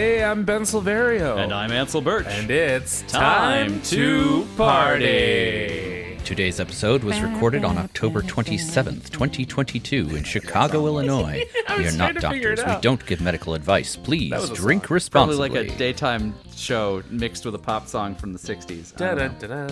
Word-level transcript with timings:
Hey, 0.00 0.24
I'm 0.24 0.46
Ben 0.46 0.62
Silverio. 0.62 1.36
And 1.36 1.52
I'm 1.52 1.70
Ansel 1.70 2.00
Birch. 2.00 2.24
And 2.26 2.50
it's 2.50 3.02
time 3.02 3.82
to 3.82 4.46
party. 4.56 6.16
Today's 6.24 6.58
episode 6.58 7.04
was 7.04 7.20
recorded 7.20 7.66
on 7.66 7.76
October 7.76 8.22
27th, 8.22 9.10
2022, 9.10 10.16
in 10.16 10.24
Chicago, 10.24 10.86
Illinois. 10.86 11.44
We 11.76 11.86
are 11.86 11.92
not 11.92 12.14
doctors. 12.14 12.64
We 12.64 12.76
don't 12.80 13.04
give 13.04 13.20
medical 13.20 13.52
advice. 13.52 13.94
Please 13.94 14.30
drink 14.30 14.84
a 14.84 14.86
drink 14.86 15.10
Probably 15.10 15.36
like 15.36 15.54
a 15.54 15.64
daytime 15.76 16.32
show 16.56 17.02
mixed 17.10 17.44
with 17.44 17.54
a 17.54 17.58
pop 17.58 17.86
song 17.86 18.14
from 18.14 18.32
the 18.32 18.38
60s. 18.38 18.96
Da-da-da-da, 18.96 19.66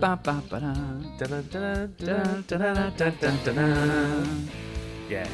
Ba-ba-ba-da, 0.00 0.74
da-da-da-da, 1.16 1.86
da 1.96 2.42
da 2.42 2.90
da 2.90 3.10
da 3.10 3.36
da. 3.52 4.26
Yeah. 5.08 5.26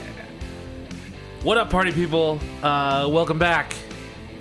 What 1.42 1.58
up, 1.58 1.70
party 1.70 1.90
people? 1.90 2.38
Uh, 2.62 3.08
welcome 3.10 3.40
back 3.40 3.74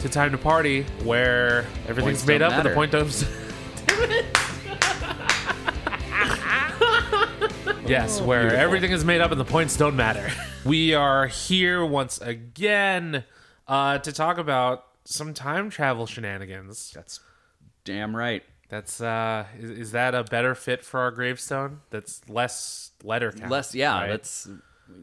to 0.02 0.10
Time 0.10 0.32
to 0.32 0.38
Party, 0.38 0.84
where 1.04 1.66
everything's 1.88 2.24
Points 2.24 2.28
made 2.28 2.38
don't 2.40 2.54
up 2.54 2.58
and 2.58 2.66
the 2.66 2.70
matter. 2.70 2.76
point 2.76 2.92
does. 2.92 3.24
yes, 7.88 8.20
where 8.20 8.42
beautiful. 8.42 8.64
everything 8.64 8.92
is 8.92 9.06
made 9.06 9.22
up 9.22 9.30
and 9.32 9.40
the 9.40 9.46
points 9.46 9.78
don't 9.78 9.96
matter. 9.96 10.30
We 10.64 10.94
are 10.94 11.26
here 11.26 11.84
once 11.84 12.20
again 12.20 13.24
uh, 13.68 13.98
to 13.98 14.12
talk 14.12 14.38
about 14.38 14.86
some 15.06 15.34
time 15.34 15.72
travel 15.72 16.06
shenanigans. 16.06 16.92
That's 16.94 17.20
damn 17.84 18.16
right. 18.16 18.44
That's 18.70 19.02
uh, 19.02 19.48
is, 19.58 19.72
is 19.72 19.92
that 19.94 20.14
a 20.14 20.24
better 20.24 20.54
fit 20.54 20.86
for 20.86 21.00
our 21.00 21.10
gravestone? 21.10 21.82
That's 21.90 22.22
less 22.30 22.92
letter 23.04 23.32
count. 23.32 23.50
Less, 23.50 23.74
yeah, 23.74 24.02
right? 24.02 24.10
that's. 24.10 24.48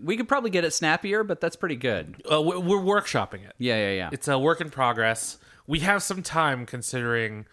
We 0.03 0.17
could 0.17 0.29
probably 0.29 0.51
get 0.51 0.65
it 0.65 0.73
snappier, 0.73 1.25
but 1.25 1.41
that's 1.41 1.57
pretty 1.57 1.77
good. 1.77 2.23
Uh, 2.31 2.41
we're, 2.43 2.59
we're 2.59 3.01
workshopping 3.01 3.45
it. 3.47 3.55
Yeah, 3.59 3.77
yeah, 3.77 3.93
yeah. 3.93 4.11
It's 4.13 4.29
a 4.29 4.39
work 4.39 4.61
in 4.61 4.71
progress. 4.71 5.39
We 5.67 5.81
have 5.81 6.03
some 6.03 6.23
time 6.23 6.67
considering 6.67 7.47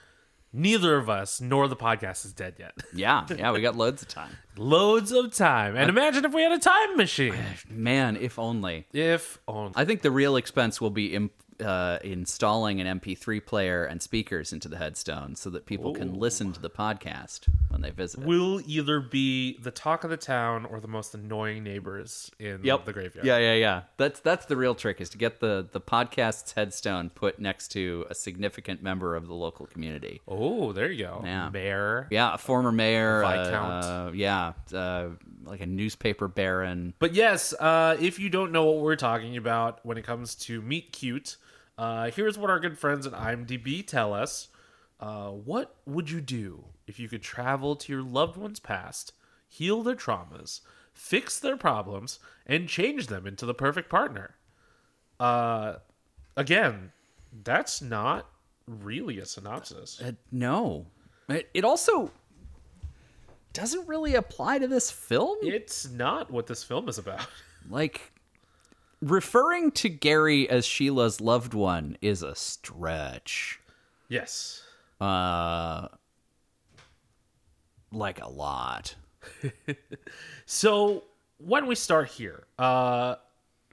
neither 0.53 0.95
of 0.95 1.09
us 1.09 1.41
nor 1.41 1.67
the 1.67 1.75
podcast 1.75 2.25
is 2.25 2.33
dead 2.33 2.55
yet. 2.57 2.73
yeah, 2.93 3.25
yeah, 3.35 3.51
we 3.51 3.61
got 3.61 3.75
loads 3.75 4.01
of 4.01 4.07
time. 4.07 4.37
Loads 4.57 5.11
of 5.11 5.33
time. 5.33 5.75
And 5.75 5.89
imagine 5.89 6.23
if 6.25 6.33
we 6.33 6.41
had 6.43 6.53
a 6.53 6.59
time 6.59 6.95
machine. 6.97 7.35
Man, 7.69 8.15
if 8.15 8.39
only. 8.39 8.88
If 8.93 9.39
only. 9.47 9.73
I 9.75 9.85
think 9.85 10.01
the 10.01 10.11
real 10.11 10.38
expense 10.38 10.79
will 10.79 10.89
be 10.91 11.13
im- 11.13 11.31
uh, 11.63 11.99
installing 12.03 12.81
an 12.81 12.99
MP3 12.99 13.45
player 13.45 13.85
and 13.85 14.01
speakers 14.01 14.51
into 14.51 14.67
the 14.67 14.77
headstone 14.77 15.35
so 15.35 15.49
that 15.51 15.65
people 15.65 15.93
can 15.93 16.13
listen 16.13 16.51
to 16.53 16.61
the 16.61 16.69
podcast 16.69 17.47
when 17.69 17.81
they 17.81 17.91
visit. 17.91 18.19
it. 18.21 18.25
We'll 18.25 18.61
either 18.65 18.99
be 18.99 19.57
the 19.59 19.71
talk 19.71 20.03
of 20.03 20.09
the 20.09 20.17
town 20.17 20.65
or 20.65 20.79
the 20.79 20.87
most 20.87 21.13
annoying 21.13 21.63
neighbors 21.63 22.29
in 22.39 22.61
the 22.61 22.93
graveyard. 22.93 23.25
Yeah, 23.25 23.37
yeah, 23.37 23.53
yeah. 23.53 23.81
That's 23.97 24.19
that's 24.19 24.45
the 24.45 24.57
real 24.57 24.75
trick 24.75 24.99
is 25.01 25.09
to 25.11 25.17
get 25.17 25.39
the 25.39 25.67
the 25.71 25.81
podcast's 25.81 26.53
headstone 26.53 27.09
put 27.09 27.39
next 27.39 27.69
to 27.69 28.05
a 28.09 28.15
significant 28.15 28.81
member 28.83 29.15
of 29.15 29.27
the 29.27 29.33
local 29.33 29.65
community. 29.65 30.21
Oh, 30.27 30.71
there 30.73 30.91
you 30.91 31.03
go. 31.05 31.21
Yeah. 31.23 31.49
Mayor. 31.49 32.07
Yeah, 32.11 32.33
a 32.33 32.37
former 32.37 32.71
mayor, 32.71 33.23
uh, 33.23 33.43
Viscount. 33.43 33.85
uh, 33.85 34.11
yeah, 34.13 34.53
uh, 34.73 35.07
like 35.45 35.61
a 35.61 35.65
newspaper 35.65 36.27
baron. 36.27 36.93
But 36.99 37.13
yes, 37.13 37.53
uh, 37.53 37.97
if 37.99 38.19
you 38.19 38.29
don't 38.29 38.51
know 38.51 38.65
what 38.65 38.83
we're 38.83 38.95
talking 38.95 39.37
about 39.37 39.79
when 39.85 39.97
it 39.97 40.03
comes 40.03 40.35
to 40.35 40.61
Meet 40.61 40.91
Cute, 40.91 41.37
uh, 41.77 42.11
here's 42.11 42.37
what 42.37 42.49
our 42.49 42.59
good 42.59 42.77
friends 42.77 43.05
at 43.05 43.13
IMDb 43.13 43.85
tell 43.85 44.13
us. 44.13 44.49
Uh, 44.99 45.29
what 45.29 45.75
would 45.85 46.09
you 46.09 46.21
do 46.21 46.63
if 46.87 46.99
you 46.99 47.09
could 47.09 47.21
travel 47.21 47.75
to 47.75 47.91
your 47.91 48.01
loved 48.01 48.37
one's 48.37 48.59
past, 48.59 49.13
heal 49.47 49.83
their 49.83 49.95
traumas, 49.95 50.61
fix 50.93 51.39
their 51.39 51.57
problems, 51.57 52.19
and 52.45 52.69
change 52.69 53.07
them 53.07 53.27
into 53.27 53.45
the 53.45 53.53
perfect 53.53 53.89
partner? 53.89 54.35
Uh, 55.19 55.75
again, 56.37 56.91
that's 57.43 57.81
not 57.81 58.29
really 58.67 59.19
a 59.19 59.25
synopsis. 59.25 60.01
Uh, 60.01 60.13
no, 60.31 60.85
it, 61.27 61.50
it 61.53 61.66
also 61.66 62.11
doesn't 63.53 63.88
really 63.88 64.16
apply 64.16 64.59
to 64.59 64.67
this 64.67 64.91
film. 64.91 65.38
It's 65.41 65.89
not 65.89 66.31
what 66.31 66.47
this 66.47 66.63
film 66.63 66.88
is 66.88 66.97
about. 66.97 67.27
like 67.69 68.13
referring 69.01 69.72
to 69.72 69.89
Gary 69.89 70.50
as 70.50 70.66
Sheila's 70.66 71.19
loved 71.22 71.53
one 71.53 71.97
is 72.01 72.22
a 72.23 72.35
stretch. 72.35 73.59
yes. 74.09 74.61
Uh, 75.01 75.88
like 77.91 78.22
a 78.22 78.29
lot. 78.29 78.95
So 80.45 81.03
why 81.38 81.59
don't 81.59 81.69
we 81.69 81.75
start 81.75 82.09
here? 82.09 82.45
Uh, 82.57 83.16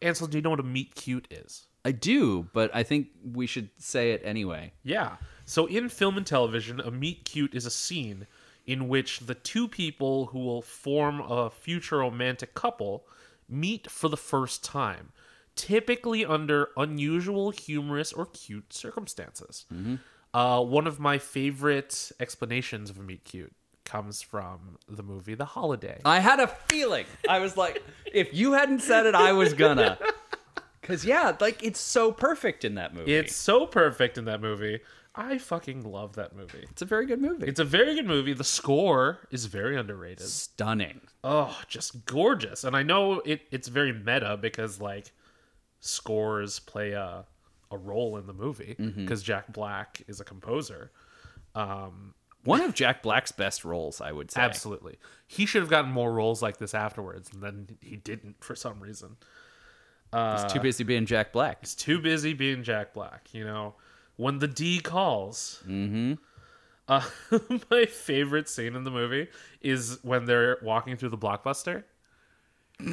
Ansel, 0.00 0.26
do 0.26 0.38
you 0.38 0.42
know 0.42 0.50
what 0.50 0.60
a 0.60 0.64
meet 0.64 0.94
cute 0.94 1.28
is? 1.30 1.66
I 1.84 1.92
do, 1.92 2.48
but 2.52 2.70
I 2.74 2.82
think 2.82 3.08
we 3.34 3.46
should 3.46 3.68
say 3.78 4.12
it 4.12 4.22
anyway. 4.24 4.72
Yeah. 4.84 5.16
So 5.44 5.66
in 5.66 5.88
film 5.88 6.16
and 6.16 6.26
television, 6.26 6.80
a 6.80 6.90
meet 6.90 7.24
cute 7.24 7.54
is 7.54 7.66
a 7.66 7.70
scene 7.70 8.26
in 8.66 8.88
which 8.88 9.20
the 9.20 9.34
two 9.34 9.68
people 9.68 10.26
who 10.26 10.38
will 10.38 10.62
form 10.62 11.20
a 11.20 11.50
future 11.50 11.98
romantic 11.98 12.54
couple 12.54 13.04
meet 13.52 13.90
for 13.90 14.08
the 14.08 14.16
first 14.16 14.64
time, 14.64 15.12
typically 15.54 16.24
under 16.24 16.70
unusual, 16.76 17.50
humorous, 17.50 18.12
or 18.12 18.26
cute 18.26 18.72
circumstances. 18.72 19.66
Uh, 20.34 20.62
one 20.62 20.86
of 20.86 20.98
my 20.98 21.18
favorite 21.18 22.10
explanations 22.18 22.88
of 22.88 22.98
a 22.98 23.02
meet 23.02 23.24
cute 23.24 23.52
comes 23.84 24.22
from 24.22 24.78
the 24.88 25.02
movie 25.02 25.34
The 25.34 25.44
Holiday. 25.44 26.00
I 26.04 26.20
had 26.20 26.40
a 26.40 26.46
feeling. 26.46 27.04
I 27.28 27.40
was 27.40 27.56
like, 27.56 27.82
if 28.12 28.32
you 28.32 28.52
hadn't 28.54 28.80
said 28.80 29.06
it, 29.06 29.14
I 29.14 29.32
was 29.32 29.52
gonna. 29.52 29.98
Cause 30.82 31.04
yeah, 31.04 31.36
like 31.40 31.62
it's 31.62 31.78
so 31.78 32.10
perfect 32.10 32.64
in 32.64 32.74
that 32.74 32.92
movie. 32.92 33.14
It's 33.14 33.36
so 33.36 33.66
perfect 33.66 34.18
in 34.18 34.24
that 34.24 34.40
movie. 34.40 34.80
I 35.14 35.36
fucking 35.38 35.82
love 35.82 36.14
that 36.16 36.34
movie. 36.34 36.64
it's 36.70 36.80
a 36.82 36.86
very 36.86 37.04
good 37.06 37.20
movie. 37.20 37.46
It's 37.46 37.60
a 37.60 37.64
very 37.64 37.94
good 37.94 38.06
movie. 38.06 38.32
The 38.32 38.44
score 38.44 39.18
is 39.30 39.44
very 39.46 39.76
underrated. 39.78 40.26
stunning. 40.26 41.02
Oh, 41.22 41.60
just 41.68 42.06
gorgeous. 42.06 42.64
And 42.64 42.74
I 42.74 42.82
know 42.82 43.20
it, 43.20 43.42
it's 43.50 43.68
very 43.68 43.92
meta 43.92 44.38
because 44.40 44.80
like 44.80 45.12
scores 45.80 46.58
play 46.60 46.92
a 46.92 47.24
a 47.70 47.76
role 47.76 48.18
in 48.18 48.26
the 48.26 48.34
movie 48.34 48.74
because 48.78 49.22
Jack 49.22 49.50
Black 49.52 50.02
is 50.06 50.20
a 50.20 50.24
composer. 50.24 50.90
Um, 51.54 52.12
One 52.44 52.60
of 52.60 52.74
Jack 52.74 53.02
Black's 53.02 53.32
best 53.32 53.64
roles, 53.64 54.02
I 54.02 54.12
would 54.12 54.30
say. 54.30 54.42
absolutely. 54.42 54.98
He 55.26 55.46
should 55.46 55.62
have 55.62 55.70
gotten 55.70 55.90
more 55.90 56.12
roles 56.12 56.42
like 56.42 56.58
this 56.58 56.74
afterwards, 56.74 57.30
and 57.32 57.42
then 57.42 57.78
he 57.80 57.96
didn't 57.96 58.44
for 58.44 58.54
some 58.54 58.78
reason. 58.80 59.16
Uh, 60.12 60.42
He's 60.42 60.52
too 60.52 60.60
busy 60.60 60.84
being 60.84 61.06
Jack 61.06 61.32
Black. 61.32 61.60
He's 61.60 61.74
too 61.74 61.98
busy 61.98 62.34
being 62.34 62.62
Jack 62.62 62.92
Black, 62.92 63.32
you 63.32 63.44
know. 63.44 63.74
When 64.22 64.38
the 64.38 64.48
D 64.48 64.78
calls. 64.80 65.62
Mm-hmm. 65.66 66.14
Uh, 66.88 67.02
my 67.70 67.86
favorite 67.86 68.48
scene 68.48 68.74
in 68.76 68.84
the 68.84 68.90
movie 68.90 69.28
is 69.60 69.98
when 70.02 70.24
they're 70.24 70.58
walking 70.62 70.96
through 70.96 71.08
the 71.10 71.18
blockbuster. 71.18 71.84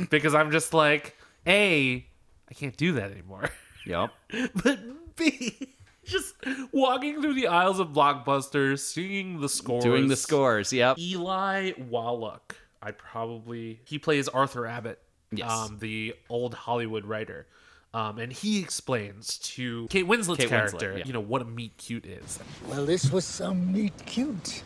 because 0.10 0.34
I'm 0.36 0.52
just 0.52 0.74
like, 0.74 1.16
A, 1.48 2.06
I 2.50 2.54
can't 2.54 2.78
do 2.78 2.94
that 2.94 3.12
anymore. 3.12 3.50
Yep. 3.86 4.10
but 4.64 4.80
B, 5.16 5.76
just 6.04 6.36
walking 6.72 7.22
through 7.22 7.34
the 7.34 7.48
aisles 7.48 7.80
of 7.80 7.90
Blockbuster, 7.90 8.78
singing 8.78 9.40
the 9.42 9.50
scores. 9.50 9.84
Doing 9.84 10.08
the 10.08 10.16
scores. 10.16 10.72
Yep. 10.74 10.98
Eli 11.00 11.72
Wallach. 11.90 12.56
I 12.82 12.92
probably 12.92 13.82
he 13.86 14.00
plays 14.00 14.28
Arthur 14.28 14.66
Abbott, 14.66 15.00
Yes. 15.32 15.50
um, 15.52 15.78
the 15.80 16.16
old 16.30 16.54
Hollywood 16.54 17.06
writer, 17.06 17.46
um, 17.94 18.20
and 18.20 18.32
he 18.32 18.60
explains 18.60 19.38
to 19.40 19.88
Kate 19.90 20.06
Winslet's 20.06 20.38
Kate 20.38 20.48
Winslet, 20.48 20.50
character, 20.50 20.96
yeah. 20.98 21.06
you 21.06 21.14
know, 21.14 21.20
what 21.20 21.42
a 21.42 21.46
meet 21.46 21.76
cute 21.78 22.06
is. 22.06 22.40
Well, 22.68 22.86
this 22.86 23.12
was 23.12 23.26
some 23.26 23.72
meet 23.72 23.94
cute. 24.06 24.64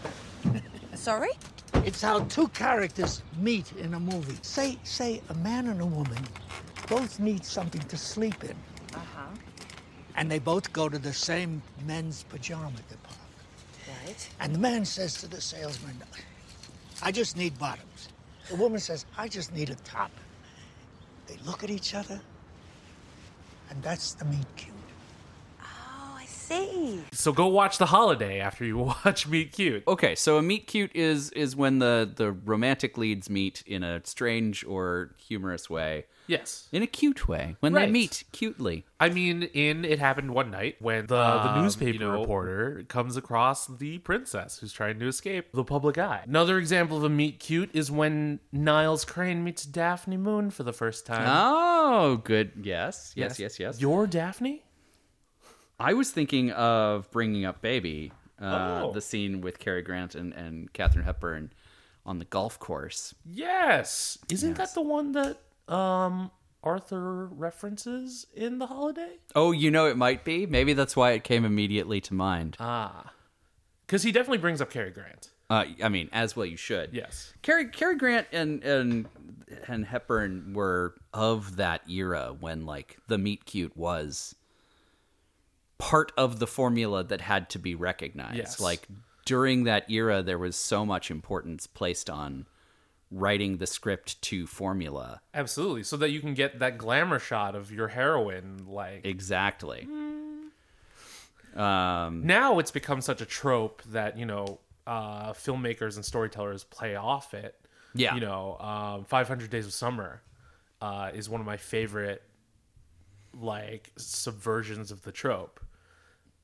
Sorry? 0.95 1.29
It's 1.85 2.01
how 2.01 2.19
two 2.25 2.49
characters 2.49 3.21
meet 3.37 3.71
in 3.73 3.93
a 3.93 3.99
movie. 3.99 4.37
Say, 4.41 4.77
say, 4.83 5.21
a 5.29 5.33
man 5.35 5.67
and 5.67 5.81
a 5.81 5.85
woman 5.85 6.19
both 6.87 7.19
need 7.19 7.45
something 7.45 7.81
to 7.81 7.97
sleep 7.97 8.43
in. 8.43 8.55
Uh 8.93 8.99
huh. 9.15 9.27
And 10.15 10.29
they 10.29 10.39
both 10.39 10.71
go 10.73 10.89
to 10.89 10.99
the 10.99 11.13
same 11.13 11.61
men's 11.85 12.23
pajama 12.23 12.77
department. 12.89 13.19
Right. 14.05 14.29
And 14.39 14.53
the 14.53 14.59
man 14.59 14.85
says 14.85 15.15
to 15.21 15.27
the 15.27 15.41
salesman, 15.41 15.95
I 17.01 17.11
just 17.11 17.35
need 17.37 17.57
bottoms. 17.57 18.09
The 18.49 18.55
woman 18.55 18.79
says, 18.79 19.05
I 19.17 19.27
just 19.27 19.53
need 19.53 19.69
a 19.69 19.75
top. 19.75 20.11
They 21.27 21.37
look 21.45 21.63
at 21.63 21.69
each 21.69 21.95
other, 21.95 22.19
and 23.69 23.81
that's 23.81 24.13
the 24.13 24.25
meet 24.25 24.45
cute. 24.55 24.73
Oh, 25.61 26.15
I 26.17 26.25
see. 26.25 27.01
So 27.11 27.31
go 27.31 27.47
watch 27.47 27.77
The 27.77 27.87
Holiday 27.87 28.39
after 28.39 28.65
you 28.65 28.77
watch 29.05 29.27
Meet 29.27 29.51
Cute. 29.53 29.83
Okay, 29.87 30.15
so 30.15 30.37
a 30.37 30.41
meet 30.41 30.67
cute 30.67 30.91
is 30.95 31.29
is 31.31 31.55
when 31.55 31.79
the 31.79 32.09
the 32.13 32.31
romantic 32.31 32.97
leads 32.97 33.29
meet 33.29 33.63
in 33.65 33.83
a 33.83 34.01
strange 34.05 34.63
or 34.65 35.15
humorous 35.17 35.69
way. 35.69 36.05
Yes. 36.25 36.69
In 36.71 36.81
a 36.83 36.87
cute 36.87 37.27
way. 37.27 37.57
When 37.59 37.73
they 37.73 37.85
meet 37.89 38.23
cutely. 38.31 38.85
I 38.99 39.09
mean, 39.09 39.43
in 39.43 39.83
It 39.83 39.99
Happened 39.99 40.33
One 40.33 40.51
Night, 40.51 40.77
when 40.79 41.07
the, 41.07 41.15
the 41.15 41.49
Um, 41.49 41.61
newspaper 41.63 41.91
you 41.91 41.99
know- 41.99 42.19
reporter 42.21 42.83
comes 42.87 43.17
across 43.17 43.67
the 43.67 43.97
princess 43.99 44.59
who's 44.59 44.71
trying 44.71 44.99
to 44.99 45.07
escape 45.07 45.51
the 45.53 45.63
public 45.65 45.97
eye. 45.97 46.23
Another 46.25 46.57
example 46.57 46.95
of 46.97 47.03
a 47.03 47.09
meet 47.09 47.39
cute 47.39 47.69
is 47.73 47.91
when 47.91 48.39
Niles 48.51 49.03
Crane 49.05 49.43
meets 49.43 49.65
Daphne 49.65 50.17
Moon 50.17 50.49
for 50.49 50.63
the 50.63 50.73
first 50.73 51.05
time. 51.05 51.25
Oh, 51.27 52.17
good. 52.17 52.53
Yes. 52.63 53.11
Yes, 53.15 53.39
yes, 53.39 53.59
yes. 53.59 53.81
You're 53.81 54.07
Daphne? 54.07 54.63
I 55.79 55.93
was 55.93 56.11
thinking 56.11 56.51
of 56.51 57.09
bringing 57.11 57.45
up 57.45 57.61
Baby, 57.61 58.11
uh, 58.41 58.83
Oh. 58.85 58.91
the 58.93 59.01
scene 59.01 59.41
with 59.41 59.59
Cary 59.59 59.81
Grant 59.81 60.15
and, 60.15 60.33
and 60.33 60.71
Katharine 60.71 61.03
Hepburn 61.05 61.51
on 62.05 62.19
the 62.19 62.25
golf 62.25 62.59
course. 62.59 63.13
Yes. 63.25 64.17
Isn't 64.29 64.55
that 64.57 64.73
the 64.73 64.81
one 64.81 65.13
that 65.13 65.37
um 65.67 66.31
Arthur 66.63 67.25
references 67.27 68.25
in 68.33 68.57
the 68.57 68.67
holiday? 68.67 69.17
Oh, 69.35 69.51
you 69.51 69.69
know 69.69 69.87
it 69.87 69.97
might 69.97 70.23
be. 70.23 70.45
Maybe 70.45 70.73
that's 70.73 70.95
why 70.95 71.11
it 71.11 71.23
came 71.23 71.43
immediately 71.43 71.99
to 72.01 72.13
mind. 72.13 72.55
Ah. 72.59 73.11
Because 73.85 74.03
he 74.03 74.11
definitely 74.11 74.37
brings 74.37 74.61
up 74.61 74.69
Cary 74.69 74.91
Grant. 74.91 75.29
Uh, 75.49 75.65
I 75.83 75.89
mean, 75.89 76.09
as 76.13 76.35
well 76.35 76.45
you 76.45 76.55
should. 76.57 76.93
Yes. 76.93 77.33
Cary 77.41 77.67
Cary 77.67 77.97
Grant 77.97 78.27
and 78.31 78.63
and 78.63 79.07
and 79.67 79.85
Hepburn 79.85 80.53
were 80.53 80.95
of 81.13 81.57
that 81.57 81.87
era 81.89 82.35
when 82.39 82.65
like 82.65 82.97
the 83.07 83.17
meet 83.17 83.45
cute 83.45 83.75
was 83.75 84.35
part 85.77 86.13
of 86.17 86.39
the 86.39 86.47
formula 86.47 87.03
that 87.03 87.21
had 87.21 87.49
to 87.51 87.59
be 87.59 87.75
recognized. 87.75 88.37
Yes. 88.37 88.59
Like 88.61 88.87
during 89.25 89.65
that 89.65 89.91
era 89.91 90.23
there 90.23 90.39
was 90.39 90.55
so 90.55 90.85
much 90.85 91.11
importance 91.11 91.67
placed 91.67 92.09
on 92.09 92.45
writing 93.13 93.57
the 93.57 93.67
script 93.67 94.19
to 94.23 94.47
formula. 94.47 95.21
Absolutely. 95.33 95.83
So 95.83 95.95
that 95.97 96.09
you 96.09 96.19
can 96.19 96.33
get 96.33 96.59
that 96.59 96.77
glamour 96.79 97.19
shot 97.19 97.55
of 97.55 97.71
your 97.71 97.89
heroine 97.89 98.65
like 98.67 99.05
Exactly. 99.05 99.87
Um 101.55 102.25
now 102.25 102.57
it's 102.59 102.71
become 102.71 103.01
such 103.01 103.21
a 103.21 103.25
trope 103.25 103.83
that, 103.83 104.17
you 104.17 104.25
know, 104.25 104.59
uh 104.87 105.33
filmmakers 105.33 105.95
and 105.95 106.03
storytellers 106.03 106.63
play 106.63 106.95
off 106.95 107.33
it. 107.33 107.55
Yeah. 107.93 108.15
You 108.15 108.21
know, 108.21 108.57
um 108.59 109.05
500 109.05 109.49
Days 109.49 109.67
of 109.67 109.73
Summer 109.73 110.21
uh 110.81 111.11
is 111.13 111.29
one 111.29 111.39
of 111.39 111.45
my 111.45 111.57
favorite 111.57 112.23
like 113.39 113.91
subversions 113.97 114.91
of 114.91 115.03
the 115.03 115.11
trope. 115.11 115.59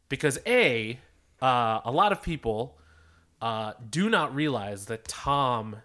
Because 0.07 0.38
A, 0.45 1.00
uh 1.42 1.81
a 1.83 1.92
lot 1.92 2.12
of 2.12 2.21
people 2.21 2.77
uh 3.42 3.74
do 3.89 4.10
not 4.10 4.36
realize 4.36 4.86
that 4.86 5.07
Tom 5.07 5.77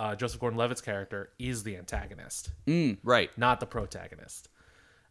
uh, 0.00 0.14
Joseph 0.16 0.40
Gordon-Levitt's 0.40 0.80
character 0.80 1.30
is 1.38 1.62
the 1.62 1.76
antagonist, 1.76 2.50
mm, 2.66 2.98
right. 3.02 3.30
not 3.36 3.60
the 3.60 3.66
protagonist. 3.66 4.48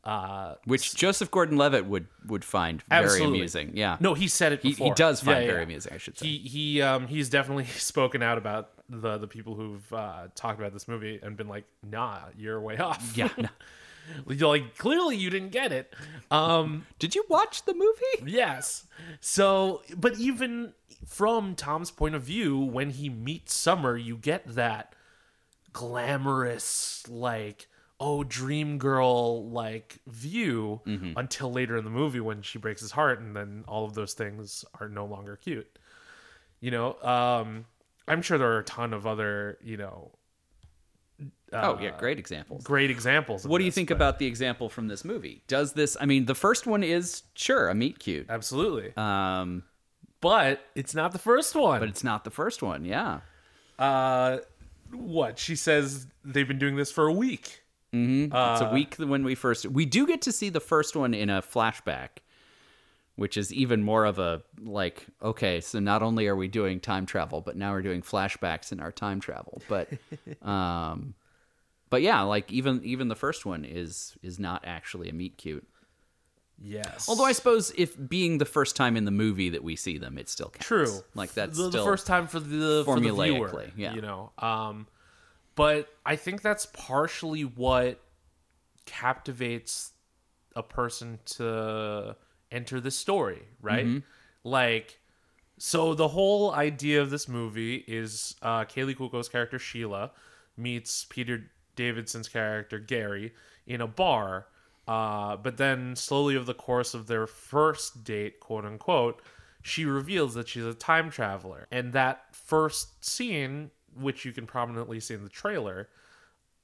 Uh, 0.04 0.56
Which 0.66 0.96
Joseph 0.96 1.32
Gordon-Levitt 1.32 1.86
would 1.86 2.08
would 2.28 2.44
find 2.44 2.82
very 2.90 3.24
amusing. 3.24 3.72
Yeah. 3.74 3.96
No, 4.02 4.14
he 4.16 4.28
said 4.28 4.52
it 4.52 4.62
He- 4.62 4.74
he 4.74 4.92
does 4.92 5.22
find 5.22 5.48
very 5.48 5.64
amusing, 5.64 5.94
I 5.94 5.98
should 5.98 6.18
say. 6.18 6.28
He 6.28 6.38
he 6.40 6.82
um 6.82 7.08
he's 7.08 7.30
definitely 7.30 7.64
spoken 7.78 8.22
out 8.22 8.38
about 8.38 8.72
the 8.90 9.18
the 9.18 9.28
people 9.28 9.56
who've 9.56 9.94
uh, 9.94 10.28
talked 10.36 10.60
about 10.60 10.74
this 10.74 10.90
movie 10.90 11.22
and 11.24 11.38
been 11.38 11.48
like, 11.48 11.64
nah, 11.90 12.20
you're 12.38 12.60
way 12.60 12.78
off. 12.78 13.14
Yeah. 13.16 13.30
no. 13.38 13.48
like 14.26 14.78
clearly 14.78 15.16
you 15.18 15.30
didn't 15.30 15.52
get 15.52 15.72
it. 15.72 15.94
Um, 16.32 16.86
Did 17.00 17.16
you 17.16 17.24
watch 17.30 17.64
the 17.66 17.74
movie? 17.74 18.32
yes. 18.32 18.86
So, 19.20 19.82
but 19.96 20.18
even 20.20 20.74
from 21.06 21.56
Tom's 21.56 21.92
point 21.92 22.16
of 22.16 22.24
view, 22.24 22.58
when 22.60 22.90
he 22.92 23.10
meets 23.10 23.54
Summer, 23.54 23.96
you 23.98 24.18
get 24.18 24.46
that 24.56 24.96
glamorous 25.74 27.04
like 27.10 27.68
oh 28.00 28.24
dream 28.24 28.78
girl 28.78 29.48
like 29.50 30.00
view 30.08 30.82
Mm-hmm. 30.86 31.14
until 31.18 31.52
later 31.52 31.78
in 31.78 31.84
the 31.84 31.90
movie 31.90 32.20
when 32.20 32.42
she 32.42 32.58
breaks 32.58 32.82
his 32.82 32.92
heart 32.92 33.20
and 33.20 33.36
then 33.36 33.64
all 33.68 33.86
of 33.86 33.94
those 33.94 34.14
things 34.14 34.66
are 34.80 34.90
no 34.90 35.06
longer 35.06 35.36
cute 35.36 35.78
you 36.60 36.72
know 36.72 36.96
um 37.02 37.66
i'm 38.08 38.22
sure 38.22 38.38
there 38.38 38.52
are 38.52 38.60
a 38.60 38.64
ton 38.64 38.94
of 38.94 39.06
other 39.08 39.58
you 39.64 39.78
know 39.78 40.12
oh 41.54 41.78
yeah, 41.80 41.92
great 42.00 42.18
examples. 42.20 42.64
great 42.64 42.90
examples 42.92 43.46
of 43.46 43.52
What 43.52 43.60
do 43.60 43.64
you 43.64 43.70
this, 43.72 43.76
think 43.76 43.90
but- 43.90 43.96
about 43.96 44.20
the 44.20 44.26
example 44.26 44.70
from 44.70 44.88
this 44.88 45.04
movie? 45.06 45.44
Does 45.48 45.74
this? 45.74 45.96
I 46.00 46.06
mean, 46.06 46.26
the 46.26 46.36
first 46.36 46.66
one 46.68 46.84
is 46.84 47.24
sure 47.36 47.68
a 47.70 47.74
meet 47.76 48.00
cute, 48.00 48.26
absolutely 48.30 48.94
um, 48.98 49.64
but 50.22 50.62
it's 50.76 50.96
not 50.96 51.12
the 51.12 51.20
first 51.20 51.56
one 51.56 51.80
but 51.80 51.90
it's 51.90 52.04
not 52.04 52.24
the 52.24 52.32
first 52.32 52.62
one. 52.64 52.86
Yeah, 52.86 53.20
uh 53.80 54.38
what 54.92 55.40
she 55.40 55.56
says 55.56 56.06
they've 56.24 56.48
been 56.48 56.60
doing 56.60 56.76
this 56.76 56.92
for 56.92 57.08
a 57.08 57.14
week 57.14 57.62
it's 57.96 58.34
Uh, 58.34 58.68
a 58.70 58.74
week 58.74 58.96
when 58.96 59.24
we 59.24 59.36
first. 59.36 59.68
We 59.68 59.86
do 59.86 60.08
get 60.08 60.24
to 60.24 60.32
see 60.32 60.50
the 60.50 60.60
first 60.60 60.96
one 60.96 61.14
in 61.14 61.30
a 61.30 61.44
flashback, 61.44 62.23
which 63.16 63.38
is 63.38 63.54
even 63.54 63.84
more 63.84 64.06
of 64.06 64.20
a 64.20 64.42
like. 64.60 65.06
Okay, 65.22 65.62
so 65.62 65.80
not 65.80 66.02
only 66.02 66.28
are 66.28 66.36
we 66.36 66.48
doing 66.48 66.80
time 66.80 67.06
travel, 67.06 67.42
but 67.42 67.56
now 67.56 67.72
we're 67.72 67.82
doing 67.82 68.02
flashbacks 68.02 68.72
in 68.72 68.80
our 68.80 68.92
time 68.92 69.20
travel. 69.20 69.62
But, 69.68 69.90
um, 70.42 71.14
but 71.90 72.02
yeah, 72.02 72.22
like 72.22 72.52
even 72.52 72.82
even 72.84 73.08
the 73.08 73.16
first 73.16 73.46
one 73.46 73.66
is 73.66 74.18
is 74.24 74.40
not 74.40 74.64
actually 74.66 75.10
a 75.10 75.14
meet 75.14 75.38
cute. 75.38 75.68
yes 76.60 77.08
Although 77.08 77.26
I 77.26 77.34
suppose 77.34 77.72
if 77.78 77.96
being 78.10 78.40
the 78.40 78.46
first 78.46 78.76
time 78.76 78.98
in 78.98 79.06
the 79.06 79.12
movie 79.12 79.50
that 79.50 79.64
we 79.64 79.76
see 79.76 79.98
them, 79.98 80.18
it 80.18 80.28
still 80.28 80.50
counts. 80.50 80.68
True. 80.68 81.00
Like 81.14 81.34
that's 81.34 81.58
the, 81.58 81.70
the 81.70 81.84
first 81.84 82.08
time 82.08 82.28
for 82.28 82.40
the 82.40 82.84
for 82.86 83.00
the 83.00 83.12
viewer. 83.12 83.50
Formulaically, 83.50 83.72
yeah. 83.76 83.94
You 83.94 84.02
know. 84.02 84.32
Um 84.40 84.88
but 85.56 85.88
I 86.04 86.16
think 86.16 86.42
that's 86.42 86.66
partially 86.66 87.44
what 87.44 88.00
captivates 88.86 89.92
a 90.56 90.64
person 90.64 91.20
to 91.26 92.16
enter 92.54 92.80
the 92.80 92.92
story, 92.92 93.42
right? 93.62 93.86
Mm-hmm. 93.86 94.00
Like 94.44 95.00
so 95.58 95.94
the 95.94 96.08
whole 96.08 96.54
idea 96.54 97.02
of 97.02 97.10
this 97.10 97.28
movie 97.28 97.84
is 97.88 98.36
uh 98.42 98.64
Kaley 98.66 98.96
Cuoco's 98.96 99.28
character 99.28 99.60
Sheila 99.60 100.12
meets 100.56 101.06
Peter 101.10 101.52
Davidson's 101.76 102.30
character 102.30 102.80
Gary 102.80 103.34
in 103.66 103.82
a 103.82 103.88
bar. 103.88 104.48
Uh, 104.88 105.38
but 105.38 105.58
then 105.58 105.96
slowly 105.96 106.36
over 106.36 106.46
the 106.46 106.54
course 106.54 106.94
of 106.94 107.08
their 107.08 107.26
first 107.26 108.04
date, 108.04 108.40
quote 108.40 108.66
unquote, 108.66 109.22
she 109.62 109.86
reveals 109.86 110.34
that 110.34 110.50
she's 110.50 110.66
a 110.66 110.74
time 110.74 111.10
traveler. 111.10 111.68
And 111.72 111.94
that 111.94 112.36
first 112.36 113.04
scene, 113.04 113.72
which 113.96 114.26
you 114.26 114.34
can 114.34 114.46
prominently 114.46 115.00
see 115.00 115.14
in 115.14 115.24
the 115.24 115.30
trailer, 115.30 115.88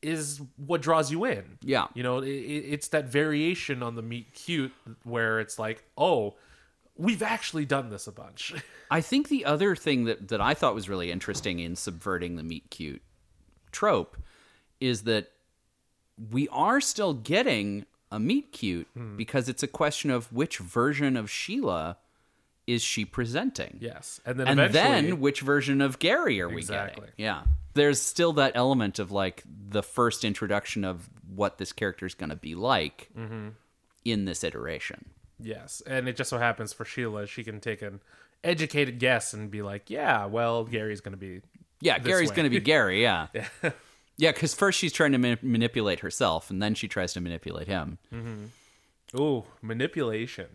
is 0.01 0.41
what 0.57 0.81
draws 0.81 1.11
you 1.11 1.25
in. 1.25 1.57
Yeah. 1.61 1.87
You 1.93 2.03
know, 2.03 2.19
it, 2.19 2.27
it- 2.29 2.65
it's 2.73 2.87
that 2.89 3.05
variation 3.05 3.83
on 3.83 3.95
the 3.95 4.01
meet 4.01 4.33
cute 4.33 4.71
where 5.03 5.39
it's 5.39 5.59
like, 5.59 5.83
oh, 5.97 6.35
we've 6.95 7.23
actually 7.23 7.65
done 7.65 7.89
this 7.89 8.07
a 8.07 8.11
bunch. 8.11 8.53
I 8.91 9.01
think 9.01 9.27
the 9.29 9.45
other 9.45 9.75
thing 9.75 10.05
that, 10.05 10.29
that 10.29 10.41
I 10.41 10.53
thought 10.53 10.73
was 10.75 10.89
really 10.89 11.11
interesting 11.11 11.59
in 11.59 11.75
subverting 11.75 12.35
the 12.35 12.43
meet 12.43 12.69
cute 12.69 13.01
trope 13.71 14.17
is 14.79 15.03
that 15.03 15.31
we 16.31 16.47
are 16.49 16.81
still 16.81 17.13
getting 17.13 17.85
a 18.11 18.19
meet 18.19 18.51
cute 18.51 18.87
Hmm. 18.95 19.15
because 19.17 19.47
it's 19.49 19.63
a 19.63 19.67
question 19.67 20.09
of 20.11 20.31
which 20.33 20.57
version 20.57 21.15
of 21.15 21.29
Sheila 21.29 21.97
is 22.65 22.81
she 22.81 23.03
presenting. 23.05 23.77
yes. 23.81 24.19
And 24.25 24.39
then 24.39 24.47
and 24.59 24.73
then 24.73 25.19
which 25.19 25.41
version 25.41 25.81
of 25.81 25.99
Gary 25.99 26.39
are 26.41 26.49
we 26.49 26.57
Exactly. 26.57 27.01
getting? 27.01 27.13
Yeah. 27.17 27.41
There's 27.73 27.99
still 28.01 28.33
that 28.33 28.51
element 28.55 28.99
of 28.99 29.11
like 29.11 29.43
the 29.69 29.83
first 29.83 30.23
introduction 30.25 30.83
of 30.83 31.09
what 31.35 31.57
this 31.59 31.71
character 31.71 32.05
is 32.05 32.13
going 32.15 32.29
to 32.31 32.35
be 32.35 32.55
like 32.55 33.09
Mm-hmm. 33.17 33.49
in 34.05 34.25
this 34.25 34.43
iteration. 34.43 35.05
Yes, 35.39 35.81
and 35.87 36.09
it 36.09 36.15
just 36.17 36.29
so 36.29 36.37
happens 36.37 36.73
for 36.73 36.83
Sheila, 36.85 37.25
she 37.27 37.43
can 37.43 37.59
take 37.59 37.81
an 37.81 38.01
educated 38.43 38.99
guess 38.99 39.33
and 39.33 39.49
be 39.49 39.61
like, 39.61 39.89
"Yeah, 39.89 40.25
well, 40.25 40.63
Gary's 40.65 41.01
going 41.01 41.13
to 41.13 41.17
be." 41.17 41.41
Yeah, 41.81 41.97
Gary's 41.99 42.31
going 42.31 42.43
to 42.43 42.49
be 42.49 42.59
Gary. 42.59 43.01
Yeah. 43.01 43.27
yeah, 44.17 44.31
because 44.33 44.53
first 44.53 44.77
she's 44.79 44.91
trying 44.91 45.13
to 45.13 45.17
ma- 45.17 45.35
manipulate 45.41 46.01
herself, 46.01 46.49
and 46.49 46.61
then 46.61 46.75
she 46.75 46.87
tries 46.89 47.13
to 47.13 47.21
manipulate 47.21 47.67
him. 47.67 47.99
Ooh, 49.17 49.45
manipulation. 49.61 50.47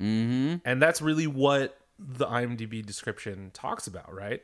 Mm-hmm. 0.00 0.56
And 0.64 0.80
that's 0.82 1.02
really 1.02 1.26
what 1.26 1.78
the 1.98 2.26
IMDb 2.26 2.84
description 2.84 3.50
talks 3.52 3.86
about, 3.86 4.12
right? 4.12 4.42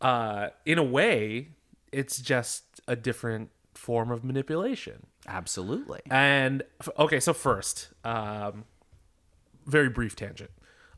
Uh, 0.00 0.48
in 0.66 0.78
a 0.78 0.82
way, 0.82 1.48
it's 1.94 2.20
just 2.20 2.80
a 2.86 2.96
different 2.96 3.50
form 3.74 4.10
of 4.10 4.24
manipulation. 4.24 5.06
Absolutely. 5.26 6.00
And 6.10 6.62
okay, 6.98 7.20
so 7.20 7.32
first, 7.32 7.88
um, 8.04 8.64
very 9.66 9.88
brief 9.88 10.16
tangent. 10.16 10.50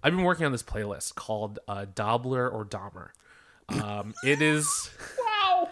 I've 0.03 0.13
been 0.15 0.25
working 0.25 0.47
on 0.47 0.53
this 0.53 0.63
playlist 0.63 1.15
called 1.15 1.59
uh, 1.69 1.87
Dobler 1.95 2.49
or 2.49 2.65
Dahmer. 2.65 3.11
Um, 3.69 4.15
it 4.25 4.41
is. 4.43 4.91
Wow. 5.49 5.69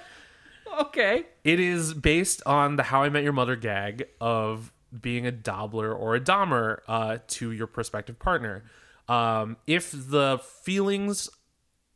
Okay. 0.81 1.27
It 1.45 1.61
is 1.61 1.95
based 1.95 2.43
on 2.45 2.75
the 2.75 2.83
How 2.83 3.05
I 3.05 3.09
Met 3.09 3.23
Your 3.23 3.33
Mother 3.33 3.55
gag 3.55 4.09
of 4.21 4.73
being 5.01 5.25
a 5.27 5.31
Dobler 5.33 5.93
or 5.95 6.17
a 6.17 6.21
Dahmer 6.21 6.79
uh, 6.89 7.19
to 7.29 7.53
your 7.53 7.69
prospective 7.69 8.19
partner. 8.19 8.65
Um, 9.09 9.57
if 9.67 9.93
the 9.93 10.41
feelings 10.63 11.29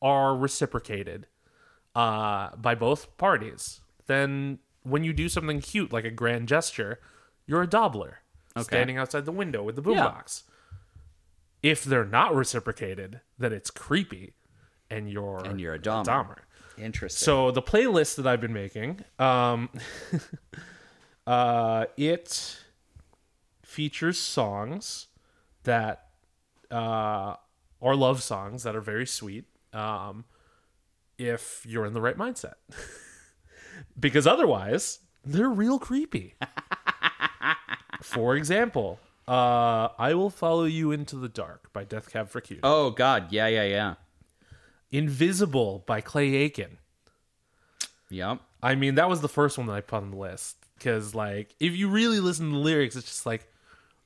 are 0.01 0.37
reciprocated 0.37 1.27
uh, 1.99 2.55
by 2.57 2.77
both 2.77 3.17
parties, 3.19 3.81
then 4.07 4.61
when 4.85 5.03
you 5.03 5.13
do 5.13 5.29
something 5.29 5.61
cute 5.61 5.93
like 5.93 6.05
a 6.05 6.13
grand 6.13 6.47
gesture, 6.47 7.01
you're 7.45 7.63
a 7.63 7.67
Dobler 7.67 8.19
standing 8.63 8.97
outside 8.97 9.25
the 9.25 9.33
window 9.33 9.65
with 9.65 9.75
the 9.75 9.83
boombox. 9.83 10.45
If 11.61 11.83
they're 11.83 12.05
not 12.05 12.37
reciprocated, 12.37 13.21
then 13.37 13.53
it's 13.53 13.73
creepy, 13.73 14.35
and 14.89 15.11
you're 15.11 15.43
And 15.45 15.61
you're 15.61 15.75
a 15.75 15.79
Dahmer. 15.79 16.05
Dahmer. 16.05 16.37
Interesting. 16.79 17.25
So 17.25 17.51
the 17.51 17.63
playlist 17.63 18.15
that 18.15 18.29
I've 18.29 18.41
been 18.41 18.53
making, 18.53 19.05
um, 19.19 19.69
uh, 21.27 21.87
it 21.97 22.61
features 23.65 24.21
songs 24.21 25.09
that 25.65 26.07
uh, 26.71 27.35
or 27.81 27.97
love 27.97 28.23
songs 28.23 28.63
that 28.63 28.77
are 28.77 28.81
very 28.81 29.07
sweet. 29.07 29.47
Um, 29.73 30.25
if 31.19 31.65
you're 31.67 31.85
in 31.85 31.93
the 31.93 32.01
right 32.01 32.17
mindset, 32.17 32.55
because 34.01 34.27
otherwise 34.27 35.01
they're 35.25 35.51
real 35.51 35.79
creepy. 35.79 36.35
For 38.03 38.37
example, 38.37 39.01
uh, 39.27 39.89
"I 39.99 40.15
Will 40.15 40.31
Follow 40.31 40.65
You 40.65 40.93
Into 40.93 41.17
the 41.17 41.29
Dark" 41.29 41.73
by 41.73 41.85
Death 41.85 42.11
Cab 42.11 42.31
for 42.31 42.41
Cutie. 42.41 42.61
Oh 42.63 42.91
God, 42.91 43.33
yeah, 43.33 43.49
yeah, 43.49 43.65
yeah. 43.65 43.95
"Invisible" 44.91 45.85
by 45.87 46.01
Clay 46.01 46.35
Aiken. 46.35 46.79
Yep. 48.11 48.41
I 48.63 48.75
mean, 48.75 48.95
that 48.97 49.09
was 49.09 49.21
the 49.21 49.29
first 49.29 49.59
one 49.59 49.67
that 49.67 49.75
I 49.75 49.81
put 49.81 49.97
on 49.97 50.11
the 50.11 50.17
list 50.17 50.57
because, 50.79 51.15
like, 51.15 51.55
if 51.61 51.77
you 51.77 51.89
really 51.89 52.21
listen 52.21 52.47
to 52.47 52.53
the 52.53 52.59
lyrics, 52.59 52.97
it's 52.97 53.07
just 53.07 53.27
like, 53.27 53.47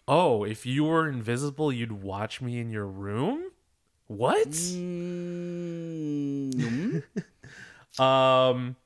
oh, 0.09 0.45
if 0.45 0.67
you 0.67 0.85
were 0.85 1.09
invisible, 1.09 1.73
you'd 1.73 2.03
watch 2.03 2.41
me 2.41 2.59
in 2.59 2.71
your 2.71 2.87
room. 2.87 3.51
What? 4.09 4.49
um, 7.99 8.77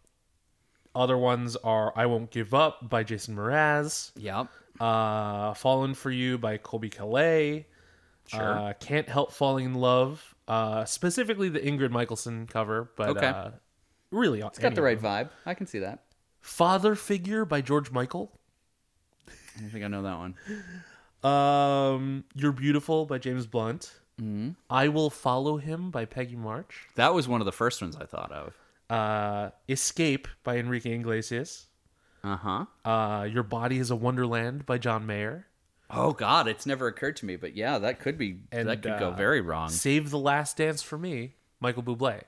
other 0.94 1.16
ones 1.18 1.56
are 1.56 1.92
"I 1.96 2.06
Won't 2.06 2.30
Give 2.30 2.54
Up" 2.54 2.88
by 2.88 3.02
Jason 3.02 3.36
Mraz, 3.36 4.12
Yep. 4.16 4.48
uh, 4.80 5.54
"Fallen 5.54 5.94
for 5.94 6.10
You" 6.10 6.38
by 6.38 6.58
Colbie 6.58 6.90
Caillat, 6.92 7.64
Sure. 8.26 8.58
uh, 8.58 8.72
"Can't 8.74 9.08
Help 9.08 9.32
Falling 9.32 9.66
in 9.66 9.74
Love," 9.74 10.34
uh, 10.48 10.84
specifically 10.84 11.48
the 11.48 11.60
Ingrid 11.60 11.90
Michaelson 11.90 12.46
cover, 12.46 12.90
but 12.96 13.08
Okay. 13.10 13.26
uh, 13.26 13.50
really, 14.10 14.40
It's 14.40 14.58
got 14.58 14.74
the 14.74 14.82
right 14.82 15.00
vibe. 15.00 15.30
I 15.44 15.54
can 15.54 15.66
see 15.66 15.78
that. 15.80 16.04
"Father 16.40 16.94
Figure" 16.94 17.44
by 17.44 17.60
George 17.60 17.90
Michael. 17.90 18.38
I 19.28 19.60
don't 19.60 19.70
think 19.70 19.84
I 19.84 19.88
know 19.88 20.02
that 20.02 20.18
one. 20.18 20.34
Um, 21.24 22.24
You're 22.34 22.52
Beautiful 22.52 23.06
by 23.06 23.18
James 23.18 23.46
Blunt. 23.46 24.00
I 24.70 24.88
Will 24.88 25.10
Follow 25.10 25.58
Him 25.58 25.90
by 25.90 26.04
Peggy 26.04 26.36
March. 26.36 26.88
That 26.94 27.12
was 27.14 27.28
one 27.28 27.40
of 27.40 27.44
the 27.44 27.52
first 27.52 27.82
ones 27.82 27.96
I 27.96 28.06
thought 28.06 28.32
of. 28.32 28.54
Uh, 28.88 29.50
Escape 29.68 30.28
by 30.42 30.56
Enrique 30.56 30.94
Iglesias. 30.94 31.66
Uh 32.24 32.36
huh. 32.36 32.64
Uh, 32.84 33.24
Your 33.24 33.42
Body 33.42 33.78
is 33.78 33.90
a 33.90 33.96
Wonderland 33.96 34.64
by 34.66 34.78
John 34.78 35.06
Mayer. 35.06 35.46
Oh 35.90 36.12
God, 36.12 36.48
it's 36.48 36.66
never 36.66 36.88
occurred 36.88 37.16
to 37.16 37.26
me, 37.26 37.36
but 37.36 37.56
yeah, 37.56 37.78
that 37.78 38.00
could 38.00 38.18
be. 38.18 38.40
And, 38.50 38.68
that 38.68 38.82
could 38.82 38.98
go 38.98 39.08
uh, 39.08 39.16
very 39.16 39.40
wrong. 39.40 39.68
Save 39.68 40.10
the 40.10 40.18
Last 40.18 40.56
Dance 40.56 40.82
for 40.82 40.98
Me, 40.98 41.34
Michael 41.60 41.82
Bublé. 41.82 42.22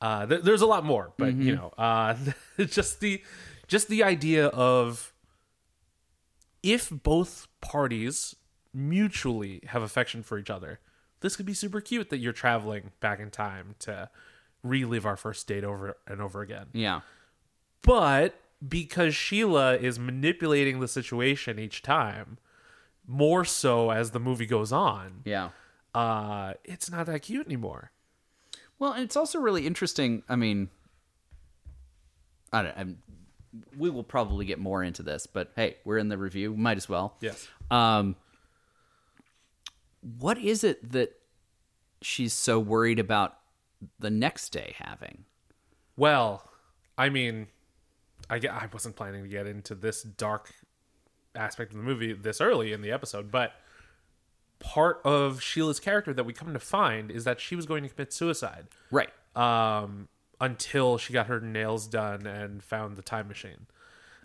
Uh, 0.00 0.26
th- 0.26 0.42
there's 0.42 0.62
a 0.62 0.66
lot 0.66 0.84
more, 0.84 1.12
but 1.16 1.34
you 1.34 1.54
know, 1.54 1.72
uh, 1.76 2.16
just 2.58 3.00
the 3.00 3.22
just 3.68 3.88
the 3.88 4.02
idea 4.02 4.46
of 4.46 5.12
if 6.62 6.90
both 6.90 7.46
parties 7.60 8.34
mutually 8.72 9.60
have 9.66 9.82
affection 9.82 10.22
for 10.22 10.38
each 10.38 10.50
other, 10.50 10.80
this 11.20 11.36
could 11.36 11.46
be 11.46 11.54
super 11.54 11.80
cute 11.80 12.10
that 12.10 12.18
you're 12.18 12.32
traveling 12.32 12.92
back 13.00 13.20
in 13.20 13.30
time 13.30 13.74
to 13.80 14.08
relive 14.62 15.06
our 15.06 15.16
first 15.16 15.46
date 15.46 15.64
over 15.64 15.96
and 16.06 16.20
over 16.20 16.40
again. 16.42 16.66
Yeah. 16.72 17.00
But 17.82 18.38
because 18.66 19.14
Sheila 19.14 19.76
is 19.76 19.98
manipulating 19.98 20.80
the 20.80 20.88
situation 20.88 21.58
each 21.58 21.82
time, 21.82 22.38
more 23.06 23.44
so 23.44 23.90
as 23.90 24.10
the 24.10 24.20
movie 24.20 24.46
goes 24.46 24.70
on, 24.72 25.22
Yeah. 25.24 25.50
uh, 25.94 26.54
it's 26.64 26.90
not 26.90 27.06
that 27.06 27.22
cute 27.22 27.46
anymore. 27.46 27.90
Well, 28.78 28.92
and 28.92 29.02
it's 29.02 29.16
also 29.16 29.38
really 29.40 29.66
interesting. 29.66 30.22
I 30.28 30.36
mean, 30.36 30.68
I 32.52 32.62
don't. 32.62 32.76
I'm, 32.76 32.98
we 33.76 33.90
will 33.90 34.04
probably 34.04 34.44
get 34.44 34.58
more 34.58 34.82
into 34.82 35.02
this, 35.02 35.26
but 35.26 35.52
hey, 35.56 35.76
we're 35.84 35.98
in 35.98 36.08
the 36.08 36.16
review. 36.18 36.54
Might 36.56 36.76
as 36.76 36.88
well. 36.88 37.16
Yes. 37.20 37.48
Um, 37.70 38.16
what 40.00 40.38
is 40.38 40.64
it 40.64 40.92
that 40.92 41.12
she's 42.02 42.32
so 42.32 42.58
worried 42.58 42.98
about 42.98 43.36
the 43.98 44.10
next 44.10 44.50
day 44.50 44.74
having? 44.78 45.24
Well, 45.96 46.50
I 46.96 47.08
mean, 47.08 47.48
I, 48.28 48.36
I 48.36 48.68
wasn't 48.72 48.96
planning 48.96 49.22
to 49.22 49.28
get 49.28 49.46
into 49.46 49.74
this 49.74 50.02
dark 50.02 50.52
aspect 51.34 51.72
of 51.72 51.78
the 51.78 51.84
movie 51.84 52.12
this 52.12 52.40
early 52.40 52.72
in 52.72 52.82
the 52.82 52.90
episode, 52.90 53.30
but 53.30 53.52
part 54.58 55.00
of 55.04 55.42
Sheila's 55.42 55.80
character 55.80 56.12
that 56.12 56.24
we 56.24 56.32
come 56.32 56.52
to 56.52 56.58
find 56.58 57.10
is 57.10 57.24
that 57.24 57.40
she 57.40 57.56
was 57.56 57.66
going 57.66 57.82
to 57.82 57.88
commit 57.88 58.12
suicide 58.12 58.66
Right. 58.90 59.10
um, 59.34 60.08
until 60.40 60.98
she 60.98 61.12
got 61.12 61.26
her 61.26 61.40
nails 61.40 61.86
done 61.86 62.26
and 62.26 62.62
found 62.62 62.96
the 62.96 63.02
time 63.02 63.28
machine, 63.28 63.66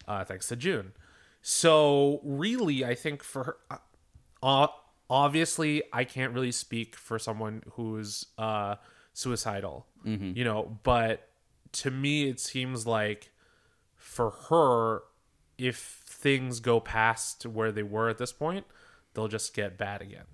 uh, 0.07 0.23
thanks 0.25 0.47
to 0.49 0.55
June. 0.55 0.93
So, 1.41 2.19
really, 2.23 2.83
I 2.83 2.95
think 2.95 3.21
for 3.23 3.43
her, 3.43 3.57
uh, 3.69 4.67
obviously, 5.09 5.83
I 5.93 6.03
can't 6.03 6.33
really 6.33 6.51
speak 6.51 6.95
for 6.95 7.17
someone 7.19 7.63
who's 7.73 8.25
uh, 8.37 8.75
suicidal, 9.13 9.87
you 10.35 10.43
know, 10.43 10.77
but 10.83 11.29
to 11.73 11.91
me, 11.91 12.29
it 12.29 12.39
seems 12.39 12.85
like 12.85 13.31
for 13.95 14.29
her, 14.49 15.01
if 15.57 15.77
things 16.05 16.59
go 16.59 16.79
past 16.79 17.45
where 17.45 17.71
they 17.71 17.83
were 17.83 18.09
at 18.09 18.17
this 18.17 18.31
point, 18.31 18.65
they'll 19.13 19.27
just 19.27 19.53
get 19.55 19.77
bad 19.77 20.01
again. 20.01 20.25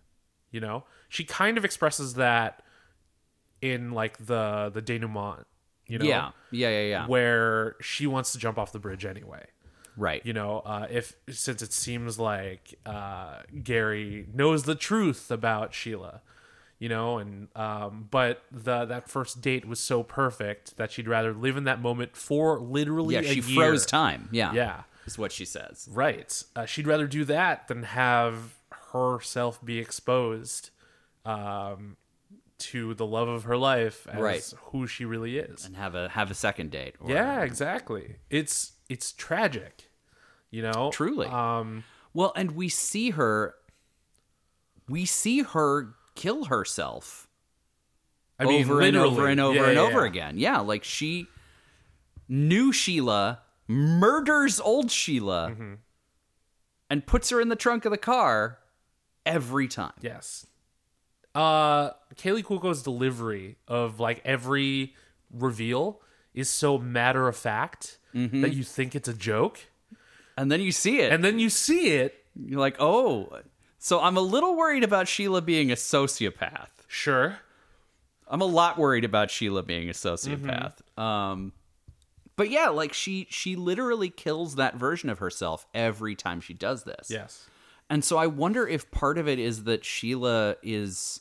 You 0.51 0.59
know, 0.59 0.83
she 1.07 1.23
kind 1.23 1.57
of 1.57 1.63
expresses 1.65 2.15
that 2.15 2.61
in 3.61 3.91
like 3.91 4.25
the 4.25 4.69
the 4.73 4.81
denouement. 4.81 5.45
You 5.87 5.99
know, 5.99 6.05
yeah. 6.05 6.31
Yeah. 6.51 6.69
Yeah. 6.69 6.81
Yeah. 6.87 7.07
where 7.07 7.75
she 7.81 8.07
wants 8.07 8.31
to 8.33 8.37
jump 8.37 8.57
off 8.57 8.71
the 8.71 8.79
bridge 8.79 9.05
anyway. 9.05 9.45
Right. 10.01 10.25
You 10.25 10.33
know, 10.33 10.59
uh, 10.65 10.87
if 10.89 11.15
since 11.29 11.61
it 11.61 11.71
seems 11.73 12.17
like 12.19 12.77
uh, 12.85 13.41
Gary 13.63 14.25
knows 14.33 14.63
the 14.63 14.75
truth 14.75 15.29
about 15.31 15.73
Sheila, 15.73 16.21
you 16.79 16.89
know, 16.89 17.17
and 17.19 17.47
um, 17.55 18.07
but 18.11 18.43
the 18.51 18.85
that 18.85 19.09
first 19.09 19.41
date 19.41 19.65
was 19.65 19.79
so 19.79 20.03
perfect 20.03 20.77
that 20.77 20.91
she'd 20.91 21.07
rather 21.07 21.33
live 21.33 21.55
in 21.57 21.63
that 21.65 21.79
moment 21.81 22.15
for 22.17 22.59
literally 22.59 23.15
yeah. 23.15 23.21
a 23.21 23.33
She 23.35 23.41
year. 23.41 23.55
froze 23.67 23.85
time. 23.85 24.27
Yeah. 24.31 24.51
Yeah, 24.53 24.83
Is 25.05 25.17
what 25.17 25.31
she 25.31 25.45
says. 25.45 25.87
right. 25.91 26.43
Uh, 26.55 26.65
she'd 26.65 26.87
rather 26.87 27.07
do 27.07 27.23
that 27.25 27.67
than 27.67 27.83
have 27.83 28.55
herself 28.91 29.63
be 29.63 29.77
exposed 29.79 30.69
um, 31.25 31.97
to 32.57 32.93
the 32.95 33.05
love 33.05 33.27
of 33.27 33.43
her 33.43 33.57
life 33.57 34.07
as 34.11 34.19
Right. 34.19 34.53
who 34.71 34.85
she 34.87 35.05
really 35.05 35.37
is. 35.37 35.65
And 35.65 35.75
have 35.77 35.95
a 35.95 36.09
have 36.09 36.29
a 36.31 36.33
second 36.33 36.71
date. 36.71 36.95
or- 36.99 37.09
Yeah, 37.11 37.41
exactly. 37.43 38.15
It's 38.29 38.73
it's 38.89 39.11
tragic, 39.13 39.89
you 40.51 40.61
know. 40.61 40.91
Truly. 40.93 41.25
Um, 41.27 41.83
Well, 42.13 42.33
and 42.35 42.51
we 42.51 42.69
see 42.69 43.09
her. 43.11 43.55
We 44.89 45.05
see 45.05 45.41
her 45.43 45.95
kill 46.15 46.45
herself 46.45 47.27
I 48.37 48.43
mean, 48.45 48.63
over 48.65 48.81
and 48.81 48.97
over 48.97 49.27
and 49.27 49.39
over 49.39 49.55
Yeah, 49.55 49.65
and 49.67 49.75
yeah, 49.75 49.81
over 49.81 50.01
yeah. 50.01 50.07
again. 50.07 50.37
Yeah, 50.37 50.59
like 50.59 50.83
she 50.83 51.27
knew 52.27 52.71
Sheila, 52.73 53.41
murders 53.67 54.59
old 54.59 54.91
Sheila, 54.91 55.51
Mm-hmm. 55.51 55.73
and 56.89 57.05
puts 57.05 57.29
her 57.29 57.39
in 57.39 57.47
the 57.49 57.55
trunk 57.55 57.85
of 57.85 57.91
the 57.91 57.97
car 57.97 58.59
every 59.25 59.67
time. 59.67 59.93
Yes. 60.01 60.45
Uh, 61.33 61.91
Kaley 62.15 62.43
Cuoco's 62.43 62.83
delivery 62.83 63.55
of 63.67 63.99
like 64.01 64.21
every 64.25 64.95
reveal 65.31 66.01
is 66.33 66.49
so 66.49 66.77
matter 66.77 67.27
of 67.29 67.37
fact 67.37 67.97
Mm-hmm. 68.13 68.41
that 68.41 68.53
you 68.53 68.63
think 68.65 68.93
it's 68.93 69.07
a 69.07 69.13
joke, 69.13 69.57
And 70.37 70.51
then 70.51 70.61
you 70.61 70.71
see 70.71 70.99
it, 70.99 71.11
and 71.11 71.23
then 71.23 71.39
you 71.39 71.49
see 71.49 71.89
it. 71.89 72.23
you're 72.35 72.59
like, 72.59 72.77
oh. 72.79 73.39
So 73.79 73.99
I'm 73.99 74.17
a 74.17 74.21
little 74.21 74.55
worried 74.55 74.83
about 74.83 75.07
Sheila 75.07 75.41
being 75.41 75.71
a 75.71 75.75
sociopath. 75.75 76.69
Sure. 76.87 77.37
I'm 78.27 78.41
a 78.41 78.45
lot 78.45 78.77
worried 78.77 79.03
about 79.03 79.29
Sheila 79.29 79.63
being 79.63 79.89
a 79.89 79.93
sociopath. 79.93 80.77
Mm-hmm. 80.97 81.01
Um, 81.01 81.53
but 82.35 82.49
yeah, 82.49 82.69
like 82.69 82.93
she 82.93 83.27
she 83.29 83.55
literally 83.55 84.09
kills 84.09 84.55
that 84.55 84.75
version 84.75 85.09
of 85.09 85.19
herself 85.19 85.67
every 85.73 86.15
time 86.15 86.41
she 86.41 86.53
does 86.53 86.83
this. 86.83 87.09
Yes. 87.09 87.47
And 87.89 88.05
so 88.05 88.17
I 88.17 88.27
wonder 88.27 88.65
if 88.65 88.89
part 88.89 89.17
of 89.17 89.27
it 89.27 89.37
is 89.37 89.65
that 89.65 89.83
Sheila 89.83 90.55
is 90.63 91.19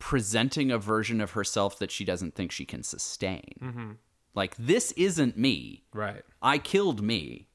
presenting 0.00 0.72
a 0.72 0.78
version 0.78 1.20
of 1.20 1.32
herself 1.32 1.78
that 1.78 1.92
she 1.92 2.04
doesn't 2.04 2.34
think 2.34 2.50
she 2.50 2.64
can 2.64 2.82
sustain. 2.82 3.54
Mm-hmm. 3.62 3.90
Like 4.34 4.54
this 4.56 4.92
isn't 4.92 5.36
me. 5.36 5.84
Right. 5.92 6.22
I 6.40 6.58
killed 6.58 7.02
me. 7.02 7.48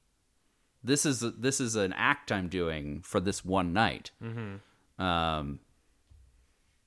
This 0.83 1.05
is 1.05 1.19
this 1.37 1.59
is 1.59 1.75
an 1.75 1.93
act 1.93 2.31
I'm 2.31 2.47
doing 2.47 3.01
for 3.01 3.19
this 3.19 3.43
one 3.43 3.73
night. 3.73 4.11
Mm-hmm. 4.23 5.01
Um, 5.03 5.59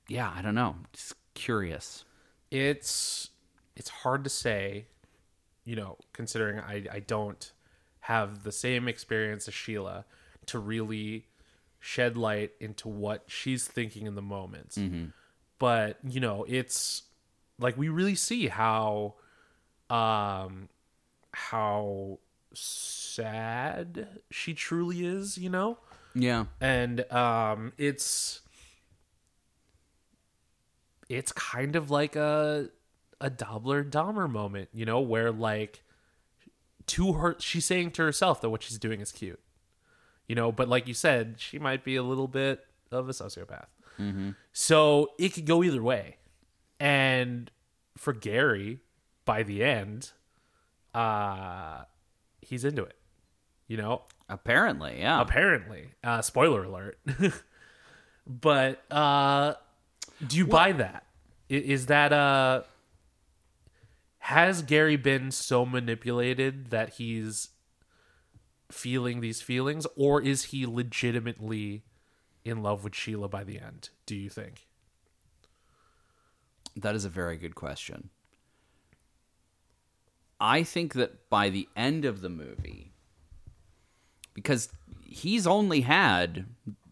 yeah, 0.07 0.31
I 0.35 0.41
don't 0.41 0.55
know. 0.55 0.75
Just 0.93 1.15
curious. 1.33 2.03
it's 2.51 3.29
it's 3.75 3.89
hard 3.89 4.23
to 4.25 4.29
say 4.29 4.85
you 5.63 5.75
know 5.75 5.95
considering 6.11 6.59
i 6.59 6.83
i 6.91 6.99
don't 6.99 7.53
have 8.01 8.43
the 8.43 8.51
same 8.51 8.87
experience 8.89 9.47
as 9.47 9.53
sheila 9.53 10.03
to 10.45 10.59
really 10.59 11.27
shed 11.79 12.17
light 12.17 12.51
into 12.59 12.89
what 12.89 13.23
she's 13.27 13.67
thinking 13.67 14.05
in 14.07 14.15
the 14.15 14.21
moment 14.21 14.77
but 15.59 15.97
you 16.09 16.19
know 16.19 16.43
it's 16.49 17.03
like 17.59 17.77
we 17.77 17.87
really 17.87 18.15
see 18.15 18.47
how 18.47 19.13
um 19.89 20.69
how 21.31 22.19
sad 22.53 24.07
she 24.31 24.53
truly 24.53 25.05
is 25.05 25.37
you 25.37 25.49
know 25.49 25.77
Yeah. 26.15 26.45
and 26.61 27.09
um 27.11 27.73
it's 27.77 28.41
it's 31.09 31.31
kind 31.31 31.75
of 31.75 31.89
like 31.89 32.15
a 32.15 32.69
a 33.21 33.29
Dobler 33.29 33.83
Dahmer 33.83 34.29
moment, 34.31 34.69
you 34.73 34.85
know, 34.85 35.01
where 35.01 35.31
like 35.31 35.83
to 36.87 37.13
her 37.13 37.35
she's 37.39 37.65
saying 37.65 37.91
to 37.91 38.01
herself 38.03 38.39
that 38.41 38.49
what 38.49 38.63
she's 38.63 38.77
doing 38.77 39.01
is 39.01 39.11
cute. 39.11 39.39
You 40.27 40.35
know, 40.35 40.51
but 40.51 40.69
like 40.69 40.87
you 40.87 40.93
said, 40.93 41.35
she 41.39 41.57
might 41.59 41.83
be 41.83 41.95
a 41.95 42.03
little 42.03 42.27
bit 42.27 42.65
of 42.91 43.09
a 43.09 43.11
sociopath. 43.11 43.65
So 44.53 45.09
it 45.19 45.33
could 45.33 45.45
go 45.45 45.61
either 45.63 45.83
way. 45.83 46.15
And 46.79 47.51
for 47.97 48.13
Gary, 48.13 48.79
by 49.29 49.43
the 49.43 49.63
end, 49.63 50.09
uh 50.95 51.83
he's 52.41 52.65
into 52.65 52.81
it. 52.83 52.95
You 53.67 53.77
know, 53.77 54.01
Apparently, 54.27 55.01
yeah. 55.01 55.21
apparently. 55.21 55.89
Uh 56.03 56.23
spoiler 56.23 56.63
alert. 56.63 56.97
but 58.27 58.81
uh 58.91 59.53
do 60.25 60.35
you 60.35 60.47
buy 60.47 60.71
that? 60.71 61.05
Is 61.47 61.85
that 61.85 62.11
uh 62.11 62.63
has 64.17 64.63
Gary 64.63 64.95
been 64.97 65.29
so 65.29 65.63
manipulated 65.63 66.71
that 66.71 66.93
he's 66.95 67.49
feeling 68.71 69.21
these 69.21 69.43
feelings 69.43 69.85
or 69.95 70.19
is 70.23 70.45
he 70.45 70.65
legitimately 70.65 71.83
in 72.43 72.63
love 72.63 72.83
with 72.83 72.95
Sheila 72.95 73.27
by 73.29 73.43
the 73.43 73.59
end, 73.59 73.89
do 74.07 74.15
you 74.15 74.29
think? 74.29 74.65
That 76.75 76.95
is 76.95 77.05
a 77.05 77.09
very 77.09 77.37
good 77.37 77.53
question. 77.53 78.09
I 80.39 80.63
think 80.63 80.93
that 80.93 81.29
by 81.29 81.49
the 81.49 81.67
end 81.75 82.05
of 82.05 82.21
the 82.21 82.29
movie, 82.29 82.93
because 84.33 84.69
he's 85.05 85.45
only 85.45 85.81
had 85.81 86.45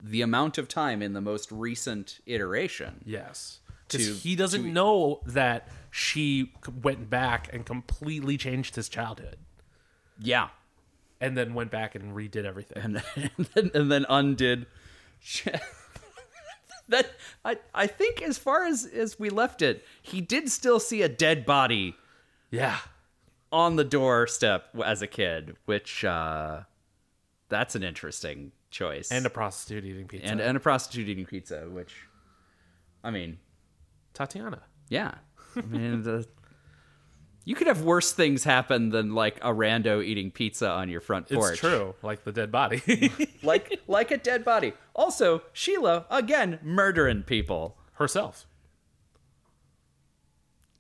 the 0.04 0.22
amount 0.22 0.58
of 0.58 0.68
time 0.68 1.02
in 1.02 1.14
the 1.14 1.22
most 1.22 1.52
recent 1.52 2.20
iteration. 2.26 3.02
Yes. 3.06 3.60
Because 3.88 4.24
he 4.24 4.36
doesn't 4.36 4.64
to- 4.64 4.70
know 4.70 5.22
that 5.26 5.70
she 5.92 6.52
went 6.84 7.10
back 7.10 7.50
and 7.54 7.66
completely 7.66 8.38
changed 8.38 8.76
his 8.76 8.90
childhood 8.90 9.38
Yeah. 10.20 10.50
and 11.22 11.38
then 11.38 11.54
went 11.54 11.72
back 11.72 11.96
and 11.96 12.14
redid 12.16 12.44
everything. 12.46 12.84
And, 12.84 13.04
and, 13.16 13.46
then, 13.54 13.72
and 13.76 13.92
then 13.92 14.06
undid. 14.10 14.66
that 16.90 17.12
I, 17.44 17.58
I 17.74 17.88
think 17.88 18.22
as 18.22 18.38
far 18.38 18.66
as, 18.66 18.86
as 18.86 19.18
we 19.18 19.30
left 19.30 19.62
it, 19.62 19.86
he 20.02 20.22
did 20.22 20.50
still 20.52 20.80
see 20.80 21.02
a 21.02 21.10
dead 21.10 21.46
body 21.46 21.96
yeah. 22.50 22.78
On 23.52 23.76
the 23.76 23.84
doorstep 23.84 24.70
as 24.86 25.02
a 25.02 25.08
kid, 25.08 25.56
which 25.66 26.04
uh, 26.04 26.62
that's 27.50 27.76
an 27.76 27.84
interesting 27.84 28.52
choice. 28.70 29.12
And 29.12 29.26
a 29.26 29.30
prostitute 29.30 29.86
eating 29.86 30.08
pizza. 30.08 30.28
and 30.28 30.40
and 30.42 30.58
a 30.58 30.60
prostitute 30.60 31.08
eating 31.10 31.26
pizza, 31.26 31.68
which, 31.70 31.94
I 33.04 33.12
mean, 33.12 33.38
Tatiana. 34.14 34.64
yeah, 34.90 35.16
I 35.56 35.62
mean, 35.62 36.04
the, 36.04 36.28
you 37.46 37.56
could 37.56 37.68
have 37.68 37.82
worse 37.84 38.12
things 38.12 38.44
happen 38.44 38.90
than 38.90 39.16
like 39.16 39.38
a 39.38 39.54
rando 39.54 40.04
eating 40.04 40.32
pizza 40.32 40.70
on 40.70 40.90
your 40.90 41.00
front 41.02 41.30
porch. 41.30 41.52
It's 41.52 41.60
true, 41.60 41.96
like 42.04 42.24
the 42.26 42.32
dead 42.34 42.52
body 42.52 43.12
like 43.44 43.80
like 43.88 44.12
a 44.12 44.18
dead 44.18 44.44
body. 44.44 44.74
Also, 44.94 45.44
Sheila 45.54 46.06
again 46.10 46.60
murdering 46.62 47.24
people. 47.24 47.78
herself. 47.94 48.46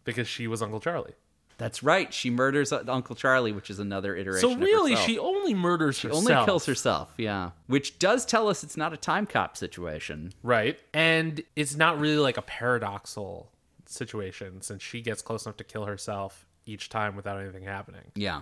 Because 0.04 0.28
she 0.28 0.48
was 0.48 0.62
Uncle 0.62 0.80
Charlie. 0.80 1.16
That's 1.58 1.82
right. 1.82 2.14
She 2.14 2.30
murders 2.30 2.72
Uncle 2.72 3.16
Charlie, 3.16 3.52
which 3.52 3.70
is 3.72 3.80
another 3.80 4.16
iteration. 4.16 4.50
So 4.52 4.56
really, 4.58 4.96
she 4.96 5.18
only 5.18 5.56
murders 5.56 5.98
She 5.98 6.08
herself. 6.08 6.30
only 6.30 6.46
kills 6.46 6.66
herself. 6.68 7.14
Yeah, 7.18 7.52
which 7.66 7.98
does 7.98 8.26
tell 8.26 8.48
us 8.48 8.64
it's 8.64 8.78
not 8.78 8.94
a 8.94 8.98
time 8.98 9.26
cop 9.26 9.58
situation. 9.58 10.34
Right. 10.44 10.77
And 10.94 11.42
it's 11.55 11.75
not 11.75 12.00
really 12.00 12.18
like 12.18 12.38
a 12.38 12.44
paradoxal 12.44 13.48
situation 13.88 14.62
since 14.62 14.84
she 14.84 15.01
gets 15.01 15.22
close 15.24 15.46
enough 15.46 15.58
to 15.58 15.64
kill 15.64 15.86
herself 15.86 16.46
each 16.68 16.90
time 16.90 17.16
without 17.16 17.40
anything 17.42 17.64
happening. 17.64 18.12
Yeah. 18.14 18.42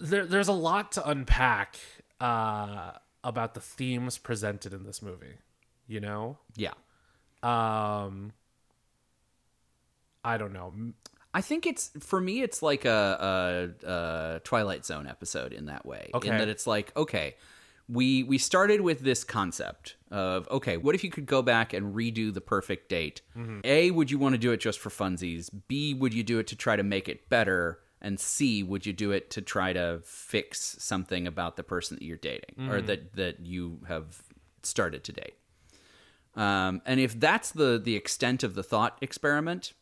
There, 0.00 0.24
there's 0.26 0.48
a 0.48 0.52
lot 0.52 0.92
to 0.92 1.08
unpack 1.08 1.76
uh, 2.20 2.92
about 3.22 3.54
the 3.54 3.60
themes 3.60 4.18
presented 4.18 4.72
in 4.72 4.84
this 4.84 5.02
movie. 5.02 5.36
You 5.86 6.00
know, 6.00 6.38
Yeah. 6.56 6.72
um, 7.42 8.32
I 10.24 10.36
don't 10.38 10.52
know. 10.52 10.72
I 11.34 11.40
think 11.40 11.66
it's 11.66 11.90
for 12.00 12.20
me. 12.20 12.42
It's 12.42 12.62
like 12.62 12.84
a, 12.84 13.72
a, 13.84 13.88
a 13.88 14.40
Twilight 14.40 14.84
Zone 14.84 15.06
episode 15.06 15.52
in 15.52 15.66
that 15.66 15.86
way. 15.86 16.10
Okay. 16.14 16.28
In 16.28 16.38
that 16.38 16.48
it's 16.48 16.66
like, 16.66 16.94
okay, 16.96 17.36
we 17.88 18.22
we 18.22 18.38
started 18.38 18.80
with 18.80 19.00
this 19.00 19.24
concept 19.24 19.96
of 20.10 20.48
okay, 20.50 20.76
what 20.76 20.94
if 20.94 21.02
you 21.02 21.10
could 21.10 21.26
go 21.26 21.42
back 21.42 21.72
and 21.72 21.94
redo 21.94 22.32
the 22.32 22.40
perfect 22.40 22.88
date? 22.88 23.22
A, 23.64 23.90
would 23.90 24.10
you 24.10 24.18
want 24.18 24.34
to 24.34 24.38
do 24.38 24.52
it 24.52 24.60
just 24.60 24.78
for 24.78 24.90
funsies? 24.90 25.48
B, 25.68 25.94
would 25.94 26.14
you 26.14 26.22
do 26.22 26.38
it 26.38 26.46
to 26.48 26.56
try 26.56 26.76
to 26.76 26.82
make 26.82 27.08
it 27.08 27.28
better? 27.28 27.80
And 28.00 28.18
C, 28.18 28.62
would 28.62 28.84
you 28.84 28.92
do 28.92 29.12
it 29.12 29.30
to 29.30 29.42
try 29.42 29.72
to 29.72 30.00
fix 30.04 30.76
something 30.80 31.26
about 31.26 31.56
the 31.56 31.62
person 31.62 31.96
that 31.96 32.04
you're 32.04 32.16
dating 32.16 32.68
or 32.68 32.80
that 32.82 33.14
that 33.14 33.46
you 33.46 33.80
have 33.88 34.22
started 34.62 35.04
to 35.04 35.12
date? 35.12 35.34
Um, 36.34 36.82
and 36.86 36.98
if 36.98 37.18
that's 37.18 37.50
the 37.52 37.80
the 37.82 37.96
extent 37.96 38.42
of 38.42 38.54
the 38.54 38.62
thought 38.62 38.98
experiment, 39.00 39.72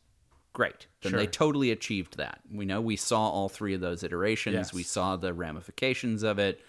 great. 0.52 0.86
Then 1.02 1.12
they 1.12 1.26
totally 1.26 1.70
achieved 1.70 2.16
that. 2.18 2.40
We 2.52 2.64
know 2.64 2.80
we 2.80 2.96
saw 2.96 3.28
all 3.28 3.48
three 3.48 3.74
of 3.74 3.80
those 3.80 4.02
iterations. 4.02 4.54
Yes. 4.54 4.72
We 4.72 4.82
saw 4.82 5.16
the 5.16 5.32
ramifications 5.32 6.22
of 6.22 6.38
it. 6.38 6.60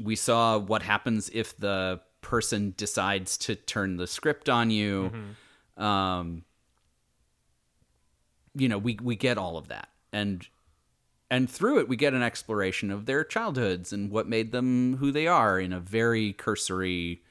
We 0.00 0.16
saw 0.16 0.58
what 0.58 0.82
happens 0.82 1.30
if 1.32 1.56
the 1.58 2.00
person 2.20 2.74
decides 2.76 3.36
to 3.38 3.54
turn 3.54 3.96
the 3.96 4.06
script 4.06 4.48
on 4.48 4.70
you. 4.70 5.12
Um, 5.76 6.44
you 8.54 8.68
know, 8.68 8.78
we 8.78 8.98
we 9.02 9.16
get 9.16 9.38
all 9.38 9.56
of 9.56 9.68
that, 9.68 9.88
and 10.12 10.46
and 11.30 11.48
through 11.48 11.78
it, 11.80 11.88
we 11.88 11.96
get 11.96 12.14
an 12.14 12.22
exploration 12.22 12.90
of 12.90 13.06
their 13.06 13.24
childhoods 13.24 13.92
and 13.92 14.10
what 14.10 14.28
made 14.28 14.52
them 14.52 14.96
who 14.96 15.12
they 15.12 15.26
are 15.26 15.58
in 15.58 15.72
a 15.72 15.80
very 15.80 16.32
cursory, 16.32 17.22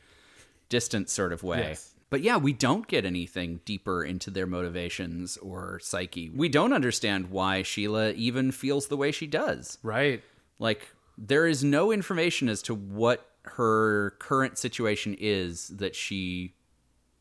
distant 0.70 1.10
sort 1.10 1.34
of 1.34 1.44
way. 1.44 1.60
Yes. 1.60 1.94
But 2.10 2.22
yeah, 2.22 2.38
we 2.38 2.54
don't 2.54 2.88
get 2.88 3.06
anything 3.06 3.60
deeper 3.66 4.04
into 4.04 4.32
their 4.32 4.48
motivations 4.48 5.38
or 5.38 5.80
psyche. 5.80 6.30
We 6.30 6.50
don't 6.50 6.74
understand 6.74 7.30
why 7.30 7.62
Sheila 7.62 8.12
even 8.14 8.52
feels 8.52 8.88
the 8.88 8.98
way 8.98 9.12
she 9.12 9.28
does. 9.28 9.78
right. 9.84 10.24
Like, 10.62 10.90
there 11.18 11.48
is 11.48 11.64
no 11.64 11.92
information 11.92 12.50
as 12.50 12.62
to 12.64 12.76
what 12.76 13.26
her 13.44 14.12
current 14.20 14.58
situation 14.58 15.16
is 15.20 15.68
that 15.70 15.96
she 15.96 16.54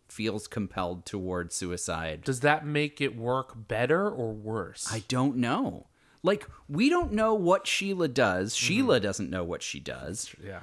feels 0.08 0.48
compelled 0.48 1.04
towards 1.06 1.54
suicide. 1.54 2.24
Does 2.24 2.40
that 2.40 2.66
make 2.66 3.00
it 3.00 3.16
work 3.16 3.68
better 3.68 4.10
or 4.10 4.32
worse? 4.32 4.88
I 4.90 5.04
don't 5.06 5.36
know. 5.36 5.86
Like, 6.22 6.48
we 6.68 6.88
don't 6.88 7.12
know 7.12 7.34
what 7.34 7.66
Sheila 7.66 8.08
does. 8.08 8.56
Sheila 8.56 8.98
doesn't 8.98 9.30
know 9.30 9.44
what 9.44 9.62
she 9.62 9.78
does. 9.78 10.34
yeah. 10.44 10.62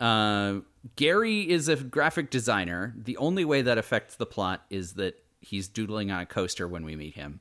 Uh, 0.00 0.60
Gary 0.96 1.48
is 1.48 1.68
a 1.68 1.76
graphic 1.76 2.30
designer. 2.30 2.94
The 2.96 3.16
only 3.16 3.44
way 3.44 3.62
that 3.62 3.78
affects 3.78 4.16
the 4.16 4.26
plot 4.26 4.64
is 4.70 4.94
that 4.94 5.22
he's 5.40 5.68
doodling 5.68 6.10
on 6.10 6.20
a 6.20 6.26
coaster 6.26 6.66
when 6.66 6.84
we 6.84 6.96
meet 6.96 7.14
him. 7.14 7.40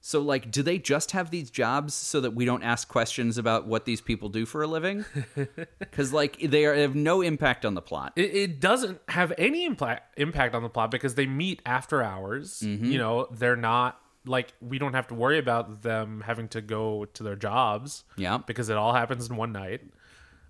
So, 0.00 0.20
like, 0.20 0.52
do 0.52 0.62
they 0.62 0.78
just 0.78 1.10
have 1.10 1.30
these 1.32 1.50
jobs 1.50 1.92
so 1.92 2.20
that 2.20 2.30
we 2.30 2.44
don't 2.44 2.62
ask 2.62 2.86
questions 2.86 3.38
about 3.38 3.66
what 3.66 3.86
these 3.86 4.00
people 4.00 4.28
do 4.28 4.46
for 4.46 4.62
a 4.62 4.66
living? 4.66 5.04
Because, 5.78 6.12
like, 6.12 6.38
they, 6.38 6.64
are, 6.66 6.76
they 6.76 6.82
have 6.82 6.94
no 6.94 7.22
impact 7.22 7.64
on 7.64 7.74
the 7.74 7.82
plot. 7.82 8.12
It, 8.14 8.34
it 8.34 8.60
doesn't 8.60 9.00
have 9.08 9.32
any 9.38 9.64
impact 9.64 10.18
impact 10.18 10.54
on 10.54 10.62
the 10.62 10.68
plot 10.68 10.90
because 10.90 11.14
they 11.14 11.26
meet 11.26 11.62
after 11.66 12.02
hours. 12.02 12.60
Mm-hmm. 12.60 12.84
You 12.84 12.98
know, 12.98 13.28
they're 13.32 13.56
not 13.56 14.00
like 14.26 14.52
we 14.60 14.78
don't 14.78 14.94
have 14.94 15.08
to 15.08 15.14
worry 15.14 15.38
about 15.38 15.82
them 15.82 16.22
having 16.24 16.48
to 16.48 16.60
go 16.60 17.06
to 17.06 17.22
their 17.22 17.36
jobs. 17.36 18.04
Yeah. 18.16 18.38
because 18.38 18.68
it 18.68 18.76
all 18.76 18.92
happens 18.92 19.28
in 19.28 19.36
one 19.36 19.52
night. 19.52 19.82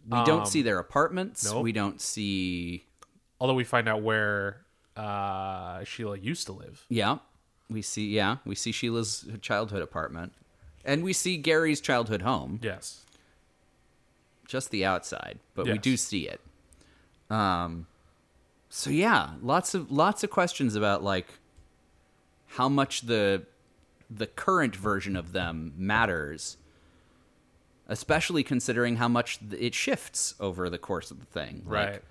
We 0.08 0.24
don't 0.24 0.46
see 0.46 0.62
their 0.62 0.78
apartments. 0.78 1.44
nope. 1.44 1.62
We 1.64 1.72
don't 1.72 2.00
see. 2.00 2.84
Although 3.40 3.54
we 3.54 3.64
find 3.64 3.88
out 3.88 4.02
where 4.02 4.64
uh, 4.96 5.84
Sheila 5.84 6.16
used 6.18 6.46
to 6.46 6.52
live. 6.52 6.84
Yeah, 6.88 7.18
we 7.68 7.82
see. 7.82 8.08
Yeah, 8.08 8.36
we 8.44 8.54
see 8.54 8.72
Sheila's 8.72 9.26
childhood 9.42 9.82
apartment, 9.82 10.32
and 10.84 11.02
we 11.02 11.12
see 11.12 11.36
Gary's 11.36 11.80
childhood 11.80 12.22
home. 12.22 12.60
Yes. 12.62 13.04
just 14.46 14.70
the 14.70 14.84
outside, 14.84 15.38
but 15.54 15.66
we 15.66 15.76
do 15.78 15.96
see 15.96 16.28
it. 16.28 16.40
Um, 17.28 17.86
so 18.70 18.90
yeah, 18.90 19.30
lots 19.42 19.74
of 19.74 19.90
lots 19.90 20.22
of 20.22 20.30
questions 20.30 20.76
about 20.76 21.02
like 21.02 21.26
how 22.46 22.68
much 22.68 23.02
the 23.02 23.42
the 24.08 24.28
current 24.28 24.76
version 24.76 25.16
of 25.16 25.32
them 25.32 25.72
matters, 25.76 26.56
especially 27.88 28.42
considering 28.42 28.96
how 28.96 29.08
much 29.08 29.38
it 29.58 29.74
shifts 29.74 30.34
over 30.40 30.68
the 30.70 30.78
course 30.78 31.10
of 31.10 31.18
the 31.20 31.26
thing. 31.26 31.62
Like, 31.66 31.88
Right. 31.88 32.02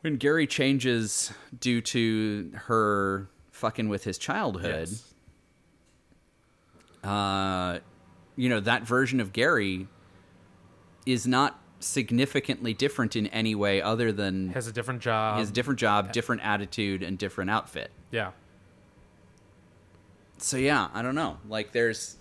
when 0.00 0.16
Gary 0.16 0.46
changes 0.46 1.32
due 1.58 1.80
to 1.82 2.50
her 2.66 3.28
fucking 3.52 3.88
with 3.88 4.04
his 4.04 4.18
childhood, 4.18 4.88
Yes. 4.88 5.14
uh, 7.04 7.78
you 8.36 8.48
know, 8.48 8.60
that 8.60 8.82
version 8.82 9.20
of 9.20 9.32
Gary 9.32 9.88
is 11.06 11.26
not 11.26 11.60
significantly 11.78 12.74
different 12.74 13.14
in 13.16 13.26
any 13.28 13.54
way 13.54 13.80
other 13.80 14.10
than 14.10 14.48
Has 14.50 14.66
a 14.66 14.72
different 14.72 15.00
job. 15.02 15.38
has 15.38 15.50
a 15.50 15.52
different 15.52 15.78
job, 15.78 16.12
different 16.12 16.42
attitude, 16.44 17.02
and 17.02 17.16
different 17.18 17.50
outfit. 17.50 17.90
yeah. 18.10 18.32
So 20.38 20.58
yeah, 20.58 20.88
I 20.92 21.00
don't 21.00 21.14
know. 21.14 21.38
Like 21.48 21.72
there's 21.72 22.16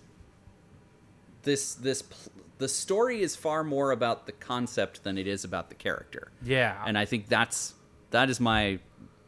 this 1.45 1.75
this 1.75 2.01
pl- 2.01 2.31
the 2.57 2.67
story 2.67 3.21
is 3.21 3.35
far 3.35 3.63
more 3.63 3.91
about 3.91 4.25
the 4.25 4.31
concept 4.33 5.03
than 5.03 5.17
it 5.17 5.27
is 5.27 5.43
about 5.43 5.69
the 5.69 5.75
character. 5.75 6.31
Yeah. 6.43 6.81
And 6.85 6.97
I 6.97 7.05
think 7.05 7.27
that's 7.27 7.73
that 8.11 8.29
is 8.29 8.39
my 8.39 8.79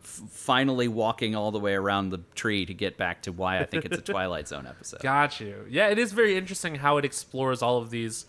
f- 0.04 0.22
finally 0.30 0.88
walking 0.88 1.36
all 1.36 1.52
the 1.52 1.60
way 1.60 1.74
around 1.74 2.10
the 2.10 2.20
tree 2.36 2.66
to 2.66 2.74
get 2.74 2.98
back 2.98 3.22
to 3.24 3.32
why 3.32 3.60
I 3.60 3.66
think 3.66 3.86
it's 3.86 3.98
a 3.98 4.02
Twilight 4.14 4.48
Zone 4.48 4.66
episode. 4.68 5.02
Got 5.02 5.40
you. 5.40 5.66
Yeah, 5.70 5.88
it 5.88 5.98
is 5.98 6.12
very 6.14 6.38
interesting 6.38 6.76
how 6.76 6.98
it 6.98 7.06
explores 7.06 7.62
all 7.62 7.78
of 7.78 7.90
these 7.90 8.26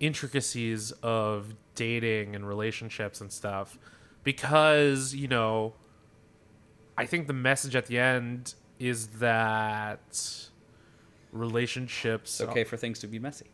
intricacies 0.00 0.92
of 1.02 1.54
dating 1.74 2.34
and 2.34 2.46
relationships 2.46 3.20
and 3.20 3.32
stuff. 3.32 3.78
Because, 4.24 5.14
you 5.14 5.28
know, 5.28 5.74
I 6.98 7.06
think 7.06 7.28
the 7.28 7.32
message 7.32 7.76
at 7.76 7.86
the 7.86 7.98
end 7.98 8.54
is 8.80 9.06
that 9.18 10.48
relationships. 11.36 12.40
It's 12.40 12.50
okay 12.50 12.64
for 12.64 12.76
things 12.76 12.98
to 13.00 13.06
be 13.06 13.18
messy. 13.18 13.46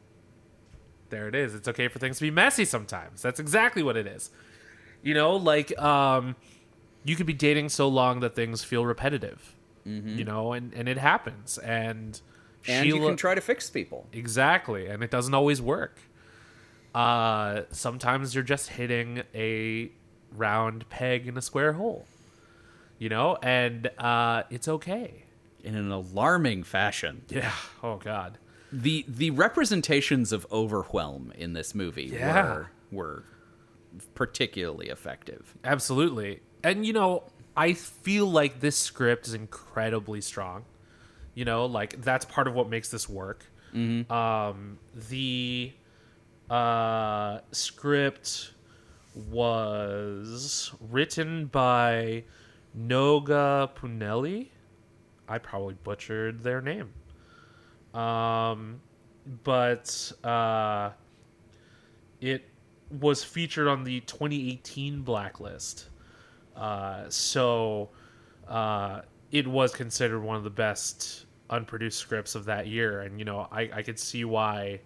there 1.10 1.28
it 1.28 1.34
is. 1.34 1.54
It's 1.54 1.68
okay 1.68 1.88
for 1.88 1.98
things 1.98 2.16
to 2.18 2.22
be 2.22 2.30
messy 2.30 2.64
sometimes. 2.64 3.20
That's 3.20 3.38
exactly 3.38 3.82
what 3.82 3.96
it 3.98 4.06
is. 4.06 4.30
You 5.02 5.14
know, 5.14 5.36
like 5.36 5.76
um 5.78 6.36
you 7.04 7.16
could 7.16 7.26
be 7.26 7.32
dating 7.34 7.68
so 7.68 7.88
long 7.88 8.20
that 8.20 8.34
things 8.34 8.62
feel 8.64 8.86
repetitive. 8.86 9.54
You 9.84 10.24
know, 10.24 10.52
and 10.52 10.72
and 10.74 10.88
it 10.88 10.96
happens. 10.98 11.58
And 11.58 12.20
And 12.68 12.86
you 12.86 12.94
can 13.00 13.16
try 13.16 13.34
to 13.34 13.40
fix 13.40 13.68
people. 13.68 14.06
Exactly, 14.12 14.86
and 14.86 15.02
it 15.02 15.10
doesn't 15.10 15.34
always 15.34 15.60
work. 15.60 15.98
Uh, 16.94 17.62
sometimes 17.70 18.34
you're 18.34 18.44
just 18.44 18.68
hitting 18.70 19.22
a 19.34 19.90
round 20.30 20.88
peg 20.88 21.26
in 21.26 21.36
a 21.36 21.42
square 21.42 21.72
hole, 21.72 22.06
you 22.98 23.08
know, 23.08 23.38
and 23.42 23.88
uh, 23.98 24.44
it's 24.50 24.68
okay. 24.68 25.24
In 25.62 25.74
an 25.76 25.90
alarming 25.92 26.64
fashion. 26.64 27.22
Yeah. 27.28 27.52
Oh 27.82 27.96
God. 27.96 28.38
The 28.72 29.04
the 29.08 29.30
representations 29.30 30.32
of 30.32 30.46
overwhelm 30.50 31.32
in 31.36 31.52
this 31.52 31.74
movie 31.74 32.04
Yeah. 32.04 32.44
were 32.44 32.70
were 32.90 33.24
particularly 34.14 34.88
effective. 34.88 35.54
Absolutely. 35.64 36.40
And 36.64 36.84
you 36.86 36.92
know, 36.92 37.24
I 37.56 37.74
feel 37.74 38.26
like 38.26 38.60
this 38.60 38.76
script 38.76 39.26
is 39.28 39.34
incredibly 39.34 40.20
strong. 40.20 40.64
You 41.34 41.44
know, 41.44 41.66
like 41.66 42.00
that's 42.02 42.24
part 42.24 42.48
of 42.48 42.54
what 42.54 42.68
makes 42.68 42.88
this 42.90 43.08
work. 43.08 43.46
Um, 43.74 44.78
the 45.08 45.72
uh, 46.50 47.38
script 47.52 48.52
was 49.30 50.72
written 50.90 51.46
by 51.46 52.24
Noga 52.78 53.70
Pnueli. 53.74 54.48
I 55.32 55.38
probably 55.38 55.74
butchered 55.82 56.42
their 56.42 56.60
name. 56.60 56.92
Um, 57.94 58.80
but 59.44 60.12
uh, 60.22 60.90
it 62.20 62.44
was 63.00 63.24
featured 63.24 63.66
on 63.66 63.82
the 63.84 64.00
2018 64.00 65.00
blacklist. 65.00 65.88
Uh, 66.54 67.04
so 67.08 67.88
uh, 68.46 69.00
it 69.30 69.46
was 69.46 69.72
considered 69.72 70.20
one 70.20 70.36
of 70.36 70.44
the 70.44 70.50
best 70.50 71.24
unproduced 71.48 71.98
scripts 71.98 72.34
of 72.34 72.44
that 72.44 72.66
year. 72.66 73.00
And, 73.00 73.18
you 73.18 73.24
know, 73.24 73.48
I, 73.50 73.70
I 73.72 73.82
could 73.82 73.98
see 73.98 74.26
why 74.26 74.80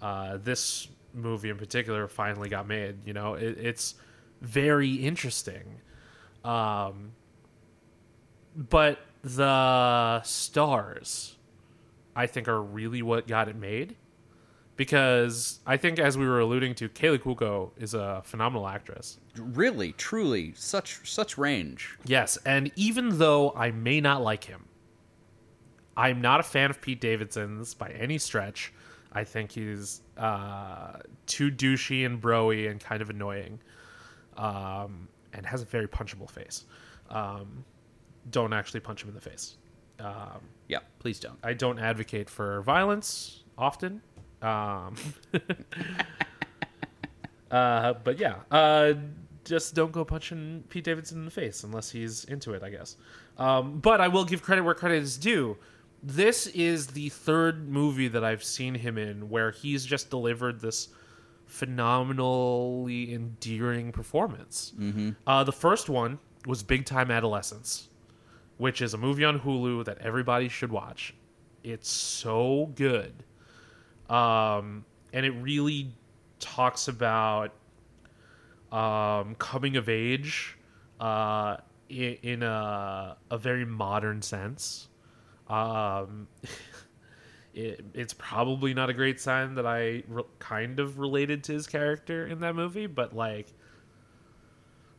uh, 0.00 0.38
this 0.38 0.88
movie 1.12 1.50
in 1.50 1.58
particular 1.58 2.08
finally 2.08 2.48
got 2.48 2.66
made. 2.66 3.06
You 3.06 3.12
know, 3.12 3.34
it, 3.34 3.58
it's 3.58 3.96
very 4.40 4.94
interesting. 4.94 5.82
Um, 6.44 7.12
but 8.56 8.98
the 9.26 10.22
stars, 10.22 11.36
I 12.14 12.26
think, 12.26 12.46
are 12.48 12.62
really 12.62 13.02
what 13.02 13.26
got 13.26 13.48
it 13.48 13.56
made. 13.56 13.96
Because 14.76 15.60
I 15.66 15.78
think, 15.78 15.98
as 15.98 16.18
we 16.18 16.26
were 16.28 16.38
alluding 16.38 16.74
to, 16.76 16.88
Kaley 16.88 17.18
Cuoco 17.18 17.70
is 17.78 17.94
a 17.94 18.22
phenomenal 18.24 18.68
actress. 18.68 19.18
Really, 19.36 19.92
truly, 19.92 20.52
such 20.54 21.10
such 21.10 21.38
range. 21.38 21.96
Yes, 22.04 22.36
and 22.44 22.70
even 22.76 23.18
though 23.18 23.52
I 23.56 23.70
may 23.70 24.00
not 24.00 24.22
like 24.22 24.44
him, 24.44 24.66
I'm 25.96 26.20
not 26.20 26.40
a 26.40 26.42
fan 26.42 26.68
of 26.70 26.80
Pete 26.80 27.00
Davidson's 27.00 27.72
by 27.72 27.88
any 27.90 28.18
stretch. 28.18 28.72
I 29.12 29.24
think 29.24 29.52
he's 29.52 30.02
uh, 30.18 30.98
too 31.24 31.50
douchey 31.50 32.04
and 32.04 32.20
broy 32.20 32.70
and 32.70 32.78
kind 32.78 33.00
of 33.00 33.08
annoying, 33.08 33.58
um, 34.36 35.08
and 35.32 35.46
has 35.46 35.62
a 35.62 35.64
very 35.64 35.88
punchable 35.88 36.30
face. 36.30 36.64
Um, 37.08 37.64
don't 38.30 38.52
actually 38.52 38.80
punch 38.80 39.02
him 39.02 39.08
in 39.08 39.14
the 39.14 39.20
face. 39.20 39.56
Um, 39.98 40.40
Yeah, 40.68 40.80
please 40.98 41.20
don't. 41.20 41.38
I 41.42 41.54
don't 41.54 41.78
advocate 41.78 42.28
for 42.28 42.60
violence 42.62 43.44
often. 43.56 44.02
Um, 44.42 44.96
uh, 47.50 47.94
but 48.04 48.18
yeah, 48.18 48.36
uh, 48.50 48.94
just 49.44 49.74
don't 49.74 49.92
go 49.92 50.04
punching 50.04 50.64
Pete 50.68 50.84
Davidson 50.84 51.18
in 51.18 51.24
the 51.24 51.30
face 51.30 51.62
unless 51.64 51.90
he's 51.90 52.24
into 52.24 52.52
it, 52.52 52.62
I 52.62 52.70
guess. 52.70 52.96
Um, 53.38 53.78
but 53.78 54.00
I 54.00 54.08
will 54.08 54.24
give 54.24 54.42
credit 54.42 54.62
where 54.62 54.74
credit 54.74 55.02
is 55.02 55.16
due. 55.16 55.56
This 56.02 56.46
is 56.48 56.88
the 56.88 57.08
third 57.08 57.68
movie 57.68 58.08
that 58.08 58.24
I've 58.24 58.44
seen 58.44 58.74
him 58.74 58.98
in 58.98 59.28
where 59.30 59.50
he's 59.50 59.84
just 59.84 60.10
delivered 60.10 60.60
this 60.60 60.88
phenomenally 61.46 63.12
endearing 63.14 63.92
performance. 63.92 64.72
Uh, 65.26 65.44
the 65.44 65.52
first 65.52 65.88
one 65.88 66.18
was 66.46 66.62
Big 66.62 66.84
Time 66.84 67.10
Adolescence 67.10 67.88
which 68.58 68.80
is 68.80 68.94
a 68.94 68.98
movie 68.98 69.24
on 69.24 69.40
Hulu 69.40 69.84
that 69.84 69.98
everybody 69.98 70.48
should 70.48 70.70
watch. 70.70 71.14
It's 71.62 71.90
so 71.90 72.70
good. 72.74 73.12
Um, 74.08 74.84
and 75.12 75.26
it 75.26 75.32
really 75.32 75.92
talks 76.38 76.88
about 76.88 77.52
um, 78.72 79.34
coming 79.36 79.76
of 79.76 79.88
age 79.88 80.56
uh, 81.00 81.56
in, 81.88 82.16
in 82.22 82.42
a, 82.42 83.16
a 83.30 83.38
very 83.38 83.64
modern 83.64 84.22
sense. 84.22 84.88
Um, 85.48 86.28
it, 87.54 87.84
it's 87.94 88.14
probably 88.14 88.74
not 88.74 88.90
a 88.90 88.94
great 88.94 89.20
sign 89.20 89.54
that 89.54 89.66
I 89.66 90.02
re- 90.08 90.24
kind 90.38 90.78
of 90.80 90.98
related 90.98 91.44
to 91.44 91.52
his 91.52 91.66
character 91.66 92.26
in 92.26 92.40
that 92.40 92.54
movie, 92.54 92.86
but 92.86 93.14
like, 93.14 93.48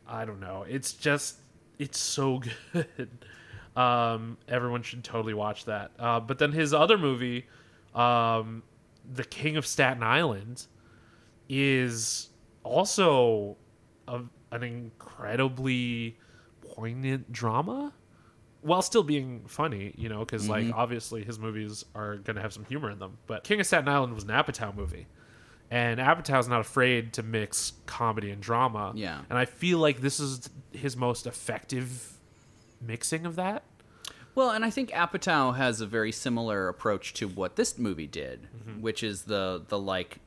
I 0.06 0.24
don't 0.24 0.40
know. 0.40 0.64
It's 0.68 0.92
just 0.92 1.36
it's 1.78 1.98
so 1.98 2.42
good. 2.72 3.08
Um, 3.76 4.38
everyone 4.48 4.82
should 4.82 5.04
totally 5.04 5.34
watch 5.34 5.64
that. 5.66 5.92
Uh, 5.98 6.20
but 6.20 6.38
then 6.38 6.52
his 6.52 6.74
other 6.74 6.98
movie, 6.98 7.46
um, 7.94 8.62
The 9.14 9.24
King 9.24 9.56
of 9.56 9.66
Staten 9.66 10.02
Island, 10.02 10.66
is 11.48 12.28
also 12.64 13.56
a, 14.06 14.20
an 14.52 14.62
incredibly 14.62 16.18
poignant 16.74 17.32
drama 17.32 17.92
while 18.60 18.82
still 18.82 19.04
being 19.04 19.44
funny, 19.46 19.94
you 19.96 20.08
know, 20.08 20.20
because 20.20 20.48
like 20.48 20.66
obviously 20.74 21.22
his 21.24 21.38
movies 21.38 21.84
are 21.94 22.16
gonna 22.16 22.40
have 22.40 22.52
some 22.52 22.64
humor 22.64 22.90
in 22.90 22.98
them. 22.98 23.16
But 23.26 23.44
King 23.44 23.60
of 23.60 23.66
Staten 23.66 23.88
Island 23.88 24.14
was 24.14 24.24
an 24.24 24.30
Apatow 24.30 24.74
movie, 24.74 25.06
and 25.70 26.00
Apatow's 26.00 26.48
not 26.48 26.60
afraid 26.60 27.12
to 27.14 27.22
mix 27.22 27.72
comedy 27.86 28.30
and 28.30 28.42
drama. 28.42 28.92
Yeah. 28.96 29.20
and 29.30 29.38
I 29.38 29.44
feel 29.44 29.78
like 29.78 30.00
this 30.00 30.18
is 30.18 30.50
his 30.72 30.96
most 30.96 31.26
effective 31.26 32.17
mixing 32.80 33.26
of 33.26 33.36
that. 33.36 33.62
Well, 34.34 34.50
and 34.50 34.64
I 34.64 34.70
think 34.70 34.90
Apatow 34.90 35.56
has 35.56 35.80
a 35.80 35.86
very 35.86 36.12
similar 36.12 36.68
approach 36.68 37.12
to 37.14 37.26
what 37.26 37.56
this 37.56 37.76
movie 37.78 38.06
did, 38.06 38.46
which 38.80 39.02
is 39.02 39.22
the 39.22 39.62
the 39.68 39.78
like 39.78 40.18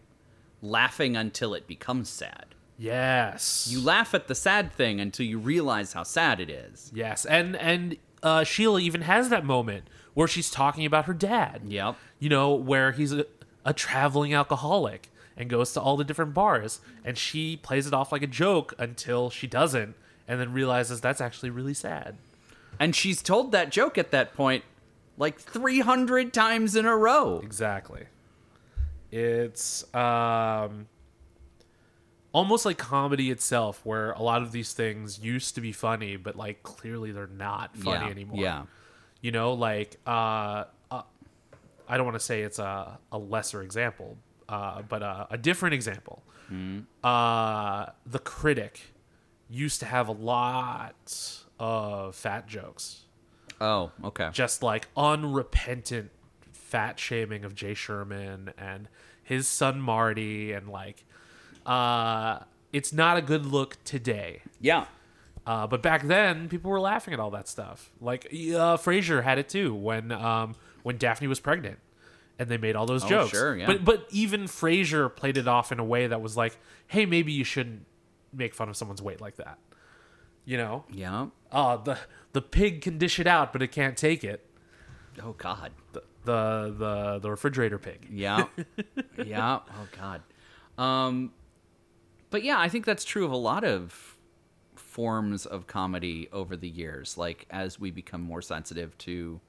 laughing 0.61 1.15
until 1.15 1.53
it 1.53 1.67
becomes 1.67 2.09
sad. 2.09 2.45
Yes, 2.77 3.67
You 3.71 3.79
laugh 3.79 4.13
at 4.15 4.27
the 4.27 4.33
sad 4.35 4.73
thing 4.73 4.99
until 4.99 5.25
you 5.25 5.37
realize 5.37 5.93
how 5.93 6.01
sad 6.03 6.39
it 6.39 6.49
is. 6.49 6.91
yes, 6.93 7.25
and 7.25 7.55
and 7.55 7.97
uh, 8.23 8.43
Sheila 8.43 8.79
even 8.81 9.01
has 9.01 9.29
that 9.29 9.45
moment 9.45 9.85
where 10.13 10.27
she's 10.27 10.49
talking 10.51 10.85
about 10.85 11.05
her 11.05 11.13
dad. 11.13 11.61
Yep. 11.67 11.95
you 12.19 12.27
know, 12.29 12.53
where 12.53 12.91
he's 12.91 13.13
a, 13.13 13.25
a 13.63 13.73
traveling 13.73 14.33
alcoholic 14.33 15.09
and 15.37 15.49
goes 15.49 15.71
to 15.73 15.79
all 15.81 15.95
the 15.95 16.03
different 16.03 16.33
bars, 16.33 16.81
and 17.05 17.17
she 17.17 17.55
plays 17.57 17.87
it 17.87 17.93
off 17.93 18.11
like 18.11 18.21
a 18.23 18.27
joke 18.27 18.73
until 18.77 19.29
she 19.29 19.47
doesn't, 19.47 19.95
and 20.27 20.39
then 20.41 20.51
realizes 20.51 20.99
that's 20.99 21.21
actually 21.21 21.49
really 21.49 21.73
sad. 21.73 22.15
And 22.81 22.95
she's 22.95 23.21
told 23.21 23.51
that 23.51 23.69
joke 23.69 23.99
at 23.99 24.09
that 24.09 24.33
point 24.33 24.63
like 25.15 25.39
300 25.39 26.33
times 26.33 26.75
in 26.75 26.87
a 26.87 26.97
row. 26.97 27.39
Exactly. 27.43 28.05
It's 29.11 29.83
um 29.93 30.87
almost 32.33 32.65
like 32.65 32.79
comedy 32.79 33.29
itself 33.29 33.81
where 33.85 34.13
a 34.13 34.23
lot 34.23 34.41
of 34.41 34.51
these 34.51 34.73
things 34.73 35.19
used 35.19 35.53
to 35.53 35.61
be 35.61 35.71
funny 35.71 36.15
but 36.15 36.35
like 36.35 36.63
clearly 36.63 37.11
they're 37.11 37.27
not 37.27 37.77
funny 37.77 38.05
yeah. 38.05 38.11
anymore. 38.11 38.41
Yeah. 38.41 38.63
You 39.21 39.31
know, 39.31 39.53
like 39.53 39.97
uh, 40.07 40.63
uh 40.89 41.03
I 41.87 41.97
don't 41.97 42.05
want 42.05 42.15
to 42.15 42.25
say 42.25 42.41
it's 42.41 42.57
a, 42.57 42.97
a 43.11 43.17
lesser 43.19 43.61
example, 43.61 44.17
uh, 44.49 44.81
but 44.81 45.03
uh, 45.03 45.27
a 45.29 45.37
different 45.37 45.75
example. 45.75 46.23
Uh, 47.03 47.85
the 48.05 48.19
Critic 48.19 48.93
used 49.49 49.79
to 49.79 49.85
have 49.85 50.09
a 50.09 50.11
lot 50.11 51.40
of 51.61 52.15
fat 52.15 52.47
jokes, 52.47 53.01
Oh, 53.61 53.91
okay. 54.03 54.29
just 54.33 54.63
like 54.63 54.87
unrepentant 54.97 56.09
fat 56.51 56.99
shaming 56.99 57.45
of 57.45 57.53
Jay 57.53 57.75
Sherman 57.75 58.51
and 58.57 58.89
his 59.23 59.47
son 59.47 59.79
Marty, 59.79 60.51
and 60.53 60.67
like, 60.67 61.05
uh, 61.65 62.39
it's 62.73 62.91
not 62.91 63.17
a 63.17 63.21
good 63.21 63.45
look 63.45 63.77
today. 63.83 64.41
Yeah. 64.59 64.85
Uh, 65.45 65.67
but 65.67 65.81
back 65.83 66.03
then, 66.07 66.49
people 66.49 66.71
were 66.71 66.79
laughing 66.79 67.13
at 67.13 67.19
all 67.19 67.31
that 67.31 67.47
stuff. 67.47 67.91
Like 67.99 68.25
uh, 68.27 68.77
Frasier 68.77 69.23
had 69.23 69.37
it 69.37 69.47
too 69.49 69.73
when 69.73 70.11
um, 70.11 70.55
when 70.83 70.97
Daphne 70.97 71.27
was 71.27 71.39
pregnant, 71.39 71.79
and 72.39 72.49
they 72.49 72.57
made 72.57 72.75
all 72.75 72.85
those 72.85 73.03
Oh, 73.05 73.09
jokes. 73.09 73.31
sure, 73.31 73.55
yeah. 73.55 73.65
But 73.67 73.83
but 73.85 74.07
even 74.11 74.43
Frasier 74.45 75.13
played 75.15 75.37
it 75.37 75.47
off 75.47 75.71
in 75.71 75.79
a 75.79 75.83
way 75.85 76.07
that 76.07 76.21
was 76.21 76.35
like, 76.37 76.57
hey, 76.87 77.05
maybe 77.05 77.31
you 77.31 77.43
shouldn't 77.43 77.85
make 78.33 78.53
fun 78.55 78.69
of 78.69 78.77
someone's 78.77 79.01
weight 79.01 79.19
like 79.21 79.35
that. 79.37 79.57
You 80.45 80.57
know, 80.57 80.85
Yeah. 80.91 81.27
uh, 81.51 81.77
the 81.77 81.97
the 82.33 82.41
pig 82.41 82.81
can 82.81 82.97
dish 82.97 83.19
it 83.19 83.27
out, 83.27 83.53
but 83.53 83.61
it 83.61 83.67
can't 83.69 83.95
take 83.97 84.23
it. 84.23 84.45
Oh 85.21 85.33
God. 85.33 85.71
The 85.93 86.03
the 86.23 86.75
the, 86.77 87.19
the 87.19 87.29
refrigerator 87.31 87.77
pig. 87.77 88.07
Yeah. 88.11 88.45
yeah. 89.25 89.59
Oh 89.69 89.87
God. 89.97 90.21
Um, 90.77 91.31
but 92.29 92.43
yeah, 92.43 92.59
I 92.59 92.69
think 92.69 92.85
that's 92.85 93.03
true 93.03 93.25
of 93.25 93.31
a 93.31 93.37
lot 93.37 93.63
of 93.63 94.17
forms 94.75 95.45
of 95.45 95.67
comedy 95.67 96.27
over 96.31 96.55
the 96.57 96.67
years. 96.69 97.17
Like 97.17 97.45
as 97.49 97.79
we 97.79 97.91
become 97.91 98.21
more 98.21 98.41
sensitive 98.41 98.97
to, 98.99 99.39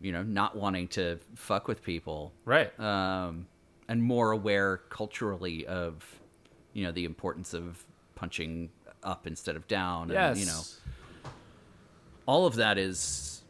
you 0.00 0.12
know, 0.12 0.22
not 0.22 0.56
wanting 0.56 0.88
to 0.88 1.18
fuck 1.34 1.66
with 1.68 1.82
people, 1.82 2.32
Right. 2.44 2.78
um, 2.78 3.46
and 3.88 4.02
more 4.02 4.32
aware 4.32 4.78
culturally 4.90 5.66
of, 5.66 6.04
you 6.72 6.84
know, 6.84 6.92
the 6.92 7.04
importance 7.04 7.54
of 7.54 7.84
punching 8.16 8.70
up 9.02 9.26
instead 9.26 9.56
of 9.56 9.66
down. 9.68 10.08
yes. 10.10 10.36
And, 10.36 10.40
you 10.40 10.46
know, 10.46 10.60
all 12.26 12.46
of 12.46 12.56
that 12.56 12.76
is 12.78 13.42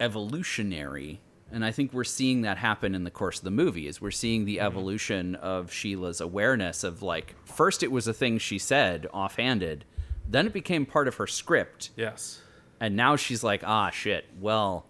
evolutionary 0.00 1.20
and 1.50 1.64
i 1.64 1.72
think 1.72 1.92
we're 1.92 2.04
seeing 2.04 2.42
that 2.42 2.56
happen 2.56 2.94
in 2.94 3.02
the 3.04 3.10
course 3.10 3.38
of 3.38 3.44
the 3.44 3.50
movie 3.50 3.86
is 3.88 4.00
we're 4.00 4.10
seeing 4.12 4.44
the 4.44 4.60
evolution 4.60 5.34
of 5.36 5.72
sheila's 5.72 6.20
awareness 6.20 6.84
of 6.84 7.02
like 7.02 7.34
first 7.44 7.82
it 7.82 7.90
was 7.90 8.06
a 8.06 8.12
thing 8.12 8.38
she 8.38 8.58
said 8.58 9.06
offhanded 9.12 9.84
then 10.28 10.46
it 10.46 10.52
became 10.52 10.86
part 10.86 11.08
of 11.08 11.16
her 11.16 11.26
script 11.26 11.90
Yes. 11.96 12.40
and 12.80 12.94
now 12.94 13.16
she's 13.16 13.42
like 13.42 13.62
ah 13.66 13.90
shit 13.90 14.26
well 14.40 14.86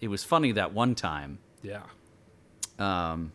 it 0.00 0.08
was 0.08 0.24
funny 0.24 0.52
that 0.52 0.72
one 0.72 0.94
time 0.94 1.38
Yeah. 1.62 1.82
um, 2.78 3.32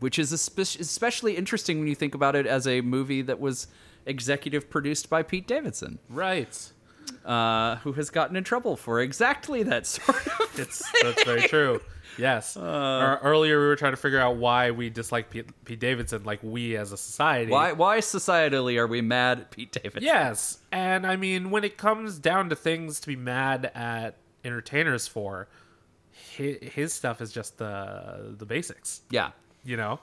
which 0.00 0.18
is 0.18 0.32
especially 0.32 1.36
interesting 1.36 1.78
when 1.78 1.88
you 1.88 1.94
think 1.94 2.14
about 2.14 2.34
it 2.36 2.46
as 2.46 2.66
a 2.66 2.80
movie 2.80 3.22
that 3.22 3.38
was 3.40 3.68
executive 4.06 4.68
produced 4.70 5.08
by 5.08 5.22
Pete 5.22 5.46
Davidson, 5.46 5.98
Right. 6.08 6.72
uh, 7.24 7.76
who 7.76 7.92
has 7.92 8.10
gotten 8.10 8.34
in 8.36 8.44
trouble 8.44 8.76
for 8.76 9.00
exactly 9.00 9.62
that 9.64 9.86
sort 9.86 10.26
of. 10.26 10.58
It's 10.58 10.82
that's 11.02 11.22
very 11.24 11.42
true. 11.42 11.80
Yes. 12.18 12.56
Uh, 12.56 12.60
Or 12.60 13.18
earlier 13.22 13.60
we 13.60 13.66
were 13.66 13.76
trying 13.76 13.92
to 13.92 13.96
figure 13.96 14.18
out 14.18 14.36
why 14.36 14.72
we 14.72 14.90
dislike 14.90 15.30
Pete, 15.30 15.46
Pete 15.64 15.78
Davidson, 15.78 16.24
like 16.24 16.40
we 16.42 16.76
as 16.76 16.92
a 16.92 16.96
society. 16.96 17.52
Why? 17.52 17.72
Why 17.72 17.98
societally 17.98 18.78
are 18.78 18.86
we 18.86 19.00
mad 19.00 19.40
at 19.40 19.50
Pete 19.52 19.70
Davidson? 19.72 20.02
Yes, 20.02 20.58
and 20.72 21.06
I 21.06 21.16
mean 21.16 21.50
when 21.50 21.62
it 21.62 21.76
comes 21.78 22.18
down 22.18 22.48
to 22.50 22.56
things 22.56 23.00
to 23.00 23.06
be 23.06 23.16
mad 23.16 23.70
at 23.74 24.16
entertainers 24.44 25.06
for, 25.06 25.48
his, 26.10 26.56
his 26.60 26.92
stuff 26.92 27.20
is 27.20 27.30
just 27.32 27.58
the 27.58 28.34
the 28.36 28.44
basics. 28.46 29.02
yeah, 29.10 29.30
You 29.64 29.76
know, 29.76 30.00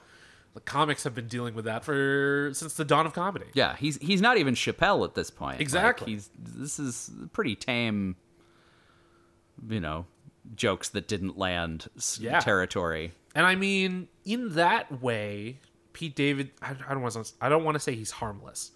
the 0.53 0.59
comics 0.61 1.03
have 1.03 1.13
been 1.15 1.27
dealing 1.27 1.53
with 1.55 1.65
that 1.65 1.83
for 1.83 2.51
since 2.53 2.73
the 2.75 2.85
dawn 2.85 3.05
of 3.05 3.13
comedy. 3.13 3.45
yeah. 3.53 3.75
He's 3.75 3.97
he's 3.97 4.21
not 4.21 4.37
even 4.37 4.53
Chappelle 4.55 5.03
at 5.05 5.15
this 5.15 5.29
point. 5.29 5.55
Like, 5.55 5.61
Exactly. 5.61 6.13
he's 6.13 6.29
this 6.37 6.79
is 6.79 7.11
pretty 7.33 7.55
tame. 7.55 8.15
You 9.67 9.79
know, 9.79 10.05
jokes 10.55 10.89
that 10.89 11.07
didn't 11.07 11.37
land 11.37 11.87
Yeah. 12.19 12.39
territory. 12.39 13.13
And 13.35 13.45
I 13.45 13.55
mean, 13.55 14.07
in 14.25 14.53
that 14.55 15.01
way, 15.01 15.59
Pete 15.93 16.15
David. 16.15 16.51
I, 16.61 16.75
I 16.87 16.93
don't 16.93 17.01
want 17.01 17.13
to. 17.15 17.25
I 17.41 17.49
don't 17.49 17.63
want 17.63 17.75
to 17.75 17.79
say 17.79 17.95
he's 17.95 18.11
harmless, 18.11 18.71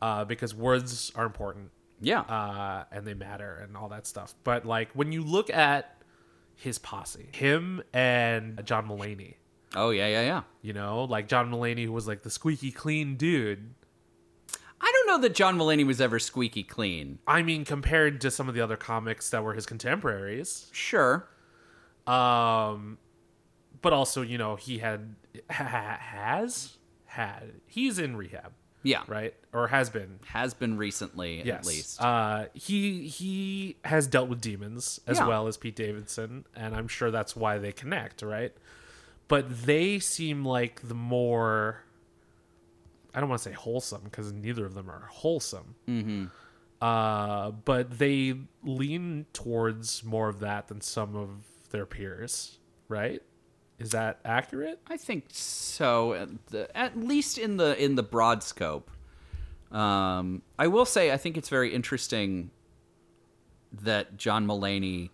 uh, 0.00 0.24
because 0.24 0.54
words 0.54 1.10
are 1.16 1.26
important. 1.26 1.70
Yeah. 2.02 2.20
uh, 2.20 2.84
and 2.90 3.06
they 3.06 3.12
matter 3.12 3.56
and 3.62 3.76
all 3.76 3.88
that 3.90 4.06
stuff. 4.06 4.34
But 4.42 4.64
like 4.64 4.90
when 4.94 5.12
you 5.12 5.22
look 5.22 5.50
at 5.50 6.00
his 6.56 6.78
posse, 6.78 7.28
him 7.32 7.82
and 7.92 8.64
John 8.64 8.88
Mulaney, 8.88 9.34
oh 9.74 9.90
yeah, 9.90 10.08
yeah, 10.08 10.22
yeah. 10.22 10.42
you 10.62 10.72
know, 10.72 11.04
like 11.04 11.28
John 11.28 11.50
Mulaney 11.50 11.84
who 11.84 11.92
was 11.92 12.06
like 12.08 12.22
the 12.22 12.30
squeaky 12.30 12.70
clean 12.72 13.16
dude. 13.16 13.74
I 14.80 14.90
don't 14.92 15.06
know 15.08 15.18
that 15.28 15.34
John 15.34 15.58
Mulaney 15.58 15.84
was 15.86 16.00
ever 16.00 16.18
squeaky 16.18 16.62
clean. 16.62 17.18
I 17.26 17.42
mean, 17.42 17.64
compared 17.66 18.20
to 18.22 18.30
some 18.30 18.48
of 18.48 18.54
the 18.54 18.62
other 18.62 18.76
comics 18.78 19.28
that 19.30 19.44
were 19.44 19.52
his 19.54 19.66
contemporaries, 19.66 20.68
Sure. 20.72 21.28
um, 22.06 22.98
but 23.82 23.92
also 23.92 24.22
you 24.22 24.38
know 24.38 24.56
he 24.56 24.78
had 24.78 25.14
ha- 25.50 25.98
has 26.00 26.76
had 27.06 27.52
he's 27.66 27.98
in 27.98 28.16
rehab, 28.16 28.52
Yeah. 28.82 29.02
right, 29.06 29.34
or 29.52 29.68
has 29.68 29.90
been 29.90 30.18
Has 30.26 30.54
been 30.54 30.76
recently, 30.78 31.42
yes. 31.44 31.58
at 31.58 31.66
least. 31.66 32.00
Uh, 32.02 32.46
he 32.54 33.06
he 33.06 33.76
has 33.84 34.06
dealt 34.06 34.28
with 34.28 34.40
demons 34.40 34.98
as 35.06 35.18
Yeah. 35.18 35.26
well 35.28 35.46
as 35.46 35.56
Pete 35.56 35.76
Davidson, 35.76 36.46
and 36.56 36.74
I'm 36.74 36.88
sure 36.88 37.10
that's 37.10 37.36
why 37.36 37.58
they 37.58 37.72
connect, 37.72 38.22
right? 38.22 38.52
But 39.30 39.64
they 39.64 39.98
seem 39.98 40.44
like 40.44 40.86
the 40.86 40.94
more 40.94 41.84
I 43.14 43.20
don't 43.20 43.28
want 43.28 43.42
to 43.42 43.48
say 43.48 43.54
wholesome 43.54 44.02
because 44.04 44.32
neither 44.32 44.66
of 44.66 44.74
them 44.74 44.90
are 44.90 45.06
wholesome. 45.10 45.74
Mm-hmm. 45.88 46.24
Uh, 46.80 47.50
but 47.50 47.98
they 47.98 48.34
lean 48.62 49.26
towards 49.32 50.04
more 50.04 50.28
of 50.28 50.40
that 50.40 50.68
than 50.68 50.80
some 50.80 51.14
of 51.16 51.30
their 51.70 51.86
peers, 51.86 52.58
right? 52.88 53.22
Is 53.78 53.90
that 53.90 54.20
accurate? 54.24 54.80
I 54.86 54.96
think 54.96 55.26
so. 55.28 56.14
At, 56.14 56.46
the, 56.48 56.76
at 56.76 56.98
least 56.98 57.38
in 57.38 57.56
the 57.56 57.82
in 57.82 57.94
the 57.94 58.02
broad 58.02 58.42
scope. 58.42 58.90
Um, 59.70 60.42
I 60.58 60.66
will 60.66 60.84
say 60.84 61.12
I 61.12 61.16
think 61.16 61.36
it's 61.36 61.48
very 61.48 61.72
interesting 61.72 62.50
that 63.72 64.16
John 64.16 64.46
Mulaney, 64.46 65.10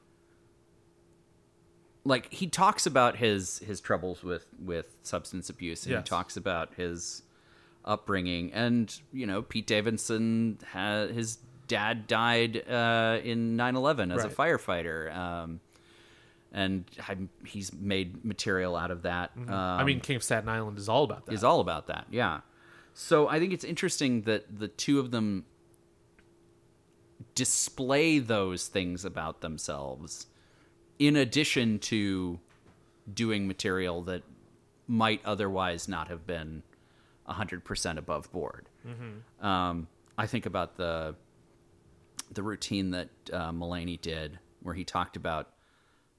like 2.06 2.32
he 2.32 2.46
talks 2.46 2.86
about 2.86 3.16
his 3.16 3.58
his 3.60 3.80
troubles 3.80 4.22
with 4.22 4.46
with 4.58 4.86
substance 5.02 5.50
abuse, 5.50 5.84
and 5.84 5.92
Yes. 5.92 6.04
he 6.04 6.08
talks 6.08 6.36
about 6.36 6.74
his 6.74 7.22
upbringing, 7.84 8.52
and 8.52 8.98
you 9.12 9.26
know 9.26 9.42
Pete 9.42 9.66
Davidson 9.66 10.58
had 10.72 11.10
his 11.10 11.38
dad 11.68 12.06
died 12.06 12.58
uh, 12.70 13.18
in 13.24 13.56
9-11 13.56 14.14
as 14.14 14.24
a 14.24 14.28
firefighter. 14.28 15.14
Um, 15.14 15.60
and 16.52 16.84
I'm- 17.08 17.28
he's 17.44 17.72
made 17.72 18.24
material 18.24 18.76
out 18.76 18.90
of 18.92 19.02
that. 19.02 19.36
Mm-hmm. 19.36 19.52
I 19.52 19.82
mean, 19.84 19.98
King 20.00 20.16
of 20.16 20.22
Staten 20.22 20.48
Island 20.48 20.78
is 20.78 20.88
all 20.88 21.02
about 21.04 21.26
that. 21.26 21.32
is 21.34 21.42
all 21.42 21.60
about 21.60 21.88
that. 21.88 22.06
Yeah. 22.10 22.40
So 22.94 23.28
I 23.28 23.38
think 23.40 23.52
it's 23.52 23.64
interesting 23.64 24.22
that 24.22 24.58
the 24.58 24.68
two 24.68 25.00
of 25.00 25.10
them 25.10 25.44
display 27.34 28.18
those 28.18 28.68
things 28.68 29.04
about 29.04 29.40
themselves 29.40 30.26
in 30.98 31.16
addition 31.16 31.78
to 31.78 32.38
doing 33.12 33.46
material 33.46 34.02
that 34.02 34.22
might 34.88 35.20
otherwise 35.24 35.88
not 35.88 36.08
have 36.08 36.26
been 36.26 36.62
100% 37.28 37.96
above 37.98 38.30
board. 38.32 38.68
Um, 39.44 39.88
I 40.18 40.26
think 40.26 40.46
about 40.46 40.76
the 40.76 41.14
the 42.32 42.42
routine 42.42 42.90
that 42.90 43.08
uh, 43.32 43.52
Mulaney 43.52 44.00
did 44.00 44.38
where 44.62 44.74
he 44.74 44.82
talked 44.84 45.16
about 45.16 45.50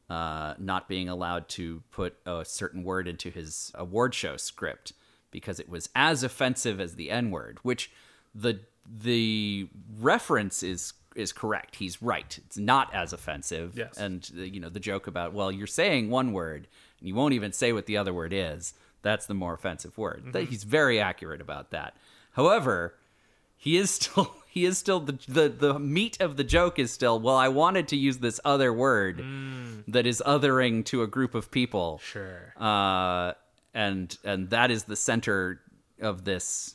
uh, 0.10 0.54
not 0.58 0.88
being 0.88 1.10
allowed 1.10 1.50
to 1.50 1.84
put 1.92 2.16
a 2.26 2.46
certain 2.46 2.84
word 2.84 3.08
into 3.10 3.30
his 3.30 3.72
award 3.76 4.14
show 4.16 4.38
script 4.38 4.94
because 5.32 5.60
it 5.60 5.68
was 5.68 5.90
as 5.96 6.24
offensive 6.24 6.80
as 6.80 6.96
the 6.96 7.12
N 7.12 7.30
word, 7.30 7.60
which 7.64 7.92
the 8.34 8.62
the 8.90 9.68
reference 10.00 10.64
is 10.64 10.94
is 11.18 11.34
correct. 11.34 11.76
He's 11.76 12.02
right. 12.02 12.38
It's 12.46 12.58
not 12.58 12.94
as 12.94 13.12
offensive. 13.14 13.74
Yes. 13.76 13.98
And 13.98 14.30
uh, 14.38 14.42
you 14.44 14.60
know 14.60 14.70
the 14.70 14.80
joke 14.80 15.08
about 15.08 15.34
well, 15.34 15.52
you're 15.52 15.68
saying 15.68 16.10
one 16.10 16.32
word 16.32 16.68
and 17.00 17.08
you 17.10 17.16
won't 17.16 17.34
even 17.34 17.52
say 17.52 17.74
what 17.74 17.86
the 17.86 17.98
other 17.98 18.14
word 18.14 18.32
is. 18.34 18.74
That's 19.02 19.26
the 19.28 19.34
more 19.34 19.54
offensive 19.54 19.98
word. 19.98 20.24
That- 20.34 20.46
He's 20.50 20.64
very 20.64 21.00
accurate 21.00 21.42
about 21.42 21.72
that. 21.72 21.96
However, 22.34 22.96
he 23.58 23.78
is 23.78 23.90
still 23.98 24.34
he 24.48 24.66
is 24.66 24.78
still 24.78 25.00
the, 25.00 25.18
the 25.28 25.50
the 25.50 25.80
meat 25.80 26.20
of 26.22 26.38
the 26.38 26.44
joke 26.44 26.80
is 26.80 26.92
still 26.92 27.20
well 27.20 27.36
i 27.36 27.48
wanted 27.48 27.88
to 27.90 27.96
use 27.96 28.18
this 28.20 28.40
other 28.44 28.72
word 28.74 29.24
that 29.88 30.08
is 30.08 30.22
othering 30.26 30.84
to 30.86 31.04
a 31.04 31.08
group 31.08 31.36
of 31.36 31.52
people 31.52 32.00
Sure. 32.04 32.54
uh 32.60 33.34
and 33.76 34.18
and 34.24 34.50
that 34.52 34.72
is 34.72 34.84
the 34.86 34.96
center 34.96 35.62
of 36.02 36.24
this 36.24 36.74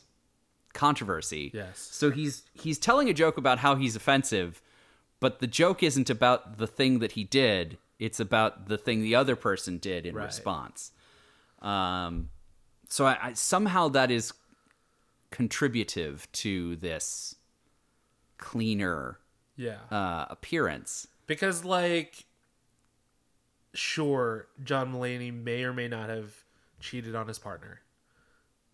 controversy 0.73 1.51
Yes. 1.53 1.77
so 1.79 2.09
he's 2.11 2.43
he's 2.53 2.77
telling 2.79 3.09
a 3.09 3.13
joke 3.13 3.37
about 3.37 3.59
how 3.59 3.75
he's 3.75 3.95
offensive 3.95 4.61
but 5.19 5.39
the 5.39 5.47
joke 5.47 5.83
isn't 5.83 6.09
about 6.09 6.57
the 6.57 6.67
thing 6.67 6.99
that 6.99 7.13
he 7.13 7.23
did 7.23 7.77
It's 7.99 8.19
about 8.19 8.67
the 8.67 8.77
thing 8.77 9.01
the 9.01 9.15
other 9.15 9.35
person 9.37 9.77
did 9.77 10.05
in 10.05 10.15
Right. 10.15 10.25
response. 10.25 10.91
Um, 11.61 12.29
so 12.89 13.05
I, 13.05 13.17
I 13.29 13.33
somehow 13.33 13.87
that 13.89 14.11
is 14.11 14.33
contributive 15.29 16.27
to 16.33 16.75
this 16.75 17.35
cleaner 18.37 19.19
Yeah. 19.55 19.77
uh, 19.89 20.25
appearance. 20.29 21.07
because 21.27 21.63
like 21.63 22.25
sure 23.73 24.47
john 24.63 24.91
mulaney 24.93 25.31
may 25.33 25.63
or 25.63 25.73
may 25.73 25.87
not 25.87 26.09
have 26.09 26.43
cheated 26.79 27.15
on 27.15 27.27
his 27.27 27.39
partner 27.39 27.81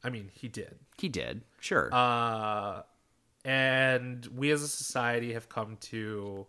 i 0.03 0.09
mean 0.09 0.29
he 0.33 0.47
did 0.47 0.77
He 0.97 1.09
did, 1.09 1.41
sure. 1.59 1.89
uh 1.93 2.81
and 3.45 4.25
we 4.35 4.51
as 4.51 4.61
a 4.61 4.67
society 4.67 5.33
have 5.33 5.47
come 5.49 5.77
to 5.81 6.45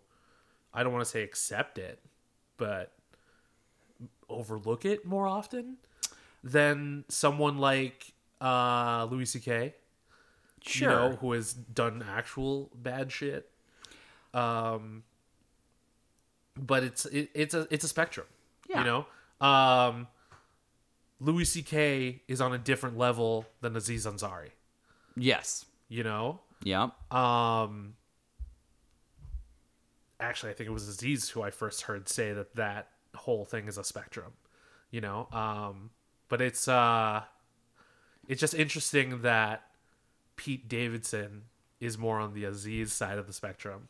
i 0.73 0.83
don't 0.83 0.91
want 0.93 1.05
to 1.05 1.09
say 1.09 1.23
accept 1.23 1.77
it 1.77 1.99
but 2.57 2.91
overlook 4.29 4.85
it 4.85 5.05
more 5.05 5.27
often 5.27 5.77
than 6.43 7.05
someone 7.07 7.57
like 7.57 8.13
uh 8.41 9.07
louis 9.09 9.35
ck 9.35 9.73
sure. 10.63 10.89
you 10.91 10.95
know, 10.95 11.11
who 11.19 11.31
has 11.33 11.53
done 11.53 12.03
actual 12.07 12.69
bad 12.75 13.11
shit. 13.11 13.49
Um, 14.33 15.03
but 16.57 16.83
it's 16.83 17.05
it, 17.05 17.29
it's 17.33 17.53
a 17.53 17.67
it's 17.71 17.83
a 17.83 17.87
spectrum. 17.87 18.27
Yeah. 18.69 18.79
You 18.79 18.85
know, 18.85 19.45
um, 19.47 20.07
Louis 21.21 21.45
C.K. 21.45 22.23
is 22.27 22.41
on 22.41 22.51
a 22.53 22.57
different 22.57 22.97
level 22.97 23.45
than 23.61 23.75
Aziz 23.75 24.05
Ansari. 24.05 24.49
yes. 25.15 25.65
You 25.87 26.03
know, 26.03 26.39
Yeah. 26.63 26.89
um, 27.11 27.95
actually, 30.19 30.51
I 30.51 30.55
think 30.55 30.69
it 30.69 30.73
was 30.73 30.87
Aziz 30.87 31.29
who 31.29 31.41
I 31.41 31.51
first 31.51 31.81
heard 31.83 32.07
say 32.07 32.31
that 32.33 32.55
that 32.55 32.87
whole 33.15 33.45
thing 33.45 33.67
is 33.67 33.77
a 33.77 33.83
spectrum. 33.83 34.31
You 34.89 35.01
know, 35.01 35.27
um, 35.31 35.89
but 36.29 36.41
it's 36.41 36.67
uh, 36.67 37.23
it's 38.27 38.39
just 38.41 38.53
interesting 38.53 39.21
that 39.21 39.63
Pete 40.37 40.67
Davidson 40.67 41.43
is 41.79 41.97
more 41.97 42.19
on 42.19 42.33
the 42.33 42.45
Aziz 42.45 42.91
side 42.93 43.17
of 43.17 43.27
the 43.27 43.33
spectrum. 43.33 43.87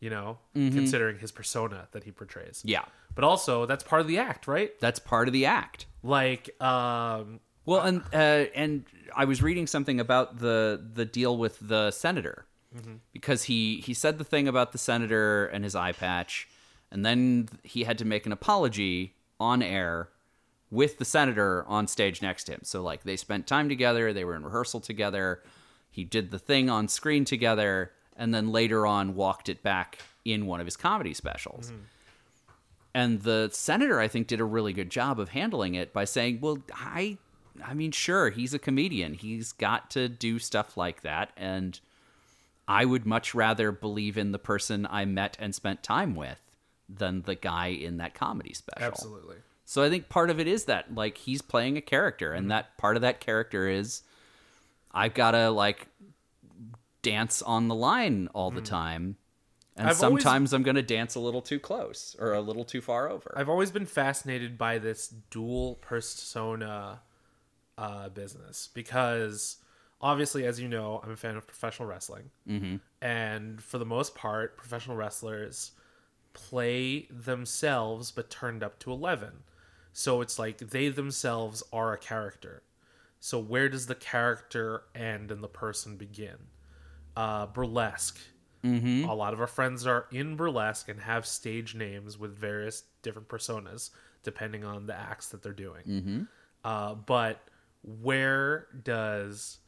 You 0.00 0.10
know, 0.10 0.38
considering 0.54 1.18
his 1.18 1.32
persona 1.32 1.88
that 1.90 2.04
he 2.04 2.12
portrays. 2.12 2.62
Yeah. 2.64 2.84
But 3.16 3.24
also, 3.24 3.66
that's 3.66 3.82
part 3.82 4.00
of 4.00 4.06
the 4.06 4.18
act, 4.18 4.46
right? 4.46 4.70
That's 4.78 5.00
part 5.00 5.26
of 5.26 5.32
the 5.34 5.44
act. 5.46 5.86
Like, 6.02 6.50
um, 6.62 7.40
Well, 7.66 7.80
and 7.82 8.02
uh, 8.12 8.46
and 8.54 8.84
I 9.14 9.24
was 9.24 9.42
reading 9.42 9.66
something 9.66 10.00
about 10.00 10.38
the 10.38 10.82
the 10.94 11.04
deal 11.04 11.36
with 11.36 11.58
the 11.60 11.90
senator 11.90 12.46
because 13.12 13.44
he 13.44 13.80
he 13.80 13.94
said 13.94 14.18
the 14.18 14.24
thing 14.24 14.46
about 14.46 14.72
the 14.72 14.78
senator 14.78 15.46
and 15.46 15.64
his 15.64 15.74
eye 15.74 15.92
patch, 15.92 16.48
and 16.90 17.04
then 17.04 17.48
he 17.62 17.84
had 17.84 17.98
to 17.98 18.04
make 18.04 18.26
an 18.26 18.32
apology 18.32 19.14
on 19.40 19.62
air 19.62 20.08
with 20.70 20.98
the 20.98 21.04
senator 21.04 21.64
on 21.66 21.86
stage 21.86 22.20
next 22.22 22.44
to 22.44 22.52
him. 22.52 22.60
So 22.62 22.82
like 22.82 23.02
they 23.04 23.16
spent 23.16 23.46
time 23.46 23.68
together, 23.68 24.12
they 24.12 24.24
were 24.24 24.36
in 24.36 24.44
rehearsal 24.44 24.80
together. 24.80 25.42
He 25.90 26.04
did 26.04 26.30
the 26.30 26.38
thing 26.38 26.68
on 26.70 26.88
screen 26.88 27.24
together, 27.24 27.92
and 28.16 28.34
then 28.34 28.52
later 28.52 28.86
on 28.86 29.14
walked 29.14 29.48
it 29.48 29.62
back 29.62 29.98
in 30.24 30.46
one 30.46 30.60
of 30.60 30.66
his 30.66 30.76
comedy 30.76 31.14
specials. 31.14 31.72
And 32.94 33.20
the 33.22 33.50
senator, 33.52 34.00
I 34.00 34.08
think, 34.08 34.26
did 34.26 34.40
a 34.40 34.44
really 34.44 34.72
good 34.72 34.90
job 34.90 35.20
of 35.20 35.28
handling 35.30 35.74
it 35.74 35.92
by 35.92 36.04
saying, 36.04 36.40
"Well, 36.40 36.58
I, 36.74 37.18
I 37.64 37.74
mean, 37.74 37.92
sure, 37.92 38.30
he's 38.30 38.54
a 38.54 38.58
comedian. 38.58 39.14
He's 39.14 39.52
got 39.52 39.90
to 39.90 40.08
do 40.08 40.38
stuff 40.38 40.76
like 40.76 41.02
that, 41.02 41.30
and 41.36 41.78
I 42.66 42.84
would 42.84 43.06
much 43.06 43.34
rather 43.34 43.70
believe 43.72 44.16
in 44.18 44.32
the 44.32 44.38
person 44.38 44.86
I 44.90 45.04
met 45.04 45.36
and 45.38 45.54
spent 45.54 45.82
time 45.82 46.14
with 46.14 46.40
than 46.88 47.22
the 47.22 47.34
guy 47.34 47.68
in 47.68 47.98
that 47.98 48.14
comedy 48.14 48.54
special." 48.54 48.86
absolutely. 48.86 49.36
So 49.66 49.82
I 49.82 49.90
think 49.90 50.08
part 50.08 50.30
of 50.30 50.40
it 50.40 50.48
is 50.48 50.64
that 50.64 50.94
like 50.94 51.18
he's 51.18 51.42
playing 51.42 51.76
a 51.76 51.82
character, 51.82 52.30
Mm-hmm. 52.30 52.38
and 52.38 52.50
that 52.50 52.78
part 52.78 52.96
of 52.96 53.02
that 53.02 53.20
character 53.20 53.68
is 53.68 54.02
I've 54.92 55.12
got 55.14 55.32
to 55.32 55.50
like 55.50 55.88
dance 57.02 57.42
on 57.42 57.68
the 57.68 57.74
line 57.74 58.28
all 58.34 58.50
the 58.50 58.60
time, 58.62 59.16
and. 59.78 59.88
I've 59.88 60.02
always- 60.02 60.22
sometimes 60.22 60.52
I'm 60.52 60.62
going 60.62 60.76
to 60.76 60.82
dance 60.82 61.14
a 61.14 61.20
little 61.20 61.42
too 61.42 61.58
close 61.58 62.16
or 62.18 62.34
a 62.34 62.40
little 62.40 62.64
too 62.64 62.80
far 62.80 63.08
over. 63.08 63.32
I've 63.36 63.48
always 63.48 63.70
been 63.70 63.86
fascinated 63.86 64.58
by 64.58 64.78
this 64.78 65.08
dual 65.30 65.76
persona 65.76 67.00
uh, 67.76 68.08
business 68.08 68.68
because 68.74 69.58
obviously, 70.00 70.44
as 70.44 70.60
you 70.60 70.68
know, 70.68 71.00
I'm 71.02 71.10
a 71.10 71.16
fan 71.16 71.36
of 71.36 71.46
professional 71.46 71.88
wrestling, 71.88 72.30
mm-hmm. 72.48 72.76
and 73.00 73.62
for 73.62 73.78
the 73.78 73.86
most 73.86 74.14
part, 74.14 74.56
professional 74.56 74.96
wrestlers 74.96 75.72
play 76.32 77.06
themselves 77.10 78.10
but 78.10 78.30
turned 78.30 78.62
up 78.62 78.78
to 78.80 78.92
eleven. 78.92 79.44
So 79.92 80.20
it's 80.20 80.38
like 80.38 80.58
they 80.58 80.88
themselves 80.88 81.62
are 81.72 81.92
a 81.92 81.98
character. 81.98 82.62
So 83.20 83.40
where 83.40 83.68
does 83.68 83.86
the 83.86 83.96
character 83.96 84.82
end 84.94 85.32
and 85.32 85.42
the 85.42 85.48
person 85.48 85.96
begin? 85.96 86.36
Uh, 87.16 87.46
burlesque. 87.46 88.20
Mm-hmm. 88.64 89.08
A 89.08 89.14
lot 89.14 89.32
of 89.32 89.40
our 89.40 89.46
friends 89.46 89.86
are 89.86 90.06
in 90.10 90.36
burlesque 90.36 90.88
and 90.88 91.00
have 91.00 91.26
stage 91.26 91.74
names 91.74 92.18
with 92.18 92.36
various 92.36 92.84
different 93.02 93.28
personas 93.28 93.90
depending 94.24 94.64
on 94.64 94.86
the 94.86 94.94
acts 94.94 95.28
that 95.28 95.42
they're 95.42 95.52
doing. 95.52 95.82
Mm-hmm. 95.86 96.22
Uh, 96.64 96.94
but 96.94 97.40
where 97.82 98.66
does 98.82 99.58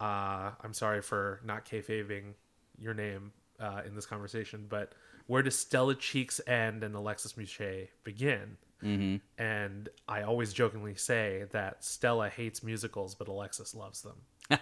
uh, 0.00 0.50
I'm 0.62 0.72
sorry 0.72 1.02
for 1.02 1.40
not 1.44 1.64
kayfabing 1.64 2.34
your 2.78 2.94
name 2.94 3.32
uh, 3.58 3.82
in 3.86 3.94
this 3.94 4.06
conversation, 4.06 4.66
but 4.68 4.92
where 5.26 5.42
does 5.42 5.58
Stella 5.58 5.94
Cheeks 5.94 6.40
end 6.46 6.84
and 6.84 6.94
Alexis 6.94 7.36
Muche 7.36 7.88
begin? 8.04 8.56
Mm-hmm. 8.82 9.42
And 9.42 9.88
I 10.06 10.22
always 10.22 10.52
jokingly 10.52 10.96
say 10.96 11.44
that 11.52 11.82
Stella 11.82 12.28
hates 12.28 12.62
musicals, 12.62 13.14
but 13.14 13.26
Alexis 13.26 13.74
loves 13.74 14.02
them. 14.02 14.16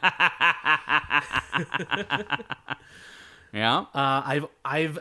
yeah, 3.54 3.78
Uh, 3.94 4.22
I've 4.24 4.46
I've 4.64 4.98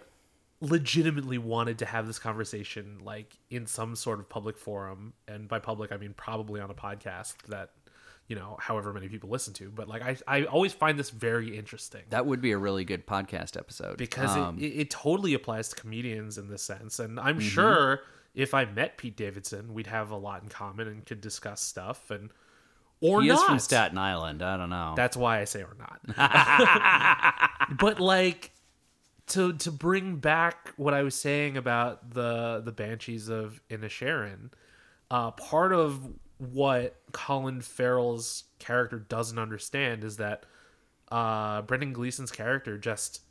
legitimately 0.61 1.37
wanted 1.37 1.79
to 1.79 1.85
have 1.85 2.07
this 2.07 2.19
conversation 2.19 2.99
like 3.03 3.35
in 3.49 3.67
some 3.67 3.95
sort 3.95 4.19
of 4.19 4.29
public 4.29 4.57
forum, 4.57 5.13
and 5.27 5.47
by 5.47 5.59
public 5.59 5.91
I 5.91 5.97
mean 5.97 6.13
probably 6.15 6.61
on 6.61 6.69
a 6.69 6.73
podcast 6.73 7.35
that 7.49 7.71
you 8.27 8.35
know 8.37 8.55
however 8.61 8.93
many 8.93 9.09
people 9.09 9.29
listen 9.29 9.53
to. 9.55 9.69
But 9.69 9.87
like 9.89 10.01
I 10.01 10.17
I 10.27 10.43
always 10.45 10.71
find 10.73 10.97
this 10.97 11.09
very 11.09 11.57
interesting. 11.57 12.03
That 12.11 12.25
would 12.25 12.39
be 12.41 12.51
a 12.53 12.57
really 12.57 12.85
good 12.85 13.05
podcast 13.05 13.57
episode. 13.57 13.97
Because 13.97 14.37
Um, 14.37 14.57
it, 14.57 14.63
it, 14.63 14.79
it 14.81 14.89
totally 14.89 15.33
applies 15.33 15.67
to 15.69 15.75
comedians 15.75 16.37
in 16.37 16.47
this 16.47 16.63
sense, 16.63 16.99
and 16.99 17.19
I'm 17.19 17.39
sure 17.39 18.01
if 18.33 18.53
I 18.53 18.65
met 18.65 18.97
Pete 18.97 19.17
Davidson, 19.17 19.73
we'd 19.73 19.87
have 19.87 20.09
a 20.11 20.17
lot 20.17 20.41
in 20.43 20.49
common 20.49 20.87
and 20.87 21.05
could 21.05 21.21
discuss 21.21 21.61
stuff 21.61 22.09
and 22.09 22.31
or 23.03 23.21
he 23.21 23.27
not. 23.27 23.39
is 23.39 23.43
from 23.43 23.59
Staten 23.59 23.97
Island. 23.97 24.41
I 24.41 24.57
don't 24.57 24.69
know. 24.69 24.93
That's 24.95 25.17
why 25.17 25.39
I 25.39 25.43
say 25.43 25.61
or 25.61 25.75
not. 25.77 25.99
but 27.77 27.99
like 27.99 28.51
to 29.27 29.53
to 29.53 29.71
bring 29.71 30.17
back 30.17 30.73
what 30.77 30.93
I 30.93 31.03
was 31.03 31.15
saying 31.15 31.57
about 31.57 32.11
the 32.13 32.61
the 32.63 32.71
Banshees 32.71 33.29
of 33.29 33.61
Inisherin, 33.69 34.49
uh, 35.11 35.31
part 35.31 35.73
of 35.73 36.07
what 36.37 36.95
Colin 37.11 37.61
Farrell's 37.61 38.45
character 38.59 38.99
doesn't 38.99 39.37
understand 39.39 40.03
is 40.03 40.17
that 40.17 40.45
uh, 41.11 41.61
Brendan 41.61 41.93
Gleeson's 41.93 42.31
character 42.31 42.77
just 42.77 43.21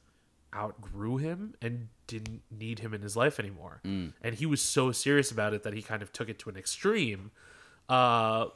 outgrew 0.54 1.16
him 1.16 1.54
and 1.60 1.88
didn't 2.06 2.42
need 2.50 2.78
him 2.78 2.94
in 2.94 3.02
his 3.02 3.16
life 3.16 3.40
anymore. 3.40 3.80
And 4.22 4.34
he 4.34 4.46
was 4.46 4.60
so 4.60 4.92
serious 4.92 5.30
about 5.30 5.54
it 5.54 5.62
that 5.62 5.72
he 5.72 5.82
kind 5.82 6.02
of 6.02 6.12
took 6.12 6.28
it 6.28 6.38
to 6.40 6.50
an 6.50 6.56
extreme. 6.56 7.30
Uh, 7.88 8.46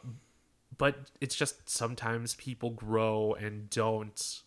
but 0.78 0.96
it's 1.20 1.34
just 1.34 1.68
sometimes 1.68 2.34
people 2.34 2.70
grow 2.70 3.34
and 3.34 3.68
don't 3.70 4.42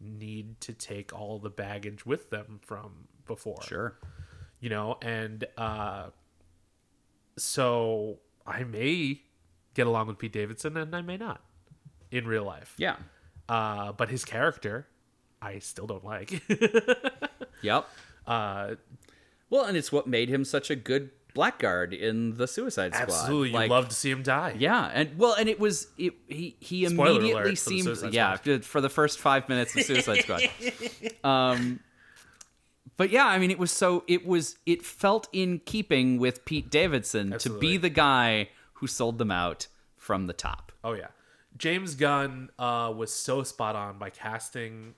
need 0.00 0.60
to 0.60 0.72
take 0.72 1.12
all 1.12 1.38
the 1.38 1.50
baggage 1.50 2.04
with 2.04 2.30
them 2.30 2.60
from 2.62 3.08
before 3.26 3.62
sure. 3.62 3.98
you 4.60 4.68
know 4.68 4.98
and 5.00 5.46
uh 5.56 6.08
so 7.36 8.18
i 8.46 8.62
may 8.64 9.20
get 9.74 9.86
along 9.86 10.06
with 10.06 10.18
pete 10.18 10.32
davidson 10.32 10.76
and 10.76 10.94
i 10.94 11.00
may 11.00 11.16
not 11.16 11.40
in 12.10 12.26
real 12.26 12.44
life 12.44 12.74
Yeah. 12.76 12.96
uh 13.48 13.92
but 13.92 14.08
his 14.10 14.24
character 14.24 14.86
i 15.40 15.58
still 15.58 15.86
don't 15.86 16.04
like 16.04 16.42
Yep. 17.62 17.88
uh 18.26 18.74
Well, 19.48 19.64
and 19.64 19.76
it's 19.76 19.90
what 19.90 20.06
made 20.06 20.28
him 20.28 20.44
such 20.44 20.68
a 20.70 20.76
good 20.76 21.10
blackguard 21.34 21.92
in 21.92 22.36
the 22.36 22.46
Suicide 22.46 22.94
Squad. 22.94 23.02
absolutely 23.02 23.48
you 23.50 23.54
Like, 23.54 23.70
love 23.70 23.88
to 23.88 23.94
see 23.94 24.10
him 24.10 24.22
die 24.22 24.54
Yeah, 24.58 24.90
and 24.92 25.18
well, 25.18 25.34
and 25.34 25.48
it 25.48 25.60
was 25.60 25.88
it, 25.98 26.14
he 26.28 26.56
he 26.60 26.86
Spoiler 26.86 27.18
immediately 27.18 27.50
for 27.50 27.56
seemed 27.56 28.14
yeah 28.14 28.36
Squad. 28.36 28.64
for 28.64 28.80
the 28.80 28.88
first 28.88 29.18
five 29.18 29.48
minutes 29.48 29.76
of 29.76 29.82
Suicide 29.82 30.22
Squad. 30.22 30.42
Um, 31.24 31.80
but 32.96 33.10
yeah, 33.10 33.26
I 33.26 33.38
mean, 33.38 33.50
it 33.50 33.58
was 33.58 33.72
so 33.72 34.04
it 34.06 34.26
was 34.26 34.56
it 34.66 34.84
felt 34.84 35.28
in 35.32 35.60
keeping 35.60 36.18
with 36.18 36.44
Pete 36.44 36.70
Davidson 36.70 37.32
Absolutely. 37.32 37.66
to 37.66 37.72
be 37.72 37.76
the 37.78 37.90
guy 37.90 38.50
who 38.74 38.86
sold 38.86 39.18
them 39.18 39.30
out 39.30 39.66
from 39.96 40.26
the 40.26 40.32
top. 40.32 40.70
Oh 40.84 40.92
yeah, 40.92 41.08
James 41.56 41.94
Gunn 41.94 42.50
uh, 42.58 42.92
was 42.94 43.12
so 43.12 43.42
spot 43.42 43.74
on 43.74 43.98
by 43.98 44.10
casting 44.10 44.94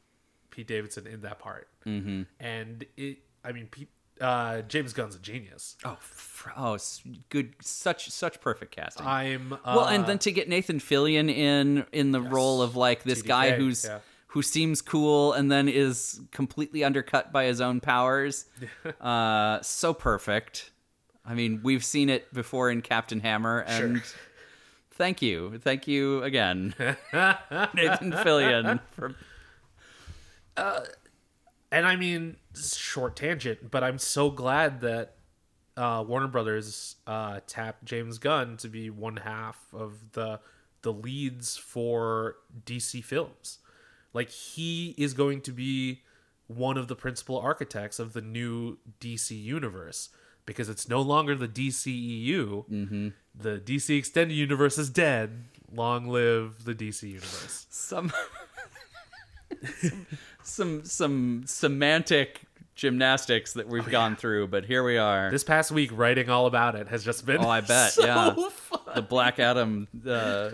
Pete 0.51 0.67
Davidson 0.67 1.07
in 1.07 1.23
that 1.23 1.39
part, 1.39 1.69
mm-hmm. 1.87 2.23
and 2.41 2.85
it. 2.97 3.19
I 3.45 3.53
mean, 3.53 3.69
Pete 3.71 3.89
uh, 4.21 4.63
James 4.63 4.93
Gunn's 4.93 5.15
a 5.15 5.19
genius. 5.19 5.77
Oh, 5.85 5.97
fr- 6.01 6.51
oh, 6.57 6.79
good, 7.29 7.55
such 7.61 8.11
such 8.11 8.41
perfect 8.41 8.75
casting. 8.75 9.07
I'm 9.07 9.53
uh, 9.53 9.59
well, 9.65 9.87
and 9.87 10.07
then 10.07 10.19
to 10.21 10.33
get 10.33 10.49
Nathan 10.49 10.79
Fillion 10.79 11.31
in 11.31 11.85
in 11.93 12.13
the 12.13 12.21
role 12.21 12.63
of 12.63 12.77
like 12.77 13.03
this 13.03 13.23
TDK, 13.23 13.27
guy 13.27 13.51
who's 13.53 13.85
yeah. 13.85 13.99
who 14.29 14.43
seems 14.43 14.83
cool 14.83 15.33
and 15.33 15.51
then 15.51 15.69
is 15.69 16.21
completely 16.33 16.85
undercut 16.85 17.33
by 17.33 17.45
his 17.45 17.61
own 17.61 17.81
powers. 17.81 18.47
uh, 19.01 19.61
so 19.63 19.93
perfect. 19.93 20.71
I 21.25 21.35
mean, 21.35 21.61
we've 21.63 21.85
seen 21.85 22.09
it 22.09 22.33
before 22.33 22.71
in 22.71 22.83
Captain 22.83 23.21
Hammer, 23.21 23.65
and 23.67 24.01
thank 24.93 25.23
you, 25.23 25.59
thank 25.59 25.89
you 25.89 26.23
again, 26.23 26.75
Nathan 26.79 28.13
Fillion. 28.13 28.81
For, 28.93 29.17
and 31.73 31.87
I 31.87 31.97
mean, 31.97 32.37
short 32.55 33.17
tangent, 33.17 33.71
but 33.71 33.83
I'm 33.83 33.99
so 33.99 34.31
glad 34.31 34.81
that 34.83 35.15
uh, 35.77 36.05
Warner 36.07 36.29
Brothers 36.29 36.97
uh, 37.07 37.41
tapped 37.47 37.85
James 37.85 38.19
Gunn 38.19 38.57
to 38.59 38.69
be 38.69 38.91
one 38.91 39.19
half 39.19 39.59
of 39.73 40.13
the 40.13 40.41
the 40.83 40.93
leads 40.93 41.57
for 41.57 42.37
DC 42.65 43.03
films. 43.03 43.59
Like 44.13 44.31
he 44.31 44.95
is 44.97 45.15
going 45.15 45.41
to 45.43 45.53
be 45.53 46.03
one 46.47 46.79
of 46.79 46.87
the 46.87 46.95
principal 46.95 47.39
architects 47.39 47.99
of 47.99 48.13
the 48.13 48.21
new 48.21 48.79
DC 49.01 49.31
universe 49.43 50.11
because 50.47 50.69
it's 50.69 50.89
no 50.89 51.03
longer 51.03 51.35
the 51.35 51.49
DCEU. 51.49 52.71
Mm-hmm. 52.71 53.09
The 53.35 53.59
DC 53.59 53.99
Extended 53.99 54.35
Universe 54.35 54.79
is 54.79 54.89
dead. 54.89 55.45
Long 55.73 56.07
live 56.07 56.65
the 56.65 56.75
DC 56.75 57.03
universe. 57.03 57.67
some 57.69 58.13
some 60.47 60.85
some 60.85 61.45
semantic 61.47 62.43
gymnastics 62.75 63.55
that 63.55 63.69
we've 63.69 63.89
gone 63.89 64.17
through, 64.17 64.49
but 64.49 64.65
here 64.65 64.85
we 64.85 64.99
are. 64.99 65.31
This 65.31 65.45
past 65.45 65.71
week, 65.71 65.91
writing 65.93 66.31
all 66.31 66.47
about 66.47 66.75
it 66.75 66.89
has 66.89 67.05
just 67.05 67.27
been. 67.27 67.45
Oh, 67.45 67.49
I 67.49 67.61
bet. 67.63 67.93
so 67.93 68.05
yeah, 68.05 68.35
fun. 68.51 68.81
the 68.95 69.03
Black 69.03 69.39
Adam 69.39 69.89
uh, 70.07 70.51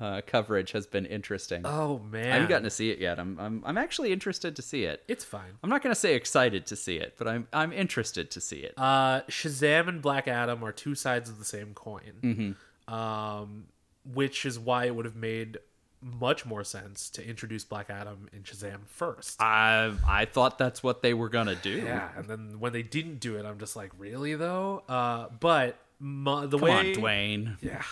uh, 0.00 0.20
coverage 0.26 0.72
has 0.72 0.86
been 0.86 1.06
interesting. 1.06 1.62
Oh 1.64 2.00
man, 2.10 2.26
I 2.30 2.34
haven't 2.34 2.48
gotten 2.48 2.64
to 2.64 2.70
see 2.70 2.90
it 2.90 2.98
yet. 2.98 3.18
I'm 3.18 3.38
I'm 3.38 3.62
I'm 3.64 3.78
actually 3.78 4.12
interested 4.12 4.56
to 4.56 4.62
see 4.62 4.84
it. 4.84 5.02
It's 5.06 5.24
fine. 5.24 5.58
I'm 5.62 5.70
not 5.70 5.82
going 5.82 5.94
to 5.94 6.00
say 6.00 6.14
excited 6.14 6.66
to 6.66 6.76
see 6.76 6.96
it, 6.96 7.14
but 7.18 7.28
I'm 7.28 7.46
I'm 7.52 7.72
interested 7.72 8.30
to 8.32 8.40
see 8.40 8.58
it. 8.60 8.74
Uh, 8.76 9.20
Shazam 9.28 9.88
and 9.88 10.02
Black 10.02 10.26
Adam 10.26 10.64
are 10.64 10.72
two 10.72 10.94
sides 10.94 11.30
of 11.30 11.38
the 11.38 11.44
same 11.44 11.74
coin. 11.74 12.12
Mm-hmm. 12.22 12.92
Um, 12.94 13.66
which 14.12 14.44
is 14.44 14.58
why 14.58 14.84
it 14.84 14.94
would 14.94 15.06
have 15.06 15.16
made 15.16 15.58
much 16.04 16.44
more 16.44 16.62
sense 16.64 17.08
to 17.10 17.26
introduce 17.26 17.64
Black 17.64 17.88
Adam 17.88 18.28
in 18.32 18.42
Shazam 18.42 18.86
first. 18.86 19.40
I 19.40 19.92
I 20.06 20.26
thought 20.26 20.58
that's 20.58 20.82
what 20.82 21.00
they 21.02 21.14
were 21.14 21.30
to 21.46 21.54
do. 21.56 21.70
yeah, 21.78 22.10
and 22.16 22.28
then 22.28 22.60
when 22.60 22.72
they 22.74 22.82
didn't 22.82 23.20
do 23.20 23.36
it, 23.36 23.46
I'm 23.46 23.58
just 23.58 23.74
like, 23.74 23.90
really 23.98 24.34
though. 24.34 24.82
Uh, 24.88 25.28
but 25.40 25.78
mu- 25.98 26.46
the 26.46 26.58
Come 26.58 26.68
on, 26.70 26.84
way, 26.84 26.94
Dwayne. 26.94 27.56
yeah, 27.62 27.82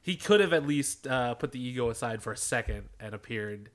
he 0.00 0.14
could 0.16 0.38
have 0.40 0.52
at 0.52 0.66
least 0.66 1.06
uh, 1.08 1.34
put 1.34 1.50
the 1.52 1.60
ego 1.60 1.90
aside 1.90 2.22
for 2.22 2.32
a 2.32 2.36
second 2.36 2.88
and 3.00 3.14
appeared 3.14 3.70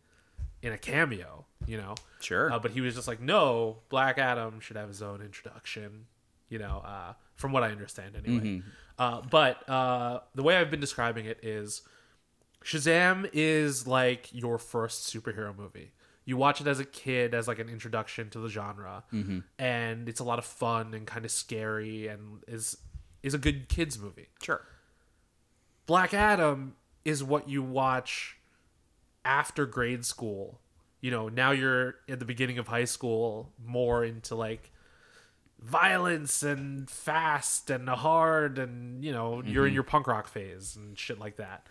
in 0.62 0.72
a 0.72 0.78
cameo. 0.78 1.46
You 1.68 1.78
know, 1.78 1.96
Sure. 2.22 2.52
Uh, 2.52 2.58
but 2.60 2.72
he 2.72 2.82
was 2.82 2.96
just 2.96 3.08
like, 3.08 3.20
no, 3.22 3.78
Black 3.89 4.18
Adam 4.18 4.60
should 4.62 4.78
have 4.78 4.88
his 4.88 5.02
own 5.04 5.22
introduction. 5.22 6.06
You 6.50 6.58
know, 6.60 6.82
uh, 6.86 7.14
from 7.36 7.52
what 7.52 7.64
I 7.64 7.70
understand 7.72 8.16
anyway. 8.16 8.62
Uh, 8.98 9.22
but 9.30 9.68
uh, 9.70 10.20
the 10.36 10.44
way 10.44 10.58
I've 10.58 10.70
been 10.72 10.80
describing 10.82 11.26
it 11.26 11.39
is 11.44 11.82
Shazam 12.64 13.30
is 13.34 13.88
like 13.88 14.30
your 14.32 14.57
first 14.57 15.14
superhero 15.14 15.55
movie. 15.55 15.93
You 16.26 16.38
watch 16.38 16.62
it 16.62 16.68
as 16.68 16.80
a 16.80 16.86
kid 16.86 17.34
as 17.34 17.47
like 17.47 17.59
an 17.59 17.68
introduction 17.68 18.30
to 18.30 18.39
the 18.39 18.49
genre, 18.49 19.03
mm-hmm. 19.12 19.39
and 19.57 20.07
it's 20.07 20.20
a 20.20 20.24
lot 20.24 20.38
of 20.39 20.45
fun 20.45 20.93
and 20.93 21.07
kind 21.07 21.26
of 21.26 21.32
scary, 21.32 22.07
and 22.07 22.43
is 22.47 22.78
is 23.24 23.34
a 23.34 23.39
good 23.39 23.68
kids 23.68 23.97
movie. 23.97 24.28
Sure. 24.41 24.62
Black 25.88 26.14
Adam 26.14 26.76
is 27.03 27.24
what 27.24 27.49
you 27.49 27.64
watch 27.64 28.38
after 29.26 29.66
grade 29.66 30.05
school. 30.05 30.59
You 31.01 31.09
know, 31.09 31.30
now 31.30 31.51
you're 31.51 31.95
at 32.07 32.20
the 32.20 32.26
beginning 32.26 32.59
of 32.59 32.68
high 32.68 32.86
school, 32.86 33.51
more 33.64 34.05
into 34.05 34.36
like 34.36 34.72
violence 35.59 36.43
and 36.43 36.89
fast 36.89 37.70
and 37.70 37.88
hard 37.89 38.59
and 38.59 39.03
you 39.03 39.12
know, 39.12 39.41
you're 39.43 39.66
in 39.66 39.70
mm-hmm. 39.70 39.76
your 39.76 39.84
punk 39.84 40.07
rock 40.07 40.28
phase 40.28 40.76
and 40.76 40.97
shit 40.97 41.20
like 41.20 41.38
that. 41.38 41.68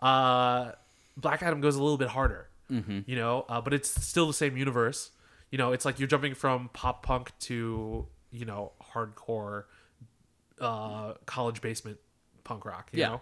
Uh 0.00 0.72
Black 1.16 1.42
Adam 1.42 1.60
goes 1.60 1.76
a 1.76 1.82
little 1.82 1.98
bit 1.98 2.08
harder. 2.08 2.48
You 2.68 3.16
know, 3.16 3.44
uh, 3.48 3.60
but 3.60 3.74
it's 3.74 3.90
still 4.06 4.28
the 4.28 4.32
same 4.32 4.56
universe. 4.56 5.10
You 5.50 5.58
know, 5.58 5.72
it's 5.72 5.84
like 5.84 5.98
you're 5.98 6.06
jumping 6.06 6.34
from 6.34 6.70
pop 6.72 7.02
punk 7.04 7.32
to, 7.40 8.06
you 8.30 8.44
know, 8.44 8.72
hardcore 8.94 9.64
uh 10.60 11.14
college 11.26 11.60
basement 11.60 11.98
punk 12.44 12.64
rock, 12.64 12.90
you 12.92 13.00
Yeah. 13.00 13.08
know 13.08 13.20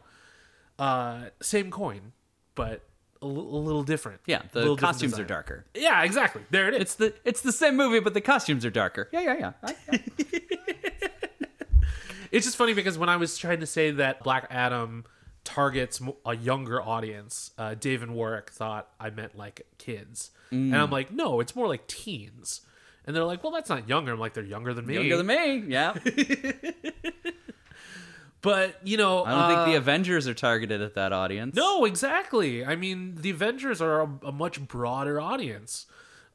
uh, 0.79 1.31
same 1.43 1.71
coin, 1.73 2.13
but 2.55 2.83
a, 3.21 3.27
little 3.27 3.83
different. 3.83 4.21
Yeah, 4.27 4.43
the 4.53 4.77
costumes 4.77 5.19
are 5.19 5.25
darker. 5.25 5.65
Yeah, 5.75 6.03
exactly. 6.05 6.43
There 6.51 6.69
it 6.69 6.75
is. 6.75 6.81
It's 6.83 6.95
the 6.97 7.15
it's 7.25 7.41
the 7.41 7.51
same 7.53 7.75
movie, 7.77 7.99
but 8.01 8.15
the 8.15 8.21
costumes 8.21 8.65
are 8.65 8.71
darker. 8.71 9.09
Yeah, 9.13 9.21
yeah, 9.23 9.35
yeah. 9.39 9.53
I- 9.65 9.75
yeah. 9.91 9.99
It's 12.31 12.45
just 12.45 12.59
funny 12.59 12.75
because 12.75 12.99
when 12.99 13.09
I 13.09 13.17
was 13.17 13.39
trying 13.39 13.61
to 13.61 13.67
say 13.67 13.91
that 13.93 14.23
Black 14.23 14.47
Adam 14.51 15.05
targets 15.49 16.01
a 16.27 16.37
younger 16.37 16.81
audience, 16.83 17.53
uh, 17.59 17.75
Dave 17.75 18.03
and 18.03 18.15
Warwick 18.15 18.51
thought 18.51 18.89
I 19.01 19.11
meant 19.11 19.37
like 19.37 19.67
kids, 19.79 20.31
and 20.51 20.73
Mm. 20.73 20.79
I'm 20.83 20.91
like, 20.91 21.11
no, 21.11 21.41
it's 21.41 21.55
more 21.57 21.67
like 21.69 21.87
teens. 21.87 22.61
And 23.07 23.17
they're 23.17 23.25
like, 23.25 23.43
well, 23.43 23.53
that's 23.53 23.71
not 23.71 23.89
younger. 23.89 24.13
I'm 24.13 24.19
like, 24.19 24.35
they're 24.35 24.45
younger 24.45 24.75
than 24.75 24.85
me. 24.87 24.95
Younger 24.95 25.17
than 25.17 25.27
me. 25.27 25.65
Yeah. 25.69 25.95
But 28.41 28.77
you 28.85 28.97
know, 28.97 29.25
I 29.25 29.31
don't 29.33 29.49
think 29.49 29.73
the 29.73 29.75
uh, 29.75 29.79
Avengers 29.79 30.29
are 30.29 30.35
targeted 30.35 30.81
at 30.81 30.95
that 30.95 31.13
audience. 31.13 31.57
No, 31.57 31.85
exactly. 31.85 32.65
I 32.65 32.77
mean, 32.77 33.17
the 33.17 33.31
Avengers 33.31 33.81
are 33.83 34.03
a, 34.03 34.09
a 34.27 34.33
much 34.33 34.61
broader 34.69 35.21
audience. 35.21 35.87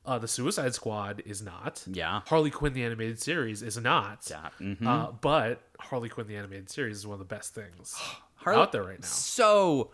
Uh, 0.05 0.19
the 0.19 0.27
Suicide 0.27 0.73
Squad 0.73 1.23
is 1.25 1.41
not. 1.41 1.81
Yeah. 1.87 2.19
Harley 2.27 2.49
Quinn 2.51 2.73
the 2.73 2.83
animated 2.83 3.21
series 3.21 3.61
is 3.61 3.77
not. 3.77 4.27
Yeah, 4.29 4.49
mhm. 4.59 4.85
Uh, 4.85 5.11
but 5.21 5.61
Harley 5.79 6.09
Quinn 6.09 6.27
the 6.27 6.35
animated 6.35 6.69
series 6.69 6.97
is 6.97 7.07
one 7.07 7.13
of 7.13 7.19
the 7.19 7.35
best 7.35 7.55
things 7.55 7.95
Harley- 8.43 8.61
out 8.61 8.71
there 8.71 8.83
right 8.83 8.99
now. 8.99 9.07
So 9.07 9.91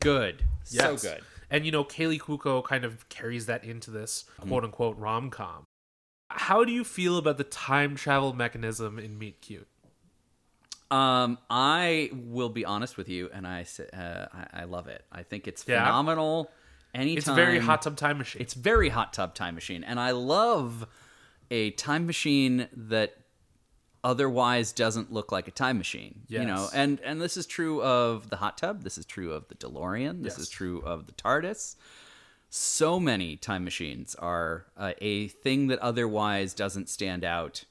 good. 0.00 0.44
Yes. 0.70 1.02
So 1.02 1.08
good. 1.10 1.22
And 1.50 1.66
you 1.66 1.72
know, 1.72 1.84
Kaley 1.84 2.18
Cuoco 2.20 2.62
kind 2.64 2.84
of 2.84 3.08
carries 3.08 3.46
that 3.46 3.64
into 3.64 3.90
this 3.90 4.24
Mm-hmm. 4.40 4.48
quote 4.48 4.64
unquote 4.64 4.96
rom 4.98 5.30
com. 5.30 5.64
How 6.30 6.64
do 6.64 6.70
you 6.72 6.84
feel 6.84 7.16
about 7.18 7.38
the 7.38 7.44
time 7.44 7.96
travel 7.96 8.32
mechanism 8.32 8.98
in 9.00 9.18
Meet 9.18 9.40
Cute? 9.40 9.66
Um, 10.90 11.38
I 11.48 12.10
will 12.12 12.48
be 12.48 12.64
honest 12.64 12.96
with 12.96 13.08
you, 13.08 13.30
and 13.32 13.46
I 13.46 13.62
say, 13.62 13.86
uh, 13.92 14.26
I, 14.32 14.62
I 14.62 14.64
love 14.64 14.88
it. 14.88 15.04
I 15.12 15.22
think 15.22 15.46
it's 15.46 15.64
Yeah? 15.66 15.84
phenomenal. 15.84 16.50
Anytime 16.92 17.18
It's 17.18 17.28
very 17.28 17.60
hot 17.60 17.82
tub 17.82 17.96
time 17.96 18.18
machine. 18.18 18.42
It's 18.42 18.54
very 18.54 18.88
hot 18.88 19.12
tub 19.12 19.34
time 19.36 19.54
machine, 19.54 19.84
and 19.84 20.00
I 20.00 20.10
love 20.10 20.86
a 21.50 21.70
time 21.72 22.06
machine 22.06 22.68
that 22.72 23.16
otherwise 24.02 24.72
doesn't 24.72 25.12
look 25.12 25.30
like 25.32 25.48
a 25.48 25.50
time 25.50 25.78
machine. 25.78 26.22
You 26.28 26.46
know, 26.46 26.68
and 26.72 27.00
and 27.00 27.20
this 27.20 27.36
is 27.36 27.46
true 27.46 27.82
of 27.82 28.30
the 28.30 28.36
hot 28.36 28.58
tub. 28.58 28.82
This 28.82 28.98
is 28.98 29.04
true 29.04 29.32
of 29.32 29.48
the 29.48 29.54
DeLorean. 29.54 30.22
This 30.22 30.34
Yes. 30.34 30.40
is 30.40 30.48
true 30.48 30.80
of 30.80 31.06
the 31.06 31.12
TARDIS. 31.12 31.76
So 32.48 32.98
many 32.98 33.36
time 33.36 33.62
machines 33.62 34.14
are 34.16 34.66
uh, 34.76 34.92
a 35.00 35.28
thing 35.28 35.68
that 35.68 35.78
otherwise 35.78 36.52
doesn't 36.52 36.88
stand 36.88 37.24
out, 37.24 37.64